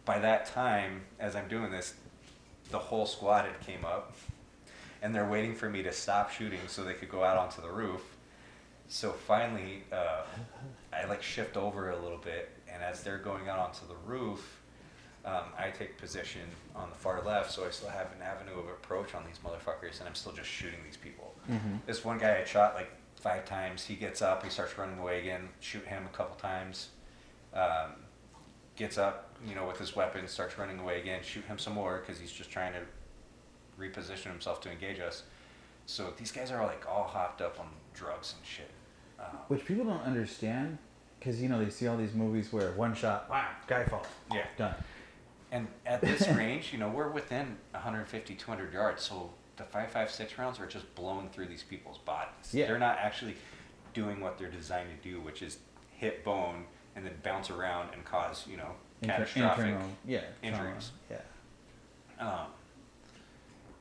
by 0.04 0.18
that 0.18 0.46
time, 0.46 1.02
as 1.18 1.34
I'm 1.36 1.48
doing 1.48 1.70
this, 1.70 1.94
the 2.70 2.78
whole 2.78 3.06
squad 3.06 3.46
had 3.46 3.60
came 3.60 3.84
up, 3.84 4.14
and 5.06 5.14
they're 5.14 5.24
waiting 5.24 5.54
for 5.54 5.70
me 5.70 5.84
to 5.84 5.92
stop 5.92 6.32
shooting 6.32 6.58
so 6.66 6.82
they 6.82 6.92
could 6.92 7.08
go 7.08 7.22
out 7.22 7.36
onto 7.36 7.62
the 7.62 7.70
roof. 7.70 8.02
So 8.88 9.12
finally, 9.12 9.84
uh, 9.92 10.22
I 10.92 11.04
like 11.04 11.22
shift 11.22 11.56
over 11.56 11.90
a 11.90 12.02
little 12.02 12.18
bit, 12.18 12.50
and 12.68 12.82
as 12.82 13.04
they're 13.04 13.18
going 13.18 13.48
out 13.48 13.60
onto 13.60 13.86
the 13.86 13.94
roof, 14.04 14.60
um, 15.24 15.44
I 15.56 15.70
take 15.70 15.96
position 15.96 16.40
on 16.74 16.90
the 16.90 16.96
far 16.96 17.22
left, 17.22 17.52
so 17.52 17.64
I 17.64 17.70
still 17.70 17.88
have 17.88 18.08
an 18.16 18.20
avenue 18.20 18.58
of 18.58 18.66
approach 18.66 19.14
on 19.14 19.22
these 19.24 19.38
motherfuckers, 19.38 20.00
and 20.00 20.08
I'm 20.08 20.16
still 20.16 20.32
just 20.32 20.48
shooting 20.48 20.80
these 20.84 20.96
people. 20.96 21.36
Mm-hmm. 21.48 21.76
This 21.86 22.04
one 22.04 22.18
guy 22.18 22.40
I 22.40 22.44
shot 22.44 22.74
like 22.74 22.90
five 23.14 23.44
times. 23.44 23.84
He 23.84 23.94
gets 23.94 24.22
up, 24.22 24.42
he 24.42 24.50
starts 24.50 24.76
running 24.76 24.98
away 24.98 25.20
again. 25.20 25.50
Shoot 25.60 25.84
him 25.86 26.02
a 26.04 26.16
couple 26.16 26.34
times. 26.34 26.88
Um, 27.54 27.92
gets 28.74 28.98
up, 28.98 29.36
you 29.46 29.54
know, 29.54 29.68
with 29.68 29.78
his 29.78 29.94
weapon, 29.94 30.26
starts 30.26 30.58
running 30.58 30.80
away 30.80 31.00
again. 31.00 31.20
Shoot 31.22 31.44
him 31.44 31.58
some 31.58 31.74
more 31.74 32.02
because 32.04 32.20
he's 32.20 32.32
just 32.32 32.50
trying 32.50 32.72
to 32.72 32.80
reposition 33.80 34.26
himself 34.30 34.60
to 34.62 34.70
engage 34.70 35.00
us. 35.00 35.22
So 35.86 36.12
these 36.16 36.32
guys 36.32 36.50
are 36.50 36.64
like 36.66 36.84
all 36.88 37.04
hopped 37.04 37.40
up 37.40 37.60
on 37.60 37.66
drugs 37.94 38.34
and 38.36 38.46
shit. 38.46 38.70
Um, 39.20 39.38
Which 39.48 39.64
people 39.64 39.84
don't 39.84 40.02
understand, 40.02 40.78
because 41.18 41.40
you 41.40 41.48
know 41.48 41.62
they 41.64 41.70
see 41.70 41.86
all 41.86 41.96
these 41.96 42.12
movies 42.14 42.52
where 42.52 42.72
one 42.72 42.94
shot, 42.94 43.30
wow, 43.30 43.46
guy 43.66 43.84
falls, 43.84 44.06
Yeah. 44.32 44.46
done. 44.56 44.74
And 45.52 45.68
at 45.86 46.00
this 46.00 46.26
range, 46.36 46.72
you 46.72 46.78
know, 46.78 46.88
we're 46.88 47.08
within 47.08 47.56
150, 47.70 48.34
200 48.34 48.72
yards. 48.72 49.02
So 49.04 49.30
the 49.56 49.62
5.56 49.64 50.36
rounds 50.38 50.58
are 50.60 50.66
just 50.66 50.92
blowing 50.96 51.30
through 51.30 51.46
these 51.46 51.62
people's 51.62 51.98
bodies. 51.98 52.52
Yeah. 52.52 52.66
They're 52.66 52.78
not 52.78 52.98
actually 52.98 53.36
doing 53.94 54.20
what 54.20 54.36
they're 54.38 54.50
designed 54.50 54.88
to 55.02 55.08
do, 55.08 55.20
which 55.20 55.40
is 55.40 55.58
hit 55.92 56.24
bone 56.24 56.64
and 56.96 57.06
then 57.06 57.14
bounce 57.22 57.48
around 57.48 57.90
and 57.94 58.04
cause, 58.04 58.44
you 58.50 58.56
know, 58.58 58.72
Inter- 59.02 59.14
catastrophic. 59.18 59.74
yeah, 60.06 60.20
injuries. 60.42 60.90
trauma, 61.08 61.22
Yeah, 62.18 62.28
Um, 62.28 62.46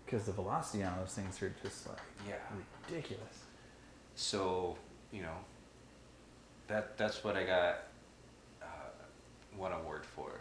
because 0.05 0.25
the 0.25 0.31
velocity 0.31 0.83
on 0.83 0.97
those 0.99 1.13
things 1.13 1.41
are 1.41 1.53
just 1.63 1.87
like 1.87 1.97
yeah. 2.27 2.35
ridiculous. 2.89 3.43
So, 4.15 4.77
you 5.11 5.21
know, 5.21 5.35
that 6.67 6.97
that's 6.97 7.23
what 7.23 7.35
I 7.35 7.43
got 7.43 7.75
uh, 8.61 8.65
one 9.57 9.71
award 9.73 10.05
for. 10.05 10.31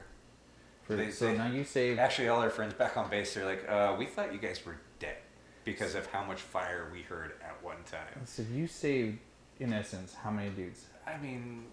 For, 0.84 0.96
They- 0.96 1.10
so 1.10 1.26
they- 1.28 1.38
now 1.38 1.46
you 1.50 1.64
saved. 1.64 1.98
Actually, 1.98 2.28
all 2.28 2.40
our 2.40 2.50
friends 2.50 2.74
back 2.74 2.96
on 2.96 3.08
base, 3.10 3.34
they're 3.34 3.46
like, 3.46 3.68
uh, 3.68 3.94
we 3.98 4.06
thought 4.06 4.32
you 4.32 4.38
guys 4.38 4.64
were 4.64 4.76
dead 4.98 5.16
because 5.64 5.94
of 5.94 6.06
how 6.06 6.22
much 6.24 6.40
fire 6.40 6.88
we 6.92 7.02
heard 7.02 7.32
at 7.42 7.62
one 7.62 7.78
time. 7.90 8.24
So 8.26 8.42
you 8.52 8.66
saved, 8.66 9.18
in 9.60 9.72
essence, 9.72 10.14
how 10.14 10.30
many 10.30 10.50
dudes? 10.50 10.84
I 11.06 11.16
mean, 11.16 11.64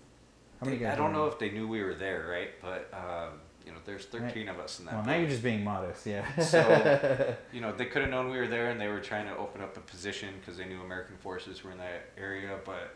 How 0.59 0.65
many 0.65 0.77
they- 0.77 0.85
guys 0.85 0.93
I 0.93 0.95
don't 0.95 1.11
know 1.13 1.27
if 1.27 1.37
they 1.39 1.49
knew 1.49 1.67
we 1.67 1.83
were 1.83 1.93
there, 1.93 2.25
right? 2.29 2.51
But 2.61 2.89
um, 2.93 3.39
you 3.66 3.72
know, 3.72 3.78
there's 3.86 4.05
13 4.05 4.47
of 4.49 4.59
us 4.59 4.80
in 4.80 4.86
that. 4.86 4.95
Well, 4.95 5.05
now 5.05 5.16
you're 5.16 5.30
just 5.30 5.43
being 5.43 5.64
modest, 5.64 6.05
yeah. 6.05 6.26
So- 6.39 7.36
you 7.53 7.62
know, 7.62 7.72
they 7.72 7.86
could 7.86 8.01
have 8.01 8.12
known 8.12 8.30
we 8.32 8.38
were 8.38 8.47
there, 8.47 8.70
and 8.72 8.80
they 8.80 8.88
were 8.88 8.99
trying 8.99 9.26
to 9.28 9.38
open 9.38 9.62
up 9.62 9.76
a 9.78 9.82
position 9.82 10.34
because 10.39 10.57
they 10.57 10.66
knew 10.66 10.82
American 10.82 11.18
forces 11.18 11.64
were 11.64 11.72
in 11.72 11.78
that 11.78 12.09
area. 12.18 12.57
But 12.66 12.95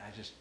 I 0.00 0.10
just 0.16 0.32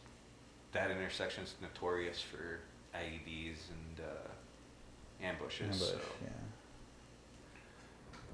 that 0.74 0.92
intersection's 0.92 1.56
notorious 1.62 2.22
for 2.22 2.60
IEDs 2.96 3.58
and 3.72 4.06
uh, 4.06 5.24
ambushes. 5.26 5.66
Ambush, 5.68 5.80
so. 5.80 5.98
yeah. 6.24 6.30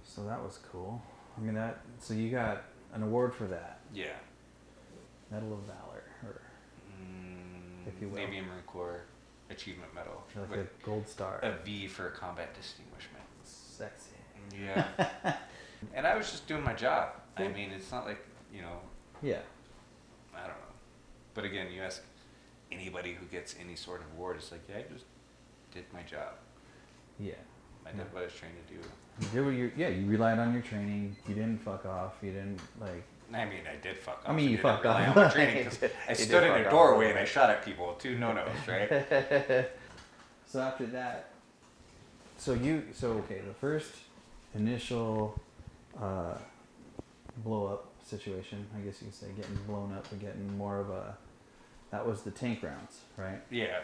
So 0.03 0.23
that 0.25 0.41
was 0.41 0.59
cool. 0.71 1.01
I 1.37 1.41
mean 1.41 1.55
that. 1.55 1.79
So 1.99 2.13
you 2.13 2.29
got 2.29 2.63
an 2.93 3.03
award 3.03 3.33
for 3.33 3.45
that, 3.45 3.79
Yeah. 3.93 4.07
Medal 5.31 5.53
of 5.53 5.59
Valor, 5.61 6.03
or 6.25 6.41
Mm, 7.01 7.87
If 7.87 7.99
you 8.01 8.07
will. 8.09 8.17
Navy 8.17 8.37
and 8.37 8.47
Marine 8.47 8.61
Corps 8.67 9.01
Achievement 9.53 9.93
Medal 9.95 10.23
like 10.35 10.49
with 10.49 10.59
a 10.59 10.67
gold 10.85 11.07
star. 11.07 11.39
a 11.41 11.51
V 11.63 11.87
for 11.87 12.09
combat 12.09 12.53
distinguishment. 12.53 13.23
Sexy. 13.43 14.11
Yeah. 14.59 14.87
and 15.95 16.05
I 16.05 16.15
was 16.17 16.29
just 16.31 16.47
doing 16.47 16.63
my 16.63 16.73
job. 16.73 17.09
I 17.37 17.47
mean, 17.47 17.71
it's 17.71 17.91
not 17.91 18.05
like, 18.05 18.19
you 18.53 18.61
know, 18.61 18.79
Yeah. 19.21 19.39
I 20.35 20.39
don't 20.41 20.49
know. 20.49 20.73
But 21.33 21.45
again, 21.45 21.71
you 21.71 21.81
ask 21.81 22.03
anybody 22.71 23.13
who 23.13 23.25
gets 23.27 23.55
any 23.59 23.75
sort 23.75 24.01
of 24.01 24.07
award, 24.17 24.37
it's 24.37 24.51
like, 24.51 24.61
yeah, 24.69 24.77
I 24.77 24.93
just 24.93 25.05
did 25.71 25.85
my 25.93 26.01
job. 26.03 26.33
Yeah. 27.19 27.33
I 27.85 27.91
did 27.91 27.97
Yeah. 27.99 28.03
what 28.11 28.21
I 28.21 28.25
was 28.25 28.33
trained 28.33 28.55
to 28.67 28.73
do. 28.73 28.79
You 29.21 29.27
did 29.33 29.45
what 29.45 29.53
you 29.53 29.71
yeah, 29.77 29.89
you 29.89 30.07
relied 30.07 30.39
on 30.39 30.53
your 30.53 30.63
training. 30.63 31.15
You 31.27 31.35
didn't 31.35 31.59
fuck 31.59 31.85
off. 31.85 32.13
You 32.23 32.31
didn't 32.31 32.59
like. 32.79 33.03
I 33.33 33.45
mean, 33.45 33.61
I 33.71 33.75
did 33.81 33.97
fuck 33.97 34.21
up. 34.23 34.29
I 34.29 34.33
mean, 34.33 34.45
you 34.49 34.57
didn't 34.57 34.63
fucked 34.63 34.83
rely 34.83 35.07
off. 35.07 35.17
on 35.17 35.23
my 35.23 35.29
training 35.29 35.63
'cause 35.65 35.79
I 36.07 36.13
stood 36.13 36.43
in 36.43 36.65
a 36.65 36.69
doorway 36.69 37.09
and 37.09 37.19
I 37.19 37.25
shot 37.25 37.49
at 37.49 37.63
people. 37.65 37.93
Two 37.95 38.17
no-nos, 38.17 38.47
right? 38.67 38.89
so 40.45 40.59
after 40.61 40.85
that, 40.87 41.29
so 42.37 42.53
you 42.53 42.83
so 42.93 43.11
okay, 43.13 43.41
the 43.47 43.53
first 43.53 43.91
initial 44.55 45.39
uh, 46.01 46.35
blow 47.37 47.67
up 47.67 47.87
situation, 48.05 48.65
I 48.77 48.81
guess 48.81 49.01
you 49.01 49.07
could 49.07 49.15
say, 49.15 49.27
getting 49.35 49.55
blown 49.67 49.93
up 49.93 50.11
and 50.11 50.19
getting 50.21 50.57
more 50.57 50.79
of 50.79 50.89
a 50.89 51.17
that 51.91 52.05
was 52.05 52.21
the 52.23 52.31
tank 52.31 52.63
rounds, 52.63 52.99
right? 53.17 53.41
yeah. 53.49 53.79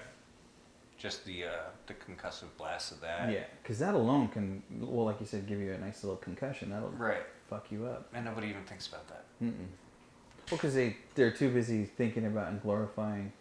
Just 0.98 1.24
the 1.24 1.46
uh, 1.46 1.50
the 1.88 1.94
concussive 1.94 2.50
blast 2.58 2.92
of 2.92 3.00
that. 3.00 3.32
Yeah, 3.32 3.46
because 3.64 3.80
that 3.80 3.94
alone 3.94 4.28
can, 4.28 4.62
well, 4.82 5.06
like 5.06 5.22
you 5.22 5.26
said, 5.26 5.48
give 5.48 5.58
you 5.62 5.72
a 5.72 5.78
nice 5.78 6.04
little 6.04 6.18
concussion. 6.18 6.72
That'll 6.72 6.90
Right. 6.90 7.24
Fuck 7.50 7.72
you 7.72 7.86
up. 7.86 8.08
And 8.14 8.26
nobody 8.26 8.48
even 8.48 8.64
thinks 8.64 8.88
about 8.88 9.08
that. 9.08 9.26
Mm-mm. 9.44 9.54
Well, 10.50 10.58
because 10.58 10.74
they 10.76 10.98
they're 11.16 11.32
too 11.32 11.50
busy 11.52 11.86
thinking 11.86 12.26
about 12.26 12.48
and 12.50 12.62
glorifying 12.62 13.32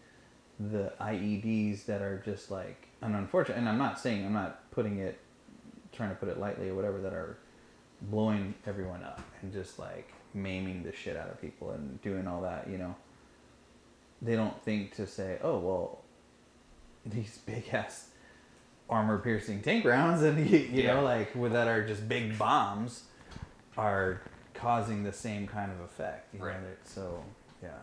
the 0.61 0.93
IEDs 1.01 1.87
that 1.87 2.03
are 2.03 2.21
just 2.25 2.51
like, 2.51 2.89
and 3.01 3.15
unfortunate. 3.15 3.59
And 3.59 3.69
I'm 3.69 3.79
not 3.79 3.99
saying 4.01 4.25
I'm 4.27 4.33
not 4.33 4.71
putting 4.73 4.99
it, 4.99 5.19
trying 5.93 6.11
to 6.11 6.17
put 6.17 6.29
it 6.29 6.39
lightly 6.39 6.69
or 6.69 6.75
whatever, 6.75 7.01
that 7.01 7.13
are 7.13 7.39
blowing 8.03 8.55
everyone 8.67 9.03
up 9.05 9.21
and 9.43 9.53
just 9.53 9.79
like 9.79 10.13
maiming 10.35 10.83
the 10.83 10.93
shit 10.93 11.17
out 11.17 11.29
of 11.31 11.41
people 11.41 11.71
and 11.71 12.01
doing 12.03 12.27
all 12.27 12.43
that. 12.43 12.69
You 12.69 12.79
know, 12.79 12.95
they 14.21 14.35
don't 14.37 14.61
think 14.63 14.95
to 14.97 15.07
say, 15.07 15.39
oh 15.43 15.59
well, 15.59 16.01
these 17.07 17.39
big 17.47 17.65
ass 17.73 18.09
armor 18.91 19.19
piercing 19.19 19.61
tank 19.63 19.85
rounds 19.85 20.23
and 20.23 20.39
you, 20.49 20.59
you 20.73 20.83
Yeah. 20.83 20.95
know 20.95 21.03
like 21.05 21.35
with 21.35 21.53
that 21.53 21.69
are 21.69 21.87
just 21.87 22.09
big 22.09 22.39
bombs 22.39 23.05
are 23.79 24.21
causing 24.55 25.05
the 25.05 25.13
same 25.13 25.47
kind 25.47 25.71
of 25.73 25.81
effect. 25.81 26.35
You 26.35 26.45
Right. 26.45 26.61
that- 26.61 26.87
so 26.89 27.25
yeah. 27.63 27.79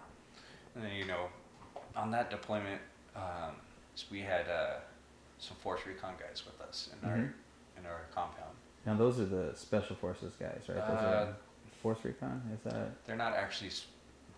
And 0.76 0.84
then, 0.84 0.92
you 0.94 1.06
know, 1.06 1.30
on 1.96 2.12
that 2.12 2.30
deployment, 2.30 2.82
um, 3.16 3.56
so 3.96 4.06
we 4.12 4.22
had 4.22 4.48
uh, 4.50 4.80
some 5.40 5.56
Force 5.58 5.86
Recon 5.86 6.16
guys 6.20 6.46
with 6.46 6.60
us 6.62 6.90
in 7.02 7.10
our 7.10 7.18
Mhm. 7.18 7.34
in 7.78 7.86
our 7.86 8.02
compound. 8.14 8.56
Now 8.86 8.96
those 8.96 9.20
are 9.20 9.26
the 9.26 9.56
special 9.56 9.96
forces 9.96 10.34
guys, 10.36 10.64
right? 10.68 10.86
Those 10.88 11.00
Uh, 11.04 11.28
are 11.32 11.36
force 11.82 12.04
recon. 12.04 12.42
Is 12.54 12.62
that? 12.72 13.06
They're 13.06 13.16
not 13.16 13.34
actually. 13.34 13.72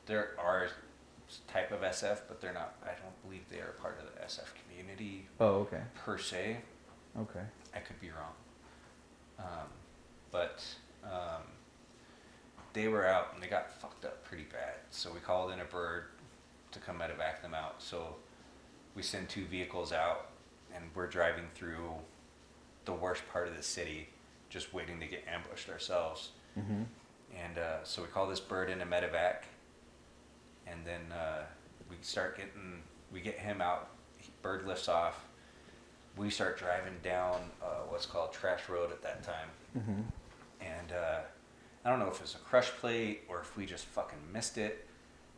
There 0.05 0.39
are 0.39 0.69
type 1.47 1.71
of 1.71 1.83
SF, 1.83 2.21
but 2.27 2.39
they're 2.39 2.53
not. 2.53 2.75
I 2.83 2.93
don't 3.01 3.21
believe 3.23 3.49
they 3.49 3.59
are 3.59 3.73
part 3.73 3.99
of 3.99 4.13
the 4.13 4.21
SF 4.23 4.53
community 4.55 5.27
Oh, 5.39 5.61
okay. 5.61 5.83
per 5.95 6.17
se. 6.17 6.61
Okay. 7.17 7.45
I 7.73 7.79
could 7.79 7.99
be 7.99 8.09
wrong. 8.11 8.33
Um, 9.39 9.69
but 10.31 10.63
um, 11.11 11.43
they 12.73 12.87
were 12.87 13.07
out 13.07 13.29
and 13.33 13.41
they 13.41 13.47
got 13.47 13.71
fucked 13.81 14.05
up 14.05 14.23
pretty 14.23 14.43
bad. 14.43 14.75
So 14.91 15.11
we 15.11 15.19
called 15.19 15.51
in 15.51 15.59
a 15.59 15.65
bird 15.65 16.05
to 16.71 16.79
come 16.79 17.01
out 17.01 17.09
and 17.09 17.19
medevac 17.19 17.41
them 17.41 17.53
out. 17.53 17.81
So 17.81 18.15
we 18.95 19.01
send 19.01 19.29
two 19.29 19.45
vehicles 19.45 19.91
out 19.91 20.29
and 20.75 20.85
we're 20.93 21.07
driving 21.07 21.45
through 21.55 21.91
the 22.85 22.93
worst 22.93 23.23
part 23.31 23.47
of 23.47 23.55
the 23.55 23.63
city, 23.63 24.09
just 24.49 24.73
waiting 24.73 24.99
to 24.99 25.07
get 25.07 25.23
ambushed 25.31 25.69
ourselves. 25.69 26.29
Mm-hmm. 26.57 26.83
And 27.35 27.57
uh, 27.57 27.83
so 27.83 28.01
we 28.01 28.07
call 28.07 28.27
this 28.27 28.39
bird 28.39 28.69
in 28.69 28.81
a 28.81 28.85
medevac, 28.85 29.43
and 30.65 30.79
then 30.85 31.01
uh, 31.11 31.43
we 31.89 31.97
start 32.01 32.37
getting, 32.37 32.81
we 33.11 33.19
get 33.19 33.37
him 33.37 33.61
out. 33.61 33.89
Bird 34.41 34.65
lifts 34.65 34.87
off. 34.87 35.25
We 36.15 36.29
start 36.29 36.57
driving 36.57 36.95
down 37.03 37.41
uh, 37.61 37.83
what's 37.89 38.05
called 38.05 38.33
Trash 38.33 38.69
Road 38.69 38.91
at 38.91 39.01
that 39.03 39.23
time, 39.23 39.49
Mm-hmm. 39.77 40.01
And 40.79 40.91
uh, 40.91 41.19
I 41.85 41.89
don't 41.89 41.99
know 41.99 42.09
if 42.09 42.19
it's 42.21 42.35
a 42.35 42.39
crush 42.39 42.69
plate 42.71 43.21
or 43.29 43.39
if 43.39 43.55
we 43.55 43.65
just 43.65 43.85
fucking 43.85 44.17
missed 44.33 44.57
it, 44.57 44.87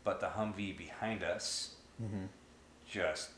but 0.04 0.20
the 0.20 0.26
Humvee 0.26 0.76
behind 0.76 1.22
us 1.22 1.74
Mm-hmm. 2.02 2.24
just 2.88 3.30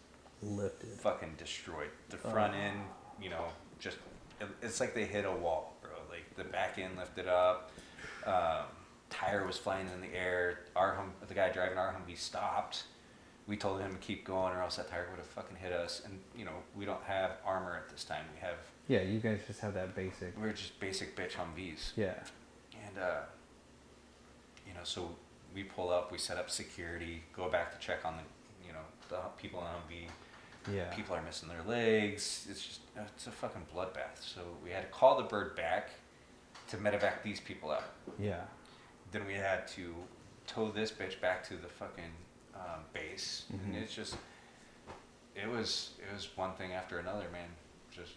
Lifted. 0.43 0.89
fucking 1.01 1.35
destroyed. 1.37 1.91
The 2.11 2.17
front 2.17 2.55
Oh. 2.55 2.59
end, 2.59 2.79
you 3.21 3.31
know, 3.31 3.47
just 3.81 3.97
it, 4.41 4.47
it's 4.63 4.81
like 4.81 4.95
they 4.95 5.05
hit 5.05 5.25
a 5.25 5.31
wall, 5.33 5.77
bro. 5.83 5.91
Like 6.11 6.25
the 6.37 6.45
back 6.45 6.79
end 6.79 6.97
lifted 6.97 7.27
up, 7.29 7.71
um, 8.27 8.65
tire 9.11 9.47
was 9.47 9.57
flying 9.59 9.89
in 9.95 10.01
the 10.01 10.17
air. 10.17 10.61
Our 10.77 10.95
hum, 10.95 11.13
the 11.27 11.35
guy 11.35 11.51
driving 11.51 11.77
our 11.79 11.93
Humvee 11.93 12.17
stopped. 12.19 12.85
We 13.49 13.57
told 13.57 13.81
him 13.81 13.91
to 13.93 13.99
keep 13.99 14.25
going, 14.25 14.55
or 14.55 14.63
else 14.63 14.77
that 14.77 14.89
tire 14.89 15.09
would 15.11 15.19
have 15.19 15.27
fucking 15.27 15.57
hit 15.57 15.73
us. 15.73 16.03
And 16.05 16.21
you 16.37 16.45
know, 16.45 16.55
we 16.77 16.85
don't 16.85 17.03
have 17.05 17.33
armor 17.45 17.77
at 17.77 17.91
this 17.91 18.05
time. 18.05 18.25
We 18.35 18.41
have 18.41 18.59
Yeah, 18.89 19.03
you 19.03 19.21
guys 19.21 19.41
just 19.47 19.61
have 19.61 19.75
that 19.75 19.95
basic. 19.95 20.37
we're 20.39 20.53
just 20.53 20.79
basic 20.81 21.17
bitch 21.17 21.33
Humvees. 21.33 21.93
Yeah. 21.97 22.15
And 22.87 22.99
uh, 22.99 23.21
you 24.67 24.75
know, 24.75 24.81
so 24.85 25.11
we 25.55 25.65
pull 25.65 25.91
up, 25.91 26.11
we 26.11 26.19
set 26.19 26.37
up 26.37 26.51
security, 26.51 27.23
go 27.37 27.49
back 27.49 27.73
to 27.73 27.85
check 27.87 28.05
on 28.05 28.15
the, 28.17 28.67
you 28.67 28.73
know, 28.73 28.81
the 29.09 29.19
people 29.41 29.61
on 29.61 29.67
Humvee. 29.67 30.09
Yeah. 30.75 30.85
People 30.95 31.17
are 31.17 31.23
missing 31.23 31.49
their 31.49 31.63
legs. 31.67 32.47
It's 32.51 32.65
just 32.65 32.81
it's 32.97 33.27
a 33.27 33.31
fucking 33.33 33.67
bloodbath. 33.75 34.21
So 34.21 34.41
we 34.65 34.71
had 34.71 34.83
to 34.83 34.89
call 34.89 35.17
the 35.17 35.25
bird 35.25 35.57
back 35.57 35.91
to 36.69 36.77
medevac 36.77 37.23
these 37.23 37.41
people 37.41 37.71
out. 37.71 37.85
Yeah. 38.19 38.41
Then 39.11 39.27
we 39.27 39.35
had 39.35 39.67
to 39.69 39.95
tow 40.47 40.71
this 40.71 40.91
bitch 40.91 41.21
back 41.21 41.47
to 41.49 41.55
the 41.57 41.69
fucking 41.69 42.05
um, 42.55 42.81
base, 42.93 43.45
Mhm. 43.53 43.65
and 43.65 43.77
it's 43.77 43.95
just, 43.95 44.17
it 45.35 45.49
was 45.49 45.91
it 45.99 46.13
was 46.15 46.29
one 46.37 46.53
thing 46.55 46.73
after 46.73 46.99
another, 46.99 47.27
man. 47.33 47.49
Just 47.91 48.13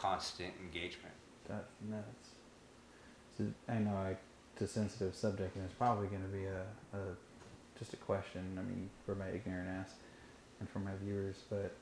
constant 0.00 0.52
engagement. 0.60 1.14
That's 1.48 1.70
nuts. 1.88 2.28
So, 3.38 3.44
I 3.68 3.78
know 3.78 3.94
I, 3.94 4.16
it's 4.54 4.62
a 4.62 4.66
sensitive 4.68 5.14
subject, 5.14 5.54
and 5.56 5.64
it's 5.64 5.74
probably 5.74 6.06
going 6.08 6.22
to 6.22 6.28
be 6.28 6.44
a, 6.44 6.62
a 6.96 7.00
just 7.78 7.92
a 7.92 7.96
question. 7.96 8.56
I 8.58 8.62
mean, 8.62 8.88
for 9.04 9.14
my 9.14 9.28
ignorant 9.28 9.68
ass, 9.68 9.90
and 10.60 10.68
for 10.68 10.78
my 10.78 10.92
viewers. 11.04 11.36
But 11.50 11.72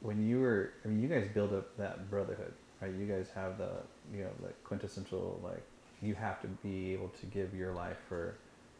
when 0.00 0.26
you 0.26 0.40
were, 0.40 0.72
I 0.84 0.88
mean, 0.88 1.02
you 1.02 1.08
guys 1.08 1.28
build 1.34 1.52
up 1.52 1.76
that 1.76 2.10
brotherhood, 2.10 2.52
right? 2.80 2.90
You 2.92 3.06
guys 3.06 3.28
have 3.34 3.58
the, 3.58 3.70
you 4.14 4.24
know, 4.24 4.30
the 4.42 4.48
quintessential 4.64 5.40
like, 5.44 5.62
you 6.00 6.14
have 6.14 6.40
to 6.42 6.48
be 6.48 6.92
able 6.94 7.10
to 7.20 7.26
give 7.26 7.54
your 7.54 7.72
life 7.72 7.98
for 8.08 8.34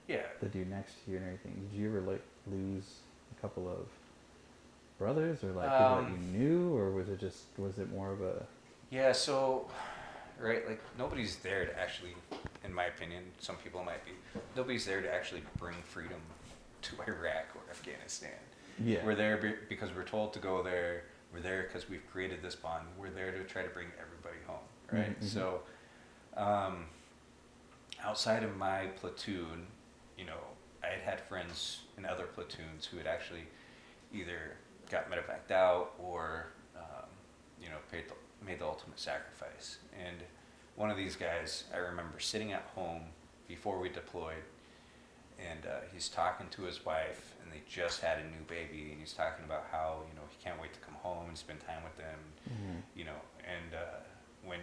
Yeah. 0.09 0.23
the 0.41 0.47
dude 0.47 0.69
next 0.71 1.05
to 1.05 1.11
you 1.13 1.19
and 1.19 1.27
everything. 1.27 1.69
Did 1.71 1.79
you 1.79 1.89
ever 1.89 2.01
like 2.01 2.23
lose 2.51 3.01
a 3.37 3.41
couple 3.41 3.69
of 3.69 3.87
brothers 4.99 5.45
or 5.45 5.53
like 5.53 5.71
people 5.71 5.97
that 5.97 6.05
Um, 6.05 6.13
you 6.33 6.39
knew, 6.39 6.75
or 6.77 6.91
was 6.91 7.09
it 7.09 7.21
just 7.21 7.45
was 7.59 7.79
it 7.79 7.91
more 7.91 8.11
of 8.13 8.21
a 8.23 8.45
Yeah, 8.93 9.13
so, 9.13 9.69
right, 10.39 10.69
like 10.69 10.83
nobody's 10.99 11.37
there 11.37 11.65
to 11.65 11.81
actually, 11.81 12.15
in 12.63 12.75
my 12.75 12.85
opinion, 12.85 13.25
some 13.39 13.57
people 13.57 13.83
might 13.83 14.05
be, 14.05 14.11
nobody's 14.55 14.85
there 14.85 15.01
to 15.01 15.11
actually 15.13 15.43
bring 15.57 15.77
freedom 15.83 16.21
to 16.83 16.95
Iraq 17.09 17.47
or 17.55 17.63
Afghanistan. 17.71 18.31
yeah 18.85 19.03
We're 19.03 19.15
there 19.15 19.39
be- 19.39 19.55
because 19.71 19.95
we're 19.95 20.05
told 20.05 20.35
to 20.35 20.39
go 20.41 20.63
there. 20.63 21.05
We're 21.33 21.41
there 21.41 21.63
because 21.63 21.89
we've 21.89 22.07
created 22.13 22.43
this 22.43 22.55
bond. 22.55 22.85
We're 22.99 23.09
there 23.09 23.33
to 23.33 23.43
try 23.45 23.63
to 23.63 23.71
bring 23.71 23.87
everybody 23.99 24.37
home, 24.47 24.67
right? 24.93 25.19
Mhm, 25.19 25.25
mhm. 25.25 25.29
So, 25.33 25.63
um, 26.37 26.85
outside 28.05 28.43
of 28.43 28.55
my 28.59 28.89
platoon, 29.01 29.67
you 30.19 30.27
know, 30.27 30.37
I 30.85 30.89
had 30.89 31.01
had 31.01 31.21
friends 31.23 31.81
in 31.97 32.05
other 32.05 32.25
platoons 32.27 32.85
who 32.85 32.99
had 32.99 33.07
actually 33.07 33.45
either 34.13 34.57
got 34.91 35.11
medevaced 35.11 35.51
out 35.51 35.93
or, 35.99 36.49
um, 36.77 37.09
you 37.59 37.71
know, 37.71 37.77
paid 37.91 38.05
the, 38.09 38.15
made 38.47 38.59
the 38.59 38.67
ultimate 38.67 38.99
sacrifice. 38.99 39.79
And 40.05 40.17
one 40.77 40.91
of 40.91 40.97
these 40.97 41.17
guys, 41.17 41.65
I 41.75 41.79
remember 41.79 42.19
sitting 42.19 42.53
at 42.53 42.63
home 42.75 43.03
before 43.49 43.79
we 43.79 43.89
deployed, 43.89 44.43
and 45.39 45.67
uh, 45.67 45.81
he's 45.93 46.09
talking 46.09 46.47
to 46.51 46.63
his 46.63 46.85
wife, 46.85 47.35
and 47.43 47.53
they 47.53 47.61
just 47.69 48.01
had 48.01 48.19
a 48.19 48.25
new 48.25 48.43
baby, 48.49 48.91
and 48.93 49.01
he's 49.01 49.13
talking 49.13 49.45
about 49.45 49.67
how 49.71 50.03
you 50.09 50.15
know 50.15 50.23
he 50.31 50.43
can't 50.43 50.61
wait 50.61 50.73
to 50.73 50.81
come 50.81 50.95
home 50.95 51.27
and 51.29 51.37
spend 51.37 51.61
time 51.61 51.83
with 51.85 51.97
them, 51.97 52.19
Mhm. 52.49 52.83
you 52.95 53.05
know, 53.05 53.21
and 53.45 53.75
uh, 53.75 54.01
when 54.45 54.61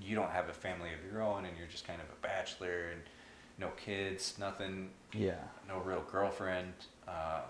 you 0.00 0.14
don't 0.14 0.30
have 0.30 0.48
a 0.48 0.52
family 0.52 0.90
of 0.92 1.04
your 1.10 1.22
own, 1.22 1.44
and 1.46 1.56
you're 1.56 1.66
just 1.68 1.86
kind 1.86 2.00
of 2.00 2.08
a 2.10 2.20
bachelor 2.22 2.88
and 2.92 3.02
no 3.58 3.68
kids, 3.70 4.36
nothing, 4.38 4.90
yeah 5.12 5.36
no 5.68 5.78
real 5.78 6.02
girlfriend, 6.10 6.72
um, 7.08 7.42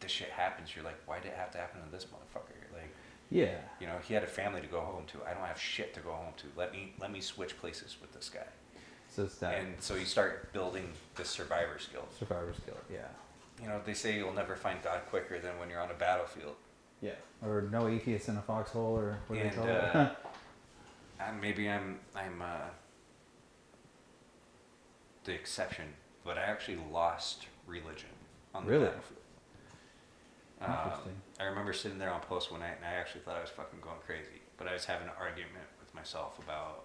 this 0.00 0.10
shit 0.10 0.30
happens. 0.30 0.74
You're 0.74 0.84
like, 0.84 0.98
why 1.06 1.20
did 1.20 1.28
it 1.28 1.36
have 1.36 1.50
to 1.52 1.58
happen 1.58 1.82
to 1.84 1.90
this 1.90 2.06
motherfucker? 2.06 2.65
Yeah 3.30 3.58
you 3.80 3.86
know, 3.86 3.98
he 4.06 4.14
had 4.14 4.22
a 4.22 4.26
family 4.28 4.60
to 4.60 4.66
go 4.66 4.80
home 4.80 5.04
to. 5.08 5.18
I 5.28 5.34
don't 5.34 5.44
have 5.46 5.60
shit 5.60 5.92
to 5.94 6.00
go 6.00 6.12
home 6.12 6.32
to. 6.38 6.46
Let 6.56 6.72
me 6.72 6.94
let 7.00 7.10
me 7.12 7.20
switch 7.20 7.58
places 7.58 7.96
with 8.00 8.12
this 8.12 8.28
guy. 8.30 8.46
so 9.10 9.24
it's 9.24 9.36
that 9.38 9.58
And 9.58 9.74
so 9.80 9.94
you 9.96 10.04
start 10.06 10.52
building 10.52 10.92
this 11.16 11.28
survivor 11.28 11.78
skill. 11.78 12.06
survivor 12.18 12.52
skill 12.54 12.78
yeah 12.90 13.08
You 13.60 13.68
know, 13.68 13.80
they 13.84 13.94
say 13.94 14.16
you'll 14.16 14.32
never 14.32 14.56
find 14.56 14.80
God 14.82 15.00
quicker 15.10 15.38
than 15.38 15.58
when 15.58 15.68
you're 15.70 15.80
on 15.80 15.90
a 15.90 15.94
battlefield. 15.94 16.56
yeah 17.02 17.12
or 17.42 17.62
no 17.70 17.88
atheists 17.88 18.28
in 18.28 18.36
a 18.36 18.42
foxhole 18.42 18.96
or 18.96 19.18
what 19.26 19.38
they 19.42 19.50
call 19.50 19.68
uh, 19.68 20.10
maybe 21.40 21.68
I'm 21.68 21.98
I'm 22.14 22.40
uh, 22.42 22.68
the 25.24 25.32
exception, 25.32 25.86
but 26.24 26.38
I 26.38 26.42
actually 26.42 26.78
lost 26.92 27.46
religion 27.66 28.10
on 28.54 28.64
the 28.64 28.70
Really? 28.70 28.84
battlefield. 28.86 29.20
Um, 30.60 30.70
Interesting. 30.70 31.12
I 31.38 31.44
remember 31.44 31.72
sitting 31.72 31.98
there 31.98 32.10
on 32.10 32.20
post 32.20 32.50
one 32.50 32.60
night, 32.60 32.76
and 32.76 32.84
I 32.84 32.94
actually 32.94 33.20
thought 33.20 33.36
I 33.36 33.40
was 33.40 33.50
fucking 33.50 33.80
going 33.80 34.00
crazy. 34.06 34.40
But 34.56 34.68
I 34.68 34.72
was 34.72 34.84
having 34.84 35.08
an 35.08 35.14
argument 35.18 35.66
with 35.78 35.94
myself 35.94 36.38
about 36.38 36.84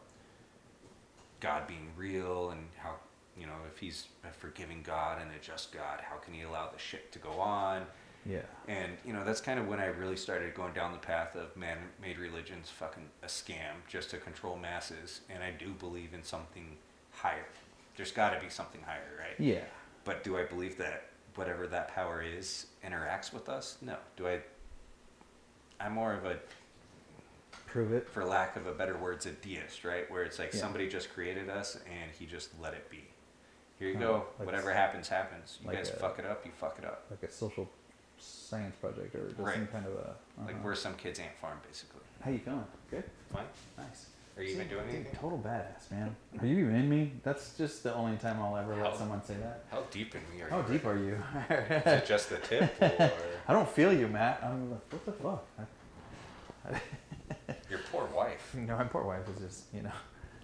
God 1.39 1.67
being 1.67 1.89
real 1.95 2.51
and 2.51 2.67
how 2.77 2.95
you 3.37 3.45
know 3.45 3.55
if 3.71 3.79
He's 3.79 4.07
a 4.25 4.31
forgiving 4.31 4.81
God 4.83 5.21
and 5.21 5.31
a 5.31 5.39
just 5.39 5.71
God, 5.71 6.01
how 6.01 6.17
can 6.17 6.33
He 6.33 6.41
allow 6.41 6.69
the 6.69 6.79
shit 6.79 7.11
to 7.13 7.19
go 7.19 7.31
on? 7.31 7.85
yeah 8.25 8.41
And 8.67 8.91
you 9.05 9.13
know 9.13 9.23
that's 9.23 9.41
kind 9.41 9.59
of 9.59 9.67
when 9.67 9.79
I 9.79 9.85
really 9.85 10.17
started 10.17 10.53
going 10.53 10.73
down 10.73 10.91
the 10.91 10.99
path 10.99 11.35
of 11.35 11.55
man-made 11.55 12.19
religions, 12.19 12.69
fucking 12.69 13.07
a 13.23 13.27
scam, 13.27 13.73
just 13.87 14.09
to 14.11 14.17
control 14.17 14.57
masses. 14.57 15.21
And 15.29 15.41
I 15.41 15.51
do 15.51 15.69
believe 15.79 16.13
in 16.13 16.23
something 16.23 16.77
higher. 17.11 17.47
There's 17.95 18.11
got 18.11 18.31
to 18.31 18.39
be 18.39 18.49
something 18.49 18.81
higher, 18.85 19.17
right? 19.17 19.39
yeah 19.39 19.63
But 20.03 20.23
do 20.23 20.37
I 20.37 20.43
believe 20.43 20.77
that 20.77 21.10
whatever 21.35 21.67
that 21.67 21.87
power 21.89 22.21
is 22.21 22.67
interacts 22.85 23.33
with 23.33 23.49
us? 23.49 23.77
No. 23.81 23.95
Do 24.17 24.27
I? 24.27 24.39
I'm 25.79 25.93
more 25.93 26.13
of 26.13 26.25
a, 26.25 26.37
prove 27.67 27.91
it 27.93 28.07
for 28.09 28.23
lack 28.23 28.55
of 28.55 28.67
a 28.67 28.71
better 28.73 28.97
words, 28.97 29.25
a 29.25 29.31
deist, 29.31 29.83
right? 29.83 30.09
Where 30.11 30.23
it's 30.23 30.37
like 30.39 30.53
Yeah. 30.53 30.59
somebody 30.59 30.87
just 30.87 31.11
created 31.13 31.49
us 31.49 31.75
and 31.89 32.11
he 32.11 32.25
just 32.25 32.49
let 32.61 32.73
it 32.73 32.89
be. 32.89 33.03
Here 33.79 33.89
you 33.89 33.95
Oh, 33.95 33.99
go. 33.99 34.25
like 34.39 34.45
Whatever 34.45 34.71
happens, 34.73 35.07
happens. 35.09 35.57
You 35.61 35.67
like 35.67 35.77
guys 35.77 35.89
a- 35.89 35.93
fuck 35.93 36.19
it 36.19 36.25
up. 36.25 36.45
You 36.45 36.51
fuck 36.51 36.77
it 36.77 36.85
up. 36.85 37.05
like 37.09 37.23
a 37.23 37.31
social 37.31 37.67
science 38.19 38.75
project 38.75 39.15
or 39.15 39.29
Right. 39.37 39.55
some 39.55 39.67
kind 39.67 39.85
of 39.87 39.93
a 39.93 40.15
Like 40.41 40.51
uh-huh. 40.55 40.63
we're 40.63 40.75
some 40.75 40.95
kids 40.95 41.17
ant 41.19 41.35
farm, 41.41 41.59
basically. 41.67 42.01
how 42.23 42.29
you 42.29 42.37
feeling 42.37 42.63
good 42.91 43.03
Fine. 43.33 43.47
nice 43.77 44.05
Are 44.37 44.43
you 44.43 44.53
even 44.53 44.67
doing 44.69 44.85
dude, 44.85 44.95
anything? 44.95 45.15
total 45.19 45.37
badass 45.37 45.91
man 45.91 46.15
are 46.39 46.45
you 46.45 46.59
even 46.59 46.75
in 46.75 46.89
me 46.89 47.11
that's 47.23 47.55
just 47.57 47.83
the 47.83 47.93
only 47.93 48.17
time 48.17 48.41
I'll 48.41 48.55
ever 48.57 48.75
let 48.75 48.95
someone 48.97 49.21
say 49.23 49.35
that 49.35 49.65
How 49.69 49.83
deep 49.91 50.15
in 50.15 50.21
me 50.35 50.41
are 50.43 50.49
how 50.49 50.57
you? 50.57 50.63
How 50.63 50.69
deep 50.69 50.85
are 50.85 50.97
you 50.97 51.17
Is 51.85 52.01
it 52.01 52.05
just 52.05 52.29
the 52.29 52.37
tip, 52.37 52.73
or 52.81 53.11
I 53.47 53.53
don't 53.53 53.69
feel 53.69 53.91
you, 53.93 54.07
Matt. 54.07 54.41
I'm 54.43 54.71
like, 54.71 54.79
what 54.93 55.05
the 55.05 55.11
fuck? 55.11 55.45
Your 57.69 57.79
poor 57.91 58.05
wife 58.15 58.53
no, 58.57 58.77
my 58.77 58.83
poor 58.85 59.03
wife 59.03 59.27
is 59.35 59.41
just, 59.41 59.63
you 59.73 59.81
know, 59.81 59.91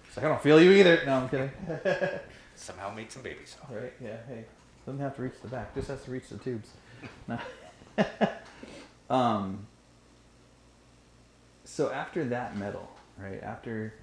she's 0.08 0.18
like, 0.18 0.26
I 0.26 0.30
don't 0.30 0.42
feel 0.42 0.62
you 0.62 0.72
either. 0.72 1.04
No, 1.06 1.14
I'm 1.20 1.30
kidding. 1.30 1.52
somehow 2.56 2.94
made 2.94 3.12
some 3.12 3.22
babies? 3.22 3.56
off? 3.62 3.70
right? 3.74 3.94
Yeah. 4.04 4.18
Hey, 4.28 4.46
doesn't 4.86 5.00
have 5.02 5.16
to 5.16 5.22
reach 5.22 5.40
the 5.42 5.48
back. 5.48 5.74
Just 5.76 5.90
has 5.90 6.04
to 6.04 6.12
reach 6.12 6.28
the 6.30 6.38
tubes. 6.38 6.70
No. 7.28 7.40
um. 9.10 9.68
So 11.66 11.92
after 11.92 12.24
that 12.26 12.58
medal, 12.58 12.90
right? 13.20 13.42
After 13.44 13.94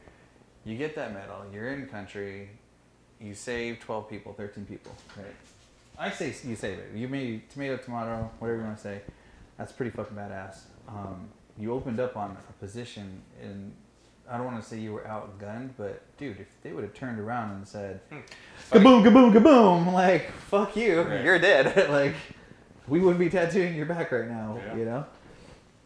you 0.64 0.76
get 0.76 0.94
that 0.96 1.12
medal, 1.12 1.44
you're 1.52 1.68
in 1.72 1.86
country. 1.86 2.50
You 3.20 3.34
save 3.34 3.80
twelve 3.80 4.08
people, 4.08 4.32
thirteen 4.32 4.64
people, 4.66 4.92
right? 5.16 5.26
I 5.98 6.10
say 6.10 6.34
you 6.44 6.56
save 6.56 6.78
it. 6.78 6.90
You 6.94 7.06
made 7.08 7.48
tomato, 7.50 7.76
tomato, 7.76 8.30
whatever 8.38 8.58
you 8.58 8.64
want 8.64 8.76
to 8.76 8.82
say. 8.82 9.00
That's 9.56 9.70
pretty 9.72 9.90
fucking 9.96 10.16
badass. 10.16 10.58
Um, 10.88 11.28
you 11.56 11.72
opened 11.72 12.00
up 12.00 12.16
on 12.16 12.36
a 12.48 12.52
position, 12.54 13.22
and 13.40 13.72
I 14.28 14.36
don't 14.36 14.46
want 14.46 14.60
to 14.60 14.68
say 14.68 14.80
you 14.80 14.92
were 14.92 15.02
outgunned, 15.02 15.70
but 15.78 16.02
dude, 16.18 16.40
if 16.40 16.48
they 16.62 16.72
would 16.72 16.82
have 16.82 16.94
turned 16.94 17.20
around 17.20 17.52
and 17.52 17.68
said, 17.68 18.00
Fight. 18.56 18.82
"Kaboom, 18.82 19.04
kaboom, 19.04 19.32
kaboom!" 19.32 19.92
Like, 19.92 20.32
fuck 20.32 20.74
you, 20.76 21.02
Right. 21.02 21.24
you're 21.24 21.38
dead. 21.38 21.88
like, 21.90 22.14
we 22.88 22.98
wouldn't 22.98 23.20
be 23.20 23.30
tattooing 23.30 23.76
your 23.76 23.86
back 23.86 24.10
right 24.10 24.28
now, 24.28 24.58
Yeah. 24.66 24.76
you 24.76 24.84
know. 24.84 25.06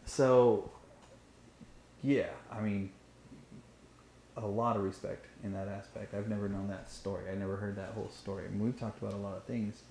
So, 0.06 0.70
yeah, 2.02 2.28
I 2.50 2.60
mean, 2.62 2.90
a 4.42 4.46
lot 4.46 4.76
of 4.76 4.82
respect 4.82 5.26
in 5.42 5.52
that 5.52 5.68
aspect. 5.68 6.14
I've 6.14 6.28
never 6.28 6.48
known 6.48 6.68
that 6.68 6.90
story. 6.90 7.24
I 7.30 7.34
never 7.34 7.56
heard 7.56 7.76
that 7.76 7.90
whole 7.90 8.08
story. 8.10 8.44
I 8.46 8.48
mean, 8.50 8.64
we've 8.64 8.78
talked 8.78 9.00
about 9.02 9.14
a 9.14 9.18
lot 9.18 9.36
of 9.36 9.44
things. 9.44 9.82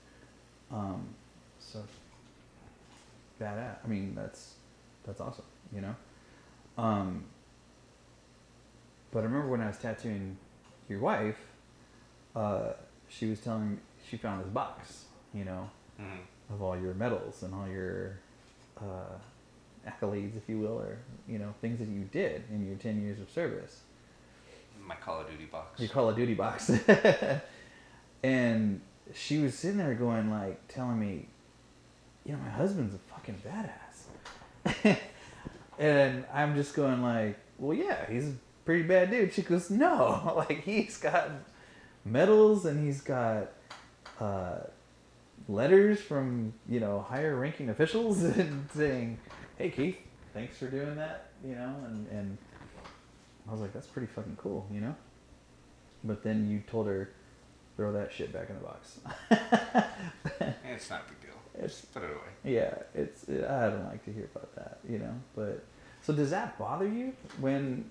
Um, 0.71 1.07
so 1.59 1.79
badass. 3.41 3.77
I 3.83 3.87
mean, 3.87 4.13
that's 4.15 4.53
that's 5.05 5.21
awesome. 5.21 5.45
You 5.73 5.81
know. 5.81 5.95
Um, 6.77 7.25
but 9.11 9.19
I 9.19 9.23
remember 9.23 9.47
when 9.47 9.61
I 9.61 9.67
was 9.67 9.77
tattooing 9.77 10.37
your 10.89 10.99
wife, 10.99 11.37
uh, 12.35 12.73
she 13.09 13.29
was 13.29 13.39
telling 13.39 13.71
me 13.71 13.77
she 14.09 14.17
found 14.17 14.43
this 14.43 14.49
box. 14.51 15.05
You 15.33 15.45
know, 15.45 15.69
Mhm. 15.99 16.19
of 16.51 16.61
all 16.61 16.77
your 16.77 16.93
medals 16.93 17.43
and 17.43 17.53
all 17.53 17.67
your 17.67 18.17
uh, 18.81 19.17
accolades, 19.85 20.35
if 20.37 20.47
you 20.47 20.59
will, 20.59 20.79
or 20.79 20.97
you 21.27 21.37
know 21.39 21.53
things 21.61 21.79
that 21.79 21.87
you 21.87 22.03
did 22.05 22.43
in 22.51 22.65
your 22.65 22.77
ten 22.77 23.01
years 23.01 23.19
of 23.19 23.29
service. 23.29 23.81
My 24.87 24.95
Call 24.95 25.21
of 25.21 25.29
Duty 25.29 25.45
box. 25.45 25.79
Your 25.79 25.89
Call 25.89 26.09
of 26.09 26.15
Duty 26.15 26.33
box, 26.33 26.71
and 28.23 28.81
she 29.13 29.39
was 29.39 29.53
sitting 29.53 29.77
there 29.77 29.93
going 29.93 30.31
like, 30.31 30.67
telling 30.67 30.99
me, 30.99 31.27
you 32.25 32.33
know, 32.33 32.39
my 32.39 32.49
husband's 32.49 32.95
a 32.95 32.97
fucking 32.97 33.41
badass, 33.45 34.97
and 35.79 36.25
I'm 36.33 36.55
just 36.55 36.73
going 36.73 37.01
like, 37.01 37.37
well, 37.57 37.77
yeah, 37.77 38.09
he's 38.09 38.29
a 38.29 38.33
pretty 38.65 38.83
bad 38.83 39.11
dude. 39.11 39.33
She 39.33 39.41
goes, 39.41 39.69
no, 39.69 40.33
like 40.49 40.63
he's 40.63 40.97
got 40.97 41.29
medals 42.05 42.65
and 42.65 42.85
he's 42.85 43.01
got. 43.01 43.49
Uh, 44.19 44.59
letters 45.47 46.01
from 46.01 46.53
you 46.67 46.79
know 46.79 47.05
higher 47.07 47.35
ranking 47.35 47.69
officials 47.69 48.23
and 48.23 48.67
saying, 48.73 49.19
"Hey 49.57 49.69
Keith, 49.69 49.97
thanks 50.33 50.57
for 50.57 50.67
doing 50.67 50.95
that," 50.95 51.29
you 51.45 51.55
know, 51.55 51.75
and 51.85 52.07
and 52.09 52.37
I 53.47 53.51
was 53.51 53.61
like, 53.61 53.73
"That's 53.73 53.87
pretty 53.87 54.07
fucking 54.07 54.37
cool," 54.37 54.67
you 54.71 54.81
know. 54.81 54.95
but 56.03 56.23
then 56.23 56.49
you 56.49 56.61
told 56.69 56.87
her 56.87 57.09
throw 57.75 57.91
that 57.93 58.11
shit 58.11 58.33
back 58.33 58.49
in 58.49 58.55
the 58.55 58.61
box. 58.61 58.99
it's 60.65 60.89
not 60.89 61.01
a 61.05 61.09
big 61.09 61.21
deal. 61.21 61.39
It's 61.63 61.81
Just 61.81 61.93
put 61.93 62.03
it 62.03 62.09
away. 62.11 62.31
yeah, 62.55 62.73
it's 62.93 63.23
it, 63.29 63.45
I 63.45 63.69
don't 63.69 63.85
like 63.85 64.03
to 64.05 64.11
hear 64.13 64.25
about 64.33 64.53
that, 64.55 64.79
you 64.89 64.99
know. 64.99 65.13
But 65.35 65.63
so 66.01 66.13
does 66.13 66.29
that 66.31 66.57
bother 66.59 66.87
you 66.87 67.13
when 67.39 67.89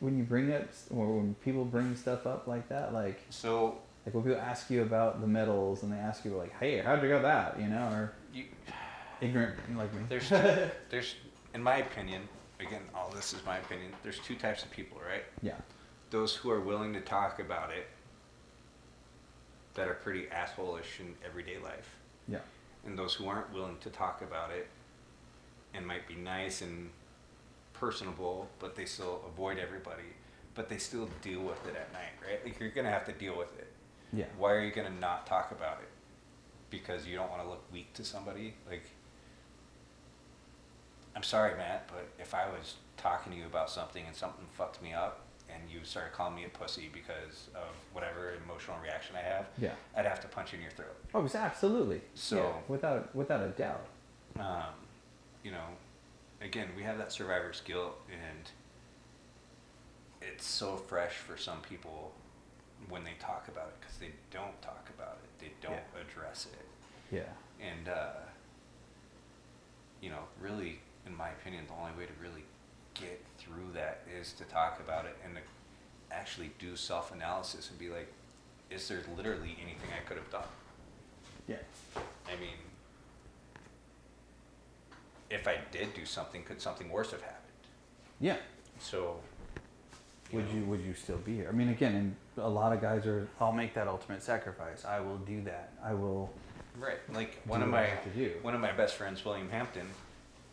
when 0.00 0.16
you 0.16 0.24
bring 0.24 0.52
up 0.52 0.64
or 0.90 1.16
when 1.18 1.34
people 1.44 1.64
bring 1.64 1.94
stuff 1.96 2.26
up 2.26 2.46
like 2.46 2.68
that, 2.68 2.92
like 2.94 3.20
So 3.30 3.78
like 4.06 4.14
when 4.14 4.24
people 4.24 4.40
ask 4.40 4.70
you 4.70 4.82
about 4.82 5.20
the 5.20 5.26
medals 5.26 5.82
and 5.82 5.92
they 5.92 5.96
ask 5.98 6.24
you 6.24 6.36
like, 6.36 6.58
hey, 6.58 6.78
how'd 6.78 7.02
you 7.02 7.08
get 7.08 7.22
that, 7.22 7.60
you 7.60 7.68
know, 7.68 7.88
or 7.92 8.12
you, 8.32 8.44
ignorant 9.20 9.58
like 9.76 9.92
me. 9.94 10.00
there's 10.08 10.28
there's 10.90 11.14
in 11.54 11.62
my 11.62 11.76
opinion, 11.78 12.28
again, 12.60 12.82
all 12.94 13.10
this 13.10 13.32
is 13.32 13.44
my 13.44 13.58
opinion. 13.58 13.92
There's 14.02 14.18
two 14.20 14.36
types 14.36 14.62
of 14.62 14.70
people, 14.70 14.98
right? 15.06 15.24
yeah, 15.42 15.54
Those 16.10 16.34
who 16.36 16.50
are 16.50 16.60
willing 16.60 16.92
to 16.94 17.00
talk 17.00 17.38
about 17.40 17.70
it, 17.70 17.86
that 19.74 19.88
are 19.88 19.94
pretty 19.94 20.26
assholish 20.26 20.98
in 20.98 21.14
everyday 21.24 21.58
life, 21.58 21.96
yeah, 22.28 22.38
and 22.84 22.98
those 22.98 23.14
who 23.14 23.28
aren't 23.28 23.52
willing 23.52 23.76
to 23.80 23.90
talk 23.90 24.20
about 24.22 24.50
it, 24.50 24.68
and 25.74 25.86
might 25.86 26.06
be 26.08 26.14
nice 26.14 26.60
and 26.62 26.90
personable, 27.72 28.48
but 28.58 28.74
they 28.76 28.84
still 28.84 29.22
avoid 29.26 29.58
everybody, 29.58 30.02
but 30.54 30.68
they 30.68 30.76
still 30.76 31.08
deal 31.22 31.40
with 31.40 31.64
it 31.66 31.76
at 31.76 31.92
night, 31.92 32.12
right? 32.26 32.44
Like 32.44 32.58
you're 32.58 32.70
gonna 32.70 32.90
have 32.90 33.06
to 33.06 33.12
deal 33.12 33.36
with 33.38 33.56
it. 33.58 33.68
yeah, 34.12 34.26
why 34.36 34.52
are 34.52 34.62
you 34.64 34.72
going 34.72 34.92
to 34.92 35.00
not 35.00 35.26
talk 35.26 35.52
about 35.52 35.78
it? 35.80 35.88
Because 36.68 37.06
you 37.06 37.16
don't 37.16 37.30
want 37.30 37.42
to 37.42 37.48
look 37.48 37.62
weak 37.72 37.92
to 37.94 38.04
somebody? 38.04 38.54
Like, 38.68 38.84
I'm 41.16 41.22
sorry, 41.22 41.56
Matt, 41.56 41.88
but 41.88 42.06
if 42.18 42.34
I 42.34 42.46
was 42.48 42.74
talking 42.96 43.32
to 43.32 43.38
you 43.38 43.46
about 43.46 43.68
something 43.70 44.04
and 44.06 44.14
something 44.14 44.44
fucked 44.52 44.80
me 44.82 44.92
up 44.92 45.22
and 45.52 45.68
you 45.68 45.80
started 45.82 46.12
calling 46.12 46.34
me 46.36 46.44
a 46.44 46.48
pussy 46.48 46.88
because 46.92 47.48
of 47.54 47.68
whatever 47.92 48.34
emotional 48.44 48.76
reaction 48.82 49.16
I 49.16 49.22
have, 49.22 49.46
yeah. 49.58 49.72
I'd 49.96 50.06
have 50.06 50.20
to 50.20 50.28
punch 50.28 50.52
you 50.52 50.58
in 50.58 50.62
your 50.62 50.70
throat. 50.72 50.94
Oh, 51.14 51.26
absolutely. 51.34 52.00
So- 52.14 52.36
yeah, 52.36 52.52
without 52.68 53.14
without 53.14 53.42
a 53.42 53.48
doubt. 53.48 53.84
Um, 54.38 54.74
you 55.42 55.50
know, 55.50 55.64
again, 56.40 56.68
we 56.76 56.84
have 56.84 56.98
that 56.98 57.10
survivor's 57.12 57.60
guilt, 57.62 57.96
and 58.10 58.48
it's 60.22 60.46
so 60.46 60.76
fresh 60.76 61.14
for 61.14 61.36
some 61.36 61.60
people 61.62 62.12
when 62.88 63.02
they 63.04 63.14
talk 63.18 63.48
about 63.48 63.68
it 63.68 63.74
because 63.80 63.96
they 63.98 64.10
don't 64.30 64.60
talk 64.62 64.88
about 64.96 65.18
it, 65.24 65.40
they 65.44 65.52
don't 65.60 65.72
Yeah. 65.74 66.00
address 66.00 66.46
it. 66.46 66.66
Yeah, 67.14 67.22
And, 67.66 67.88
uh, 67.88 68.12
you 70.00 70.10
know, 70.10 70.24
really, 70.40 70.80
in 71.06 71.16
my 71.16 71.28
opinion, 71.30 71.64
the 71.66 71.74
only 71.74 71.92
way 71.98 72.06
to 72.06 72.12
really 72.22 72.44
get 72.94 73.22
through 73.38 73.72
that 73.74 74.00
is 74.18 74.32
to 74.34 74.44
talk 74.44 74.80
about 74.80 75.04
it 75.06 75.16
and 75.24 75.34
to 75.34 75.40
actually 76.14 76.50
do 76.58 76.76
self 76.76 77.12
analysis 77.14 77.70
and 77.70 77.78
be 77.78 77.88
like, 77.88 78.12
is 78.70 78.86
there 78.88 79.00
literally 79.16 79.56
anything 79.62 79.90
I 79.96 80.06
could 80.06 80.16
have 80.16 80.30
done? 80.30 80.44
yeah, 81.48 81.56
I 81.96 82.38
mean, 82.40 82.54
if 85.30 85.46
I 85.48 85.58
did 85.72 85.94
do 85.94 86.04
something, 86.04 86.42
could 86.42 86.60
something 86.60 86.88
worse 86.90 87.10
have 87.12 87.22
happened? 87.22 87.36
yeah. 88.20 88.36
So, 88.82 89.16
Would 90.32 90.48
know, 90.48 90.54
you 90.54 90.64
would 90.64 90.80
you 90.80 90.94
still 90.94 91.18
be 91.18 91.36
here? 91.36 91.48
I 91.48 91.52
mean, 91.52 91.68
again, 91.68 91.94
and 91.94 92.16
a 92.44 92.48
lot 92.48 92.72
of 92.72 92.80
guys 92.80 93.06
are. 93.06 93.28
I'll 93.40 93.52
make 93.52 93.74
that 93.74 93.88
ultimate 93.88 94.22
sacrifice. 94.22 94.84
I 94.84 95.00
will 95.00 95.18
do 95.18 95.42
that. 95.42 95.72
I 95.84 95.92
will. 95.92 96.30
right? 96.78 96.96
Like 97.12 97.40
one 97.46 97.62
of 97.62 97.68
my 97.68 97.82
have 97.82 98.04
to 98.04 98.10
do. 98.10 98.32
one 98.42 98.54
of 98.54 98.60
my 98.60 98.72
best 98.72 98.94
friends, 98.94 99.22
William 99.24 99.50
Hampton, 99.50 99.86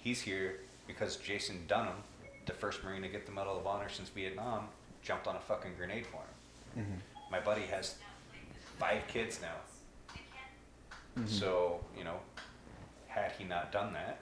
he's 0.08 0.22
here 0.22 0.56
because 0.88 1.18
Jason 1.18 1.60
Dunham, 1.68 1.98
the 2.46 2.54
first 2.54 2.82
Marine 2.84 3.02
to 3.02 3.10
get 3.10 3.26
the 3.26 3.32
Medal 3.34 3.58
of 3.60 3.68
Honor 3.68 3.90
since 3.90 4.08
Vietnam, 4.10 4.70
jumped 5.02 5.28
on 5.28 5.36
a 5.36 5.40
fucking 5.42 5.72
grenade 5.78 6.06
for 6.08 6.22
him. 6.80 6.86
Mhm. 6.86 7.30
My 7.30 7.42
buddy 7.42 7.64
has 7.64 7.96
five 8.80 9.06
kids 9.08 9.42
now. 9.42 9.56
Mhm. 11.18 11.28
So, 11.28 11.84
you 11.98 12.06
know, 12.06 12.22
had 13.10 13.34
he 13.34 13.44
not 13.44 13.72
done 13.74 13.92
that, 13.94 14.20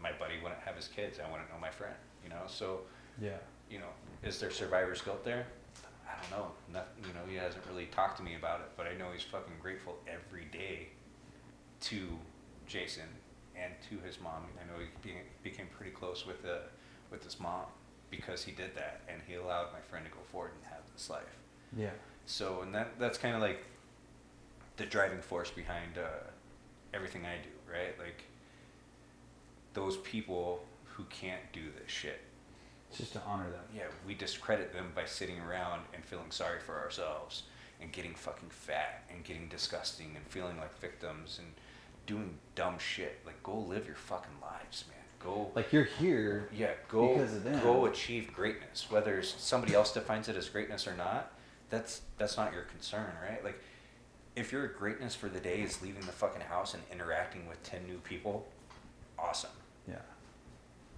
my 0.00 0.12
buddy 0.12 0.40
wouldn't 0.40 0.60
have 0.62 0.76
his 0.76 0.86
kids. 0.86 1.18
I 1.18 1.28
wouldn't 1.30 1.50
know 1.50 1.58
my 1.58 1.70
friend, 1.70 1.94
you 2.22 2.30
know? 2.30 2.44
So, 2.46 2.86
Yeah. 3.18 3.38
you 3.68 3.80
know, 3.80 3.92
is 4.22 4.38
there 4.38 4.50
survivor's 4.52 5.02
guilt 5.02 5.24
there? 5.24 5.46
I 6.08 6.14
don't 6.20 6.30
know. 6.30 6.54
Not, 6.68 6.88
you 7.04 7.12
know, 7.12 7.24
he 7.26 7.34
hasn't 7.34 7.64
really 7.66 7.86
talked 7.86 8.18
to 8.18 8.22
me 8.22 8.36
about 8.36 8.60
it, 8.60 8.68
but 8.76 8.86
I 8.86 8.94
know 8.94 9.10
he's 9.10 9.24
fucking 9.24 9.58
grateful 9.58 9.98
every 10.06 10.44
day 10.46 10.90
to 11.82 12.18
Jason 12.66 13.08
and 13.62 13.72
to 13.88 14.06
his 14.06 14.20
mom. 14.20 14.46
I 14.60 14.66
know 14.66 14.78
he 14.80 15.12
became, 15.42 15.66
pretty 15.76 15.92
close 15.92 16.26
with 16.26 16.42
the 16.42 16.60
with 17.10 17.24
his 17.24 17.40
mom 17.40 17.64
because 18.10 18.44
he 18.44 18.52
did 18.52 18.74
that 18.76 19.00
and 19.08 19.20
he 19.26 19.34
allowed 19.34 19.72
my 19.72 19.80
friend 19.80 20.04
to 20.04 20.10
go 20.10 20.18
forward 20.30 20.52
and 20.54 20.72
have 20.72 20.82
this 20.94 21.10
life. 21.10 21.38
Yeah. 21.76 21.90
So, 22.26 22.62
and 22.62 22.74
that 22.74 22.98
that's 22.98 23.18
kind 23.18 23.34
of 23.34 23.40
like 23.40 23.64
the 24.76 24.86
driving 24.86 25.20
force 25.20 25.50
behind 25.50 25.98
uh, 25.98 26.30
everything 26.94 27.26
I 27.26 27.36
do, 27.42 27.72
right? 27.72 27.98
Like 27.98 28.24
those 29.74 29.96
people 29.98 30.64
who 30.84 31.04
can't 31.04 31.42
do 31.52 31.62
this 31.80 31.90
shit. 31.90 32.20
It's 32.88 32.98
just 32.98 33.12
to 33.12 33.22
honor 33.22 33.50
them. 33.50 33.62
Yeah, 33.74 33.84
we 34.06 34.14
discredit 34.14 34.72
them 34.72 34.90
by 34.94 35.04
sitting 35.04 35.38
around 35.40 35.82
and 35.94 36.04
feeling 36.04 36.30
sorry 36.30 36.58
for 36.58 36.78
ourselves 36.78 37.44
and 37.80 37.92
getting 37.92 38.14
fucking 38.14 38.50
fat 38.50 39.04
and 39.10 39.22
getting 39.22 39.48
disgusting 39.48 40.16
and 40.16 40.26
feeling 40.26 40.56
like 40.58 40.76
victims 40.80 41.38
and 41.38 41.52
doing 42.10 42.34
dumb 42.56 42.76
shit. 42.78 43.20
Like, 43.24 43.40
go 43.44 43.56
live 43.56 43.86
your 43.86 43.94
fucking 43.94 44.34
lives, 44.42 44.84
man. 44.88 44.96
Go. 45.24 45.50
Like 45.54 45.72
you're 45.72 45.84
here. 45.84 46.48
Yeah, 46.52 46.70
go 46.88 47.14
Because 47.14 47.34
of 47.34 47.44
them. 47.44 47.62
go 47.62 47.86
achieve 47.86 48.32
greatness. 48.34 48.86
Whether 48.90 49.22
somebody 49.22 49.74
else 49.74 49.92
defines 49.92 50.28
it 50.28 50.36
as 50.36 50.48
greatness 50.48 50.86
or 50.88 50.94
not, 50.96 51.30
that's 51.68 52.00
that's 52.18 52.36
not 52.36 52.52
your 52.52 52.62
concern, 52.62 53.06
right? 53.22 53.44
Like, 53.44 53.60
if 54.34 54.50
your 54.50 54.66
greatness 54.68 55.14
for 55.14 55.28
the 55.28 55.38
day 55.38 55.60
is 55.60 55.82
leaving 55.82 56.00
the 56.06 56.12
fucking 56.12 56.40
house 56.40 56.74
and 56.74 56.82
interacting 56.92 57.46
with 57.46 57.62
ten 57.62 57.86
new 57.86 57.98
people, 57.98 58.48
awesome. 59.18 59.50
Yeah. 59.86 59.96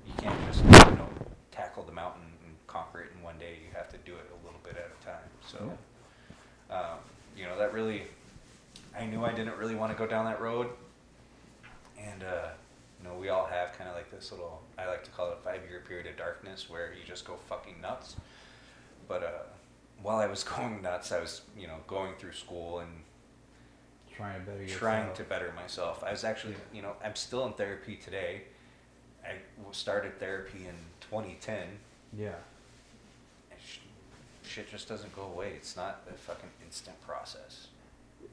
You 0.07 0.13
can't 0.19 0.39
just 0.47 0.65
you 0.65 0.97
know 0.97 1.09
tackle 1.51 1.83
the 1.83 1.93
mountain 1.93 2.23
and 2.47 2.55
conquer 2.69 3.01
it 3.03 3.11
in 3.17 3.23
one 3.23 3.39
day. 3.39 3.57
You 3.67 3.77
have 3.77 3.89
to 3.91 3.99
do 3.99 4.13
it 4.13 4.31
a 4.33 4.47
little 4.47 4.61
bit 4.63 4.77
at 4.77 4.89
a 5.01 5.05
time. 5.05 5.29
So, 5.47 6.75
um, 6.75 6.99
you 7.37 7.45
know 7.45 7.59
that 7.59 7.73
really, 7.75 8.03
I 8.97 9.05
knew 9.05 9.25
I 9.25 9.33
didn't 9.33 9.57
really 9.59 9.75
want 9.75 9.91
to 9.91 9.99
go 9.99 10.07
down 10.07 10.25
that 10.27 10.41
road, 10.41 10.69
and 12.05 12.23
uh, 12.23 12.49
you 13.01 13.09
know 13.09 13.15
we 13.15 13.29
all 13.29 13.47
have 13.47 13.73
kind 13.77 13.89
of 13.89 13.97
like 13.97 14.11
this 14.11 14.31
little 14.33 14.63
I 14.79 14.87
like 14.87 15.05
to 15.05 15.11
call 15.11 15.29
it 15.31 15.39
a 15.41 15.45
five 15.45 15.61
year 15.69 15.83
period 15.87 16.07
of 16.07 16.17
darkness 16.17 16.69
where 16.71 16.93
you 16.93 17.05
just 17.07 17.25
go 17.27 17.35
fucking 17.49 17.81
nuts. 17.81 18.17
But 19.09 19.23
uh, 19.23 19.29
while 20.03 20.19
I 20.19 20.27
was 20.27 20.45
going 20.57 20.83
nuts, 20.83 21.13
I 21.13 21.21
was 21.21 21.43
you 21.59 21.67
know 21.67 21.79
going 21.87 22.15
through 22.19 22.33
school 22.33 22.81
and 22.81 22.91
Trying 24.15 24.41
to 24.41 24.47
better 24.51 24.63
yourself. 24.63 24.79
trying 24.79 25.15
to 25.15 25.23
better 25.25 25.53
myself. 25.57 26.05
I 26.05 26.11
was 26.11 26.23
actually, 26.23 26.55
you 26.71 26.83
know, 26.83 26.93
I'm 27.03 27.17
still 27.17 27.47
in 27.47 27.55
therapy 27.55 27.97
today. 27.97 28.43
I 29.25 29.37
started 29.71 30.19
therapy 30.21 30.67
in 30.67 30.75
2010. 31.01 31.57
Yeah. 32.19 32.33
Sh- 33.65 33.79
shit 34.47 34.71
just 34.71 34.87
doesn't 34.87 35.15
go 35.17 35.23
away. 35.23 35.53
It's 35.57 35.77
not 35.77 36.03
a 36.11 36.13
fucking 36.13 36.51
instant 36.63 37.01
process. 37.07 37.69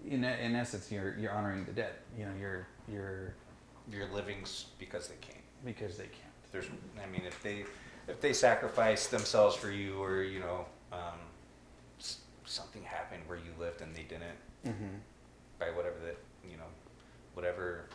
In 0.05 0.25
in 0.25 0.53
essence, 0.55 0.91
you're 0.91 1.15
you're 1.17 1.31
honoring 1.31 1.63
the 1.63 1.71
dead. 1.71 1.93
You 2.17 2.25
know, 2.25 2.31
you're 2.39 2.67
you're 2.91 3.33
You're 3.91 4.07
living 4.13 4.37
s- 4.43 4.65
because 4.77 5.07
they 5.07 5.15
can't. 5.21 5.37
because 5.65 5.97
they 5.97 6.05
can't. 6.05 6.51
There's, 6.51 6.65
I 7.03 7.05
mean, 7.09 7.21
if 7.25 7.41
they, 7.43 7.65
if 8.07 8.19
they 8.21 8.33
sacrifice 8.33 9.07
themselves 9.07 9.55
for 9.55 9.71
you, 9.71 10.01
or 10.01 10.23
you 10.23 10.39
know, 10.39 10.65
um, 10.91 11.19
something 12.45 12.83
happened 12.83 13.23
where 13.27 13.37
you 13.37 13.51
lived 13.59 13.81
and 13.81 13.95
they 13.95 14.03
didn't, 14.03 14.37
Mm-hmm. 14.67 14.95
by 15.59 15.67
whatever 15.67 15.95
that, 16.05 16.17
you 16.49 16.57
know, 16.57 16.63
whatever 17.33 17.85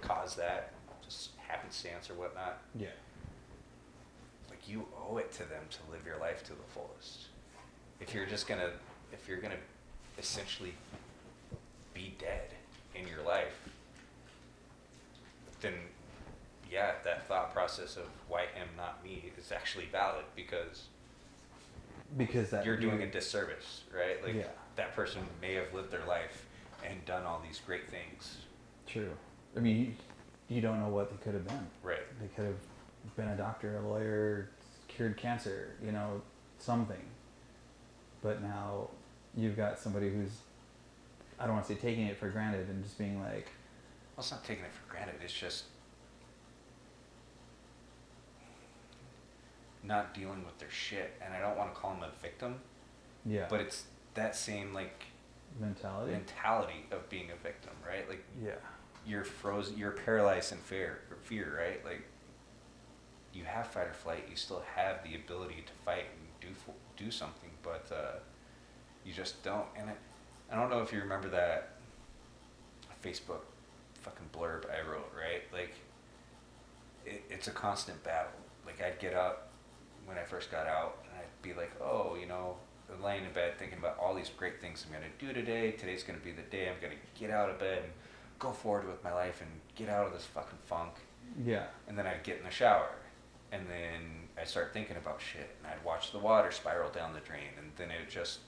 caused 0.00 0.38
that, 0.38 0.72
just 1.04 1.30
happenstance 1.36 2.08
or 2.08 2.14
whatnot. 2.14 2.58
Yeah. 2.74 2.88
like 4.48 4.66
you 4.68 4.86
owe 4.96 5.18
it 5.18 5.30
to 5.32 5.40
them 5.40 5.62
to 5.70 5.78
live 5.92 6.06
your 6.06 6.16
life 6.18 6.42
to 6.44 6.50
the 6.50 6.62
fullest. 6.74 7.26
If 8.00 8.14
you're 8.14 8.24
just 8.26 8.46
gonna, 8.46 8.70
if 9.12 9.28
you're 9.28 9.36
gonna 9.40 9.56
essentially 10.18 10.72
be 11.94 12.14
dead 12.18 12.54
in 12.94 13.06
your 13.06 13.22
life, 13.22 13.68
then 15.60 15.74
yeah, 16.70 16.92
that 17.04 17.26
thought 17.26 17.52
process 17.52 17.96
of 17.96 18.04
why 18.28 18.42
him, 18.42 18.68
not 18.76 19.02
me, 19.02 19.32
is 19.38 19.50
actually 19.52 19.86
valid 19.86 20.24
because 20.36 20.84
Because 22.16 22.50
that 22.50 22.64
you're 22.64 22.76
doing 22.76 23.02
a 23.02 23.10
disservice, 23.10 23.82
right? 23.94 24.22
Like 24.24 24.34
Yeah. 24.36 24.48
that 24.76 24.94
person 24.94 25.22
may 25.40 25.54
have 25.54 25.72
lived 25.72 25.90
their 25.90 26.04
life 26.06 26.46
and 26.86 27.04
done 27.04 27.24
all 27.24 27.40
these 27.46 27.60
great 27.64 27.88
things, 27.88 28.38
True. 28.86 29.10
I 29.56 29.60
mean, 29.60 29.96
you, 30.48 30.56
you 30.56 30.60
don't 30.62 30.80
know 30.80 30.88
what 30.88 31.10
they 31.10 31.16
could 31.24 31.34
have 31.34 31.46
been. 31.46 31.66
right? 31.82 32.00
They 32.20 32.28
could 32.28 32.44
have 32.46 33.16
been 33.16 33.28
a 33.28 33.36
doctor, 33.36 33.78
a 33.78 33.86
lawyer, 33.88 34.48
cured 34.88 35.16
cancer, 35.16 35.74
you 35.84 35.92
know, 35.92 36.22
something. 36.58 37.02
But 38.22 38.42
now 38.42 38.88
you've 39.36 39.56
got 39.56 39.78
somebody 39.78 40.10
who's, 40.10 40.30
I 41.38 41.44
don't 41.46 41.54
want 41.54 41.66
to 41.66 41.74
say 41.74 41.80
taking 41.80 42.06
it 42.06 42.16
for 42.18 42.28
granted 42.28 42.68
and 42.68 42.82
just 42.82 42.98
being 42.98 43.20
like, 43.20 43.48
Well, 44.18 44.24
it's 44.24 44.32
not 44.32 44.42
taking 44.42 44.64
it 44.64 44.72
for 44.72 44.90
granted. 44.90 45.14
It's 45.22 45.32
just 45.32 45.62
not 49.84 50.12
dealing 50.12 50.44
with 50.44 50.58
their 50.58 50.72
shit, 50.72 51.12
and 51.24 51.32
I 51.32 51.38
don't 51.38 51.56
want 51.56 51.72
to 51.72 51.80
call 51.80 51.94
them 51.94 52.02
a 52.02 52.20
victim. 52.20 52.56
Yeah. 53.24 53.46
But 53.48 53.60
it's 53.60 53.84
that 54.14 54.34
same 54.34 54.74
like 54.74 55.04
mentality 55.60 56.10
mentality 56.10 56.84
of 56.90 57.08
being 57.08 57.30
a 57.30 57.36
victim, 57.36 57.70
right? 57.86 58.08
Like 58.08 58.24
yeah, 58.44 58.56
you're 59.06 59.22
frozen, 59.22 59.78
you're 59.78 59.92
paralyzed 59.92 60.50
in 60.50 60.58
fear, 60.58 60.98
fear, 61.22 61.56
right? 61.56 61.84
Like 61.84 62.02
you 63.32 63.44
have 63.44 63.68
fight 63.68 63.86
or 63.86 63.92
flight, 63.92 64.24
you 64.28 64.34
still 64.34 64.64
have 64.74 65.04
the 65.04 65.14
ability 65.14 65.62
to 65.64 65.72
fight 65.84 66.06
and 66.42 66.56
do 66.56 66.72
do 66.96 67.12
something, 67.12 67.50
but 67.62 67.86
uh, 67.94 68.18
you 69.06 69.12
just 69.12 69.44
don't. 69.44 69.66
And 69.76 69.90
it, 69.90 69.96
I 70.50 70.56
don't 70.56 70.70
know 70.70 70.82
if 70.82 70.92
you 70.92 70.98
remember 70.98 71.28
that 71.28 71.76
Facebook 73.00 73.42
fucking 74.08 74.28
blurb 74.32 74.64
I 74.70 74.88
wrote, 74.88 75.12
right? 75.16 75.42
Like 75.52 75.74
it, 77.04 77.22
it's 77.30 77.48
a 77.48 77.50
constant 77.50 78.02
battle. 78.04 78.32
Like 78.66 78.80
I'd 78.82 78.98
get 78.98 79.14
up 79.14 79.48
when 80.06 80.18
I 80.18 80.24
first 80.24 80.50
got 80.50 80.66
out, 80.66 80.98
and 81.04 81.12
I'd 81.18 81.42
be 81.42 81.52
like, 81.54 81.72
oh, 81.80 82.16
you 82.20 82.26
know, 82.26 82.56
laying 83.02 83.24
in 83.24 83.32
bed 83.32 83.58
thinking 83.58 83.78
about 83.78 83.98
all 84.00 84.14
these 84.14 84.30
great 84.30 84.60
things 84.60 84.84
I'm 84.86 84.92
gonna 84.92 85.12
do 85.18 85.32
today. 85.32 85.72
Today's 85.72 86.02
gonna 86.02 86.18
be 86.18 86.32
the 86.32 86.42
day 86.42 86.68
I'm 86.68 86.80
gonna 86.80 87.00
get 87.18 87.30
out 87.30 87.50
of 87.50 87.58
bed 87.58 87.82
and 87.84 87.92
go 88.38 88.50
forward 88.50 88.86
with 88.86 89.02
my 89.04 89.12
life 89.12 89.40
and 89.40 89.50
get 89.74 89.88
out 89.88 90.06
of 90.06 90.12
this 90.12 90.24
fucking 90.24 90.58
funk. 90.64 90.92
Yeah. 91.44 91.66
And 91.86 91.98
then 91.98 92.06
I'd 92.06 92.22
get 92.22 92.38
in 92.38 92.44
the 92.44 92.50
shower, 92.50 92.90
and 93.52 93.66
then 93.68 94.28
I 94.40 94.44
start 94.44 94.72
thinking 94.72 94.96
about 94.96 95.20
shit, 95.20 95.56
and 95.58 95.72
I'd 95.72 95.84
watch 95.84 96.12
the 96.12 96.18
water 96.18 96.50
spiral 96.50 96.90
down 96.90 97.12
the 97.12 97.20
drain, 97.20 97.52
and 97.58 97.70
then 97.76 97.90
it 97.90 98.08
just, 98.08 98.40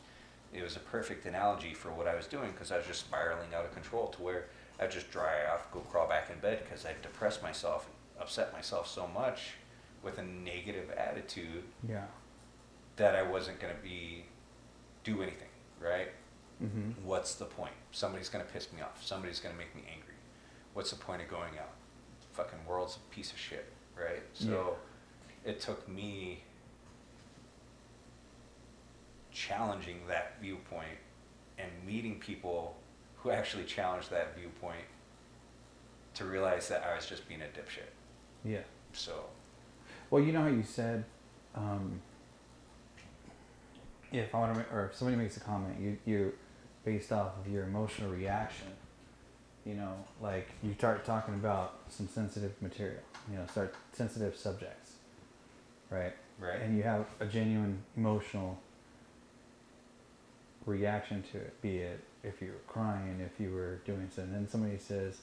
it 0.53 0.63
was 0.63 0.77
a 0.77 0.81
perfect 0.81 1.27
analogy 1.27 1.75
for 1.75 1.91
what 1.91 2.07
I 2.07 2.15
was 2.15 2.27
doing 2.27 2.53
because 2.53 2.73
I 2.73 2.79
was 2.79 2.87
just 2.87 3.01
spiraling 3.01 3.55
out 3.55 3.65
of 3.65 3.73
control 3.73 4.09
to 4.09 4.23
where 4.23 4.47
I'd 4.81 4.91
just 4.91 5.11
dry 5.11 5.47
off, 5.53 5.71
go 5.73 5.81
crawl 5.81 6.09
back 6.09 6.31
in 6.31 6.39
bed 6.39 6.63
because 6.65 6.87
I'd 6.87 7.03
depressed 7.03 7.43
myself 7.43 7.87
and 7.87 8.23
upset 8.23 8.53
myself 8.53 8.89
so 8.89 9.07
much 9.07 9.53
with 10.03 10.19
a 10.19 10.23
negative 10.23 10.91
attitude. 10.91 11.65
Yeah. 11.87 12.05
That 12.97 13.15
I 13.15 13.23
wasn't 13.23 13.61
gonna 13.61 13.75
be, 13.83 14.25
do 15.05 15.23
anything, 15.23 15.49
right? 15.81 16.09
Mm-hmm. 16.63 17.05
What's 17.05 17.35
the 17.35 17.45
point? 17.45 17.73
Somebody's 17.93 18.29
gonna 18.29 18.45
piss 18.45 18.73
me 18.73 18.81
off. 18.81 19.05
Somebody's 19.05 19.41
gonna 19.41 19.57
make 19.57 19.75
me 19.75 19.83
angry. 19.91 20.15
What's 20.73 20.91
the 20.91 20.97
point 20.97 21.23
of 21.23 21.29
going 21.29 21.59
out? 21.59 21.73
Fucking 22.33 22.59
world's 22.67 22.97
a 22.97 23.15
piece 23.15 23.33
of 23.33 23.39
shit, 23.39 23.67
right? 23.99 24.23
So 24.35 24.77
yeah. 25.45 25.51
it 25.53 25.61
took 25.61 25.89
me 25.89 26.43
challenging 29.33 30.01
that 30.09 30.35
viewpoint 30.41 30.99
and 31.59 31.71
meeting 31.87 32.19
people 32.19 32.77
who 33.23 33.31
actually 33.31 33.65
challenged 33.65 34.11
that 34.11 34.37
viewpoint 34.37 34.85
to 36.15 36.25
realize 36.25 36.69
that 36.69 36.85
I 36.85 36.95
was 36.95 37.07
just 37.07 37.29
being 37.29 37.41
a 37.43 37.45
dipshit. 37.45 37.91
Yeah. 38.45 38.63
So. 38.93 39.25
Well, 40.11 40.23
you 40.23 40.33
know 40.33 40.43
how 40.43 40.49
you 40.49 40.65
said, 40.65 41.05
um, 41.55 42.01
if 44.13 44.35
I 44.35 44.39
want 44.39 44.55
to, 44.55 44.75
or 44.75 44.87
if 44.87 44.97
somebody 44.97 45.17
makes 45.17 45.37
a 45.37 45.41
comment, 45.41 45.77
you 45.81 45.97
you 46.05 46.33
based 46.85 47.13
off 47.13 47.33
of 47.39 47.53
your 47.53 47.65
emotional 47.65 48.11
reaction. 48.11 48.69
You 49.65 49.75
know, 49.75 49.95
like 50.21 50.49
you 50.63 50.75
start 50.75 51.05
talking 51.05 51.35
about 51.35 51.81
some 51.89 52.09
sensitive 52.09 52.61
material. 52.61 53.03
You 53.31 53.39
know, 53.39 53.47
start 53.51 53.75
sensitive 53.93 54.35
subjects. 54.37 54.93
Right. 55.91 56.15
Right. 56.41 56.61
And 56.63 56.77
you 56.77 56.83
have 56.83 57.07
a 57.21 57.27
genuine 57.27 57.83
emotional 57.97 58.59
reaction 60.65 61.23
to 61.33 61.39
it, 61.39 61.61
be 61.63 61.79
it 61.79 62.01
if 62.23 62.41
you 62.43 62.49
were 62.49 62.73
crying, 62.73 63.21
if 63.21 63.41
you 63.41 63.53
were 63.53 63.77
doing 63.85 64.09
something, 64.15 64.35
and 64.35 64.35
then 64.35 64.49
somebody 64.49 64.79
says, 64.79 65.19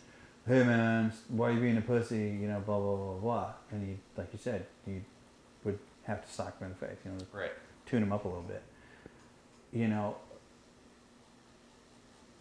"Hey 0.47 0.63
man, 0.63 1.13
why 1.29 1.49
are 1.49 1.51
you 1.53 1.59
being 1.59 1.77
a 1.77 1.81
pussy?" 1.81 2.37
You 2.41 2.47
know, 2.47 2.59
blah 2.59 2.79
blah 2.79 2.95
blah 2.95 3.13
blah, 3.15 3.53
and 3.71 3.87
you, 3.87 3.97
like 4.15 4.29
you 4.33 4.39
said, 4.39 4.65
you 4.85 5.03
would 5.63 5.79
have 6.03 6.25
to 6.25 6.31
sock 6.31 6.59
them 6.59 6.71
in 6.71 6.75
the 6.79 6.87
face, 6.87 6.97
you 7.05 7.11
know, 7.11 7.17
right. 7.33 7.51
tune 7.85 8.01
them 8.01 8.11
up 8.13 8.25
a 8.25 8.27
little 8.27 8.43
bit. 8.43 8.63
You 9.71 9.87
know, 9.87 10.15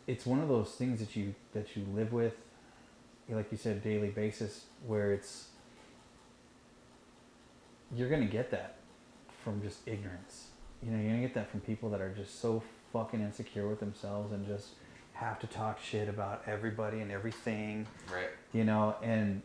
it's 0.06 0.24
one 0.24 0.40
of 0.40 0.48
those 0.48 0.70
things 0.70 1.00
that 1.00 1.16
you 1.16 1.34
that 1.52 1.76
you 1.76 1.84
live 1.94 2.12
with, 2.12 2.34
like 3.28 3.50
you 3.50 3.58
said, 3.58 3.82
daily 3.82 4.08
basis, 4.10 4.64
where 4.86 5.12
it's 5.12 5.48
you're 7.94 8.08
gonna 8.08 8.24
get 8.26 8.50
that 8.50 8.76
from 9.44 9.62
just 9.62 9.78
ignorance. 9.86 10.48
You 10.82 10.90
know, 10.90 10.98
you're 10.98 11.10
gonna 11.10 11.22
get 11.22 11.34
that 11.34 11.50
from 11.50 11.60
people 11.60 11.90
that 11.90 12.00
are 12.00 12.10
just 12.10 12.40
so 12.40 12.62
fucking 12.96 13.20
insecure 13.20 13.68
with 13.68 13.80
themselves 13.80 14.32
and 14.32 14.46
just 14.46 14.68
have 15.12 15.38
to 15.40 15.46
talk 15.46 15.80
shit 15.80 16.08
about 16.08 16.42
everybody 16.46 17.00
and 17.00 17.10
everything. 17.10 17.86
Right. 18.12 18.30
You 18.52 18.64
know, 18.64 18.96
and 19.02 19.42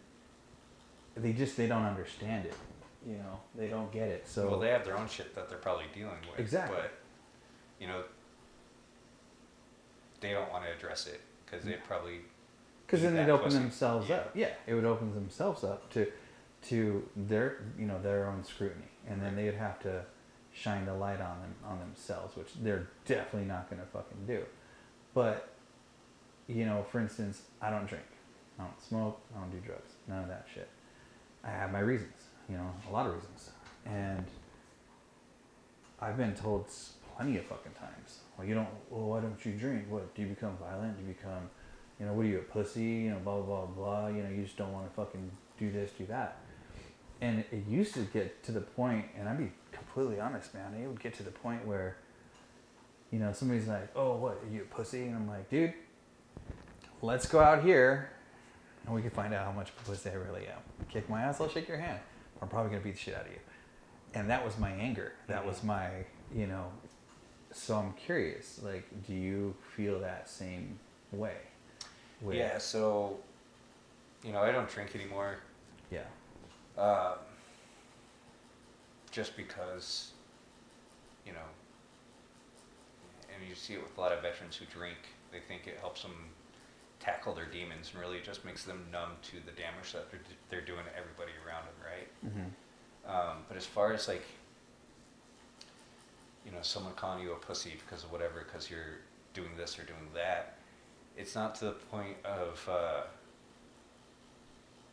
they 1.15 1.33
just 1.33 1.57
they 1.57 1.67
don't 1.67 1.85
understand 1.85 2.45
it. 2.45 2.55
You 3.05 3.17
know, 3.17 3.39
they 3.55 3.67
don't 3.67 3.91
get 3.91 4.09
it. 4.09 4.27
So 4.27 4.49
well, 4.49 4.59
they 4.59 4.69
have 4.69 4.85
their 4.85 4.97
own 4.97 5.07
shit 5.07 5.33
that 5.35 5.49
they're 5.49 5.57
probably 5.57 5.85
dealing 5.93 6.19
with. 6.29 6.39
Exactly. 6.39 6.77
But 6.77 6.93
you 7.79 7.87
know, 7.87 8.03
they 10.19 10.31
don't 10.31 10.51
want 10.51 10.65
to 10.65 10.71
address 10.71 11.07
it 11.07 11.19
because 11.45 11.65
they 11.65 11.73
probably 11.73 12.19
because 12.85 13.01
then 13.01 13.15
they'd 13.15 13.29
open 13.29 13.45
pussy. 13.45 13.57
themselves 13.57 14.09
yeah. 14.09 14.15
up. 14.15 14.31
Yeah, 14.35 14.49
it 14.67 14.73
would 14.73 14.85
open 14.85 15.13
themselves 15.13 15.63
up 15.63 15.91
to 15.93 16.07
to 16.69 17.07
their 17.15 17.63
you 17.77 17.85
know 17.85 17.99
their 18.01 18.27
own 18.27 18.43
scrutiny, 18.43 18.91
and 19.07 19.21
then 19.21 19.35
they'd 19.35 19.55
have 19.55 19.79
to 19.79 20.05
shine 20.53 20.85
the 20.85 20.93
light 20.93 21.21
on 21.21 21.39
them 21.41 21.55
on 21.65 21.79
themselves, 21.79 22.35
which 22.35 22.49
they're 22.61 22.87
definitely 23.05 23.47
not 23.47 23.69
going 23.69 23.81
to 23.81 23.87
fucking 23.87 24.25
do. 24.27 24.43
But 25.13 25.49
you 26.47 26.65
know, 26.65 26.85
for 26.91 26.99
instance, 26.99 27.43
I 27.61 27.69
don't 27.69 27.87
drink, 27.87 28.05
I 28.59 28.63
don't 28.63 28.81
smoke, 28.81 29.19
I 29.35 29.39
don't 29.39 29.51
do 29.51 29.59
drugs, 29.65 29.91
none 30.07 30.23
of 30.23 30.29
that 30.29 30.47
shit. 30.53 30.69
I 31.43 31.49
have 31.49 31.71
my 31.71 31.79
reasons, 31.79 32.13
you 32.49 32.57
know, 32.57 32.69
a 32.89 32.93
lot 32.93 33.07
of 33.07 33.13
reasons, 33.15 33.51
and 33.85 34.25
I've 35.99 36.17
been 36.17 36.33
told 36.35 36.65
plenty 37.15 37.37
of 37.37 37.45
fucking 37.45 37.73
times, 37.73 38.19
well, 38.37 38.47
you 38.47 38.55
don't, 38.55 38.67
well, 38.89 39.05
why 39.05 39.19
don't 39.19 39.43
you 39.45 39.53
drink? 39.53 39.85
What 39.89 40.13
do 40.15 40.23
you 40.23 40.27
become 40.29 40.57
violent? 40.57 40.97
Do 40.97 41.03
you 41.05 41.13
become, 41.13 41.49
you 41.99 42.05
know, 42.05 42.13
what 42.13 42.25
are 42.25 42.29
you 42.29 42.39
a 42.39 42.41
pussy? 42.41 42.81
You 42.81 43.11
know, 43.11 43.19
blah 43.23 43.39
blah 43.39 43.65
blah 43.65 43.65
blah. 43.65 44.07
You 44.07 44.23
know, 44.23 44.29
you 44.29 44.43
just 44.43 44.57
don't 44.57 44.73
want 44.73 44.89
to 44.89 44.95
fucking 44.95 45.31
do 45.59 45.71
this, 45.71 45.91
do 45.91 46.05
that. 46.07 46.37
And 47.21 47.45
it 47.51 47.65
used 47.67 47.93
to 47.93 48.01
get 48.01 48.43
to 48.45 48.51
the 48.51 48.61
point, 48.61 49.05
and 49.17 49.29
I'd 49.29 49.37
be 49.37 49.51
completely 49.71 50.19
honest, 50.19 50.53
man. 50.55 50.73
It 50.73 50.87
would 50.87 50.99
get 50.99 51.13
to 51.15 51.23
the 51.23 51.31
point 51.31 51.65
where, 51.67 51.97
you 53.11 53.19
know, 53.19 53.31
somebody's 53.31 53.67
like, 53.67 53.89
"Oh, 53.95 54.15
what? 54.15 54.39
Are 54.43 54.49
you 54.51 54.63
a 54.63 54.65
pussy?" 54.65 55.03
And 55.03 55.15
I'm 55.15 55.27
like, 55.27 55.47
"Dude, 55.49 55.73
let's 57.01 57.27
go 57.27 57.39
out 57.39 57.63
here, 57.63 58.09
and 58.85 58.95
we 58.95 59.01
can 59.01 59.11
find 59.11 59.33
out 59.33 59.45
how 59.45 59.51
much 59.51 59.71
pussy 59.85 60.09
I 60.09 60.13
really 60.13 60.47
am. 60.47 60.57
Kick 60.89 61.07
my 61.09 61.21
ass, 61.21 61.39
I'll 61.39 61.49
shake 61.49 61.67
your 61.67 61.77
hand. 61.77 61.99
I'm 62.41 62.47
probably 62.47 62.71
gonna 62.71 62.81
beat 62.81 62.93
the 62.93 62.99
shit 62.99 63.15
out 63.15 63.27
of 63.27 63.31
you." 63.31 63.39
And 64.15 64.29
that 64.29 64.43
was 64.43 64.57
my 64.57 64.71
anger. 64.71 65.13
That 65.27 65.45
was 65.45 65.63
my, 65.63 65.89
you 66.33 66.47
know. 66.47 66.71
So 67.51 67.77
I'm 67.77 67.93
curious. 67.93 68.59
Like, 68.63 68.85
do 69.05 69.13
you 69.13 69.55
feel 69.75 69.99
that 69.99 70.27
same 70.27 70.79
way? 71.11 71.37
Yeah. 72.27 72.57
So, 72.57 73.19
you 74.23 74.31
know, 74.31 74.41
I 74.41 74.51
don't 74.51 74.69
drink 74.69 74.95
anymore. 74.95 75.37
Um, 76.77 77.15
just 79.11 79.35
because, 79.35 80.11
you 81.25 81.33
know, 81.33 81.39
and 83.33 83.47
you 83.47 83.55
see 83.55 83.73
it 83.73 83.83
with 83.83 83.97
a 83.97 84.01
lot 84.01 84.11
of 84.11 84.21
veterans 84.21 84.55
who 84.55 84.65
drink, 84.65 84.97
they 85.31 85.39
think 85.39 85.67
it 85.67 85.77
helps 85.79 86.01
them 86.01 86.13
tackle 86.99 87.33
their 87.33 87.45
demons, 87.45 87.91
and 87.91 88.01
really 88.01 88.17
it 88.17 88.23
just 88.23 88.45
makes 88.45 88.63
them 88.63 88.85
numb 88.91 89.11
to 89.23 89.37
the 89.45 89.51
damage 89.51 89.91
that 89.93 90.09
they're, 90.11 90.21
they're 90.49 90.61
doing 90.61 90.85
to 90.85 90.97
everybody 90.97 91.31
around 91.45 91.65
them, 91.65 91.75
right? 91.83 92.09
Mm-hmm. 92.25 92.49
Um, 93.09 93.43
but 93.47 93.57
as 93.57 93.65
far 93.65 93.91
as 93.91 94.07
like, 94.07 94.23
you 96.45 96.51
know, 96.51 96.59
someone 96.61 96.93
calling 96.93 97.23
you 97.23 97.33
a 97.33 97.35
pussy 97.35 97.73
because 97.85 98.03
of 98.03 98.11
whatever, 98.11 98.45
because 98.45 98.69
you're 98.69 98.99
doing 99.33 99.49
this 99.57 99.77
or 99.77 99.83
doing 99.83 100.07
that, 100.13 100.57
it's 101.17 101.35
not 101.35 101.55
to 101.55 101.65
the 101.65 101.71
point 101.71 102.15
of, 102.23 102.69
uh, 102.71 103.01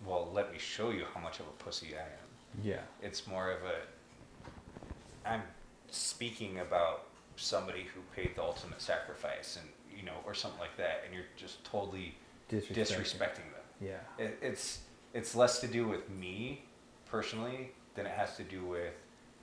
well, 0.06 0.30
let 0.32 0.52
me 0.52 0.58
show 0.58 0.90
you 0.90 1.04
how 1.14 1.20
much 1.20 1.40
of 1.40 1.46
a 1.46 1.62
pussy 1.62 1.88
I 1.94 2.00
am. 2.00 2.62
Yeah. 2.62 2.80
It's 3.02 3.26
more 3.26 3.50
of 3.50 3.58
a, 3.62 5.28
I'm 5.28 5.42
speaking 5.90 6.60
about 6.60 7.04
somebody 7.36 7.86
who 7.94 8.00
paid 8.14 8.34
the 8.36 8.42
ultimate 8.42 8.80
sacrifice 8.80 9.58
and 9.60 9.68
you 9.96 10.04
know 10.04 10.16
or 10.26 10.34
something 10.34 10.58
like 10.58 10.76
that 10.76 11.02
and 11.04 11.14
you're 11.14 11.24
just 11.36 11.64
totally 11.64 12.14
disrespecting, 12.50 12.74
disrespecting 12.74 13.36
them. 13.36 13.64
Yeah. 13.80 13.98
It, 14.18 14.38
it's 14.42 14.80
it's 15.14 15.34
less 15.34 15.60
to 15.60 15.66
do 15.68 15.86
with 15.86 16.08
me 16.10 16.64
personally 17.06 17.70
than 17.94 18.06
it 18.06 18.12
has 18.12 18.36
to 18.36 18.42
do 18.42 18.64
with 18.64 18.92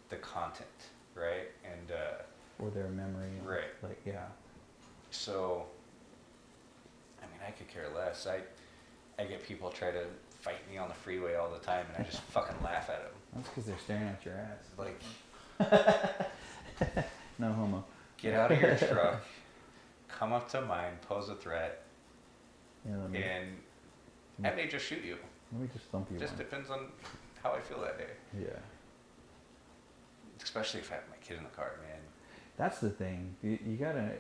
the 0.10 0.18
content 0.18 0.68
right? 1.16 1.50
And 1.64 1.92
uh, 1.92 2.64
or 2.64 2.70
their 2.70 2.90
memory. 2.90 3.32
Right. 3.44 3.74
Like 3.82 4.00
yeah. 4.06 4.26
So 5.10 5.66
i 7.22 7.26
mean 7.26 7.40
i 7.48 7.52
could 7.52 7.68
care 7.68 7.88
less. 7.96 8.28
I 8.28 8.42
i 9.22 9.26
get 9.26 9.44
people 9.44 9.70
try 9.70 9.92
to 9.92 10.06
fight 10.46 10.70
me 10.72 10.78
on 10.78 10.88
the 10.88 10.94
freeway 10.94 11.36
all 11.36 11.50
the 11.50 11.66
time 11.66 11.86
and 11.96 12.06
i 12.06 12.10
just 12.10 12.22
fucking 12.24 12.56
laugh 12.64 12.90
at 12.90 13.02
them 13.04 13.12
that's 13.34 13.50
because 13.50 13.66
they're 13.66 13.80
staring 13.80 14.08
at 14.08 14.24
your 14.24 14.36
ass 14.36 14.66
like 14.78 15.02
no 17.40 17.52
homo. 17.54 17.84
Get 18.18 18.34
out 18.34 18.52
of 18.52 18.62
your 18.62 18.76
truck, 18.76 19.24
come 20.08 20.34
up 20.34 20.50
to 20.52 20.62
mine, 20.62 20.94
pose 21.08 21.30
a 21.30 21.36
threat, 21.36 21.84
yeah, 22.86 23.08
me, 23.08 23.24
and 23.24 24.46
I 24.46 24.56
may 24.56 24.68
just 24.68 24.86
shoot 24.86 25.04
you. 25.04 25.18
Let 25.52 25.62
me 25.62 25.70
just 25.74 25.86
thump 25.86 26.08
you. 26.12 26.20
Just 26.20 26.34
one. 26.34 26.40
depends 26.40 26.70
on 26.70 26.88
how 27.42 27.52
I 27.52 27.62
feel 27.62 27.80
that 27.82 27.98
day. 27.98 28.14
Yeah. 28.38 28.48
especially 30.42 30.82
if 30.82 30.92
I 30.92 30.96
have 30.96 31.04
my 31.10 31.18
kid 31.26 31.38
in 31.38 31.44
the 31.44 31.50
car, 31.50 31.74
man. 31.88 32.00
That's 32.58 32.80
the 32.80 32.90
thing. 32.90 33.36
You, 33.44 33.58
you 33.66 33.78
gotta 33.78 34.12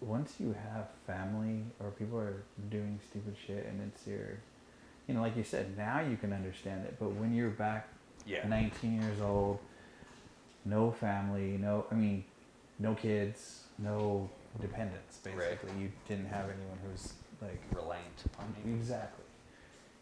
once 0.00 0.34
you 0.38 0.54
have 0.72 0.88
family 1.06 1.64
or 1.80 1.90
people 1.90 2.18
are 2.18 2.44
doing 2.70 3.00
stupid 3.10 3.34
shit 3.46 3.66
and 3.66 3.80
it's 3.80 4.06
your, 4.06 4.38
you 5.06 5.14
know, 5.14 5.20
like 5.20 5.36
you 5.36 5.44
said, 5.44 5.76
now 5.76 6.00
you 6.00 6.16
can 6.16 6.32
understand 6.32 6.84
it. 6.84 6.96
But 6.98 7.12
when 7.12 7.34
you're 7.34 7.50
back, 7.50 7.88
yeah. 8.26 8.46
19 8.46 9.00
years 9.00 9.20
old, 9.20 9.58
no 10.64 10.90
family, 10.90 11.58
no, 11.60 11.86
I 11.90 11.94
mean, 11.94 12.24
no 12.78 12.94
kids, 12.94 13.62
no 13.78 14.28
dependents. 14.60 15.18
Basically, 15.18 15.70
right. 15.70 15.78
you 15.80 15.92
didn't 16.08 16.26
have 16.26 16.46
anyone 16.46 16.78
who's 16.90 17.12
like 17.40 17.62
reliant 17.74 18.24
upon 18.24 18.54
you. 18.64 18.74
Exactly. 18.74 19.24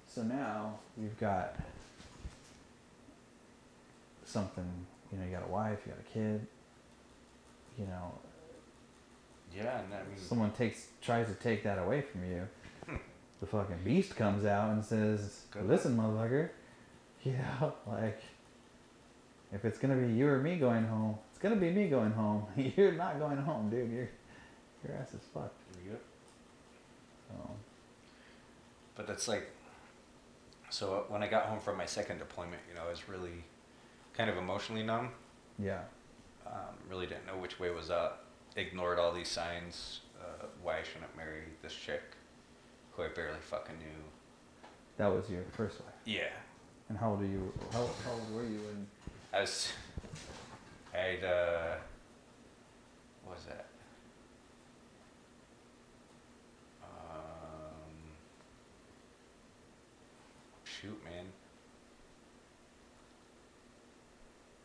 So 0.07 0.23
now 0.23 0.79
you've 1.01 1.19
got 1.19 1.57
something. 4.25 4.71
You 5.13 5.19
know, 5.19 5.27
you 5.27 5.31
got 5.31 5.45
a 5.47 5.53
wife, 5.53 5.79
you 5.87 5.93
got 5.93 6.01
a 6.01 6.13
kid. 6.13 6.47
You 7.79 7.87
know, 7.87 8.13
yeah, 9.55 9.81
and 9.81 9.93
I 9.93 9.99
mean, 9.99 10.17
someone 10.17 10.51
takes 10.53 10.87
tries 11.01 11.27
to 11.27 11.35
take 11.35 11.63
that 11.65 11.79
away 11.79 12.03
from 12.03 12.25
you. 12.25 12.49
The 13.41 13.47
fucking 13.47 13.79
beast 13.85 14.17
comes 14.17 14.45
out 14.45 14.71
and 14.71 14.85
says, 14.85 15.43
"Listen, 15.63 15.97
motherfucker, 15.97 16.51
you 17.25 17.33
know, 17.33 17.75
like 17.87 18.21
if 19.53 19.65
it's 19.65 19.79
gonna 19.79 19.97
be 19.97 20.13
you 20.13 20.29
or 20.29 20.39
me 20.39 20.57
going 20.57 20.85
home, 20.85 21.19
it's 21.31 21.39
gonna 21.39 21.57
be 21.57 21.71
me 21.71 21.89
going 21.89 22.13
home. 22.13 22.47
You're 22.77 22.93
not 22.93 23.19
going 23.19 23.39
home, 23.39 23.71
dude. 23.71 23.91
Your 23.91 24.09
your 24.87 24.97
ass 25.01 25.15
is 25.15 25.21
fucked." 25.33 25.61
Yep. 25.87 26.01
So. 27.29 27.51
But 28.97 29.07
that's 29.09 29.27
like, 29.27 29.51
so 30.71 30.95
uh, 30.95 31.13
when 31.13 31.23
I 31.23 31.27
got 31.27 31.47
home 31.47 31.59
from 31.59 31.77
my 31.77 31.87
second 31.87 32.19
deployment, 32.19 32.63
you 32.69 32.75
know, 32.77 32.83
I 32.87 32.91
was 32.91 33.09
really 33.09 33.45
kind 34.17 34.31
of 34.31 34.37
emotionally 34.37 34.85
numb. 34.85 35.11
Yeah. 35.59 35.81
Um, 36.47 36.77
really 36.89 37.07
didn't 37.07 37.27
know 37.27 37.37
which 37.37 37.59
way 37.59 37.71
was 37.71 37.91
up 37.91 38.25
ignored 38.57 38.99
all 38.99 39.13
these 39.13 39.29
signs. 39.29 40.01
Uh, 40.21 40.47
why 40.63 40.79
I 40.79 40.83
shouldn't 40.83 41.15
marry 41.17 41.43
this 41.63 41.75
chick 41.75 42.03
who 42.97 43.03
I 43.03 43.09
barely 43.09 43.41
fucking 43.41 43.79
knew. 43.79 43.87
That 44.97 45.09
was 45.09 45.29
your 45.29 45.43
first 45.57 45.81
wife. 45.81 45.95
Yeah. 46.05 46.29
And 46.89 46.99
how 46.99 47.11
old 47.11 47.23
are 47.23 47.27
you? 47.27 47.53
How, 47.73 47.89
how 48.05 48.13
old 48.13 48.35
were 48.35 48.45
you 48.45 48.61
when? 48.61 48.87
I 49.33 49.41
was. 49.41 49.73
I'd. 50.95 51.25
Uh, 51.25 51.77
what 53.25 53.37
was 53.37 53.45
that? 53.47 53.67
Um, 56.83 58.13
shoot, 60.63 61.03
man. 61.05 61.25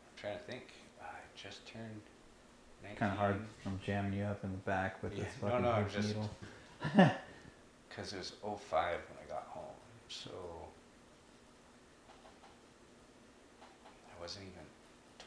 I'm 0.05 0.21
trying 0.21 0.37
to 0.37 0.43
think. 0.43 0.73
I 1.01 1.05
just 1.35 1.65
turned 1.65 2.01
kind 2.97 3.11
of 3.11 3.17
hard. 3.17 3.39
I'm 3.65 3.79
jamming 3.85 4.13
you 4.13 4.25
up 4.25 4.43
in 4.43 4.51
the 4.51 4.57
back 4.57 5.01
with 5.01 5.15
yeah. 5.15 5.23
this 5.23 5.33
fucking 5.41 5.61
no, 5.61 5.81
no, 5.81 5.87
just, 5.87 6.07
needle. 6.09 6.29
Because 7.99 8.13
it 8.13 8.17
was 8.17 8.31
05 8.41 8.91
when 9.09 9.17
I 9.21 9.29
got 9.29 9.47
home, 9.49 9.75
so 10.07 10.31
I 14.07 14.21
wasn't 14.21 14.45
even 14.45 14.63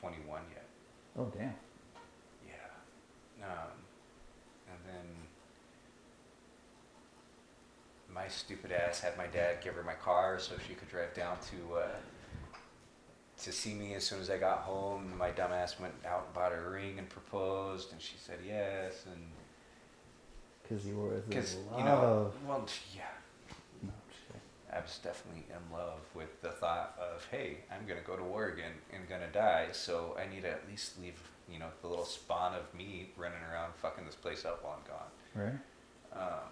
21 0.00 0.40
yet. 0.54 0.64
Oh 1.18 1.30
damn. 1.36 1.52
Yeah. 2.48 3.44
Um, 3.44 3.76
and 4.70 4.78
then 4.86 5.04
my 8.14 8.26
stupid 8.28 8.72
ass 8.72 9.00
had 9.00 9.18
my 9.18 9.26
dad 9.26 9.58
give 9.62 9.74
her 9.74 9.82
my 9.82 9.92
car 9.92 10.38
so 10.38 10.54
she 10.66 10.72
could 10.72 10.88
drive 10.88 11.12
down 11.12 11.36
to. 11.50 11.76
Uh, 11.76 11.88
to 13.42 13.50
see 13.50 13.74
me 13.74 13.94
as 13.94 14.04
soon 14.04 14.20
as 14.20 14.30
I 14.30 14.38
got 14.38 14.58
home. 14.58 15.12
My 15.18 15.30
dumbass 15.30 15.80
went 15.80 15.94
out 16.06 16.26
and 16.26 16.34
bought 16.34 16.52
her 16.52 16.68
a 16.68 16.70
ring 16.70 16.98
and 16.98 17.08
proposed, 17.08 17.92
and 17.92 18.00
she 18.00 18.14
said 18.16 18.38
yes. 18.46 19.04
And 19.12 19.20
because 20.72 20.86
you 20.86 20.96
were 20.96 21.10
because 21.28 21.56
you 21.76 21.84
know, 21.84 22.32
well, 22.46 22.66
yeah. 22.94 23.02
No, 23.82 23.90
I 24.72 24.80
was 24.80 24.98
definitely 25.02 25.44
in 25.50 25.76
love 25.76 26.00
with 26.14 26.40
the 26.40 26.50
thought 26.50 26.96
of, 26.98 27.26
hey, 27.30 27.58
I'm 27.70 27.86
gonna 27.86 28.00
go 28.06 28.16
to 28.16 28.22
Oregon 28.22 28.72
and 28.92 29.08
gonna 29.08 29.30
die, 29.32 29.68
so 29.72 30.16
I 30.18 30.32
need 30.32 30.42
to 30.42 30.50
at 30.50 30.62
least 30.68 31.00
leave, 31.00 31.20
you 31.50 31.58
know, 31.58 31.66
the 31.82 31.88
little 31.88 32.04
spawn 32.04 32.54
of 32.54 32.72
me 32.74 33.10
running 33.16 33.42
around 33.52 33.74
fucking 33.74 34.04
this 34.06 34.14
place 34.14 34.44
up 34.44 34.64
while 34.64 34.78
I'm 34.78 34.90
gone. 34.90 35.52
Right. 36.14 36.20
Um, 36.20 36.48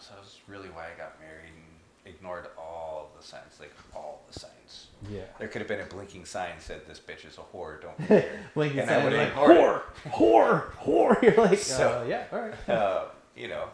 so 0.00 0.14
that's 0.16 0.38
really 0.48 0.68
why 0.68 0.86
I 0.86 0.98
got 0.98 1.20
married 1.20 1.50
and 1.54 1.72
ignored 2.14 2.46
all 2.58 3.10
the 3.18 3.24
signs, 3.24 3.58
like 3.60 3.72
all 3.94 4.22
the 4.32 4.38
signs. 4.38 4.88
Yeah. 5.08 5.22
There 5.38 5.48
could 5.48 5.60
have 5.60 5.68
been 5.68 5.80
a 5.80 5.84
blinking 5.84 6.24
sign 6.24 6.50
that 6.56 6.62
said 6.62 6.80
this 6.88 7.00
bitch 7.00 7.24
is 7.26 7.38
a 7.38 7.56
whore. 7.56 7.80
Don't 7.80 7.98
care. 8.08 8.40
blinking 8.54 8.80
and 8.80 8.88
sign 8.88 9.16
like 9.16 9.34
whore, 9.34 9.82
whore, 10.06 10.72
whore. 10.72 11.01
You're 11.22 11.34
like, 11.34 11.58
so, 11.58 12.02
uh, 12.02 12.08
yeah, 12.08 12.24
all 12.32 12.40
right. 12.40 12.54
Uh, 12.68 13.04
you 13.36 13.48
know, 13.48 13.64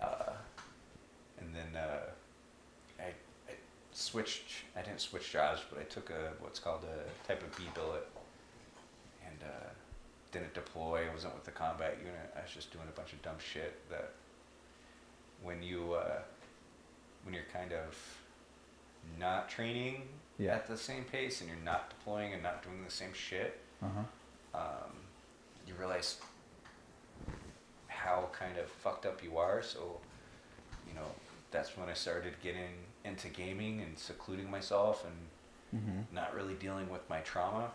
uh, 0.00 0.32
and 1.40 1.54
then 1.54 1.80
uh, 1.80 2.00
I, 3.00 3.04
I 3.48 3.54
switched. 3.92 4.64
I 4.76 4.82
didn't 4.82 5.00
switch 5.00 5.30
jobs, 5.32 5.60
but 5.70 5.78
I 5.80 5.84
took 5.84 6.10
a 6.10 6.32
what's 6.40 6.58
called 6.58 6.84
a 6.84 7.28
type 7.28 7.42
of 7.42 7.56
B 7.56 7.64
billet, 7.74 8.06
and 9.24 9.38
uh, 9.42 9.68
didn't 10.32 10.54
deploy. 10.54 11.06
I 11.08 11.12
wasn't 11.12 11.34
with 11.34 11.44
the 11.44 11.52
combat 11.52 11.98
unit. 12.00 12.34
I 12.36 12.42
was 12.42 12.50
just 12.52 12.72
doing 12.72 12.86
a 12.88 12.96
bunch 12.96 13.12
of 13.12 13.22
dumb 13.22 13.36
shit 13.38 13.88
that 13.90 14.12
when 15.42 15.62
you 15.62 15.94
uh, 15.94 16.20
when 17.24 17.34
you're 17.34 17.44
kind 17.52 17.72
of 17.72 17.96
not 19.18 19.48
training 19.48 20.02
yeah. 20.38 20.54
at 20.54 20.66
the 20.66 20.76
same 20.76 21.04
pace 21.04 21.40
and 21.40 21.50
you're 21.50 21.58
not 21.64 21.90
deploying 21.90 22.32
and 22.32 22.42
not 22.42 22.62
doing 22.62 22.82
the 22.84 22.90
same 22.90 23.12
shit, 23.12 23.60
uh-huh. 23.82 24.60
um, 24.60 24.92
you 25.66 25.74
realize 25.78 26.16
how 28.02 28.28
kind 28.32 28.56
of 28.58 28.68
fucked 28.68 29.06
up 29.06 29.22
you 29.22 29.38
are. 29.38 29.62
So, 29.62 30.00
you 30.88 30.94
know, 30.94 31.06
that's 31.50 31.76
when 31.76 31.88
I 31.88 31.94
started 31.94 32.34
getting 32.42 32.84
into 33.04 33.28
gaming 33.28 33.80
and 33.80 33.98
secluding 33.98 34.50
myself 34.50 35.04
and 35.04 35.82
mm-hmm. 35.82 36.14
not 36.14 36.34
really 36.34 36.54
dealing 36.54 36.90
with 36.90 37.08
my 37.08 37.20
trauma. 37.20 37.70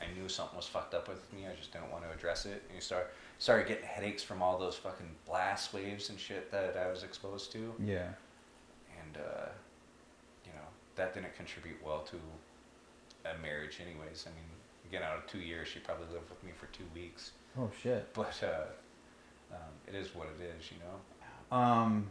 I 0.00 0.18
knew 0.18 0.28
something 0.28 0.56
was 0.56 0.66
fucked 0.66 0.94
up 0.94 1.08
with 1.08 1.32
me. 1.32 1.46
I 1.50 1.54
just 1.54 1.72
didn't 1.72 1.90
want 1.90 2.04
to 2.04 2.10
address 2.10 2.44
it. 2.44 2.62
And 2.66 2.74
you 2.74 2.80
start 2.80 3.14
started 3.38 3.66
getting 3.68 3.84
headaches 3.84 4.22
from 4.22 4.42
all 4.42 4.58
those 4.58 4.76
fucking 4.76 5.08
blast 5.26 5.72
waves 5.72 6.10
and 6.10 6.18
shit 6.18 6.50
that 6.50 6.76
I 6.76 6.90
was 6.90 7.02
exposed 7.02 7.52
to. 7.52 7.74
Yeah. 7.82 8.08
And 9.00 9.16
uh, 9.16 9.48
you 10.44 10.52
know 10.52 10.66
that 10.96 11.14
didn't 11.14 11.34
contribute 11.34 11.76
well 11.84 12.00
to 12.00 12.16
a 13.30 13.40
marriage, 13.42 13.78
anyways. 13.80 14.26
I 14.26 14.30
mean, 14.30 14.48
again, 14.88 15.02
out 15.02 15.16
of 15.16 15.26
two 15.26 15.38
years, 15.38 15.68
she 15.68 15.78
probably 15.78 16.06
lived 16.12 16.28
with 16.28 16.42
me 16.44 16.52
for 16.58 16.66
two 16.66 16.84
weeks. 16.94 17.32
Oh 17.58 17.70
shit! 17.82 18.12
But 18.12 18.38
uh, 18.42 18.66
um, 19.52 19.58
it 19.86 19.94
is 19.94 20.14
what 20.14 20.28
it 20.38 20.42
is, 20.42 20.70
you 20.70 20.78
know. 20.78 21.56
Um, 21.56 22.08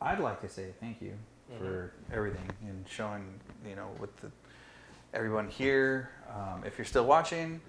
I'd 0.00 0.20
like 0.20 0.40
to 0.42 0.48
say 0.48 0.74
thank 0.80 1.00
you 1.00 1.12
mm-hmm. 1.50 1.58
for 1.58 1.92
everything 2.12 2.48
and 2.66 2.86
showing, 2.88 3.24
you 3.66 3.76
know, 3.76 3.88
with 3.98 4.16
the 4.18 4.30
everyone 5.14 5.48
here. 5.48 6.10
Um, 6.28 6.64
if 6.66 6.78
you're 6.78 6.84
still 6.84 7.06
watching, 7.06 7.60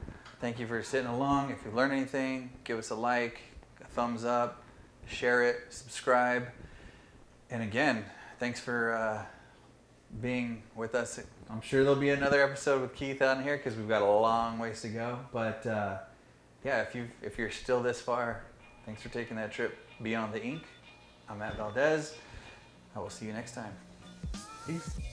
thank 0.41 0.59
you 0.59 0.67
for 0.67 0.81
sitting 0.83 1.07
along. 1.07 1.51
If 1.51 1.59
you 1.65 1.71
learned 1.71 1.93
anything, 1.93 2.51
give 2.63 2.77
us 2.77 2.89
a 2.89 2.95
like, 2.95 3.39
a 3.81 3.85
thumbs 3.85 4.25
up, 4.25 4.63
share 5.07 5.43
it, 5.43 5.57
subscribe, 5.69 6.47
and 7.49 7.63
again, 7.63 8.05
thanks 8.39 8.59
for. 8.59 8.93
Uh, 8.93 9.25
being 10.21 10.63
with 10.75 10.95
us. 10.95 11.19
I'm 11.49 11.61
sure 11.61 11.83
there'll 11.83 11.99
be 11.99 12.09
another 12.09 12.43
episode 12.43 12.81
with 12.81 12.95
Keith 12.95 13.21
on 13.21 13.43
here 13.43 13.57
because 13.57 13.75
we've 13.75 13.87
got 13.87 14.01
a 14.01 14.05
long 14.05 14.59
ways 14.59 14.81
to 14.81 14.89
go. 14.89 15.19
But 15.31 15.65
uh, 15.65 15.97
yeah, 16.63 16.81
if 16.81 16.95
you 16.95 17.07
if 17.21 17.37
you're 17.37 17.51
still 17.51 17.81
this 17.81 18.01
far, 18.01 18.43
thanks 18.85 19.01
for 19.01 19.09
taking 19.09 19.37
that 19.37 19.51
trip 19.51 19.77
beyond 20.01 20.33
the 20.33 20.43
ink. 20.43 20.63
I'm 21.29 21.39
Matt 21.39 21.57
Valdez. 21.57 22.15
I 22.95 22.99
will 22.99 23.09
see 23.09 23.25
you 23.25 23.33
next 23.33 23.53
time. 23.53 23.73
Peace. 24.65 25.06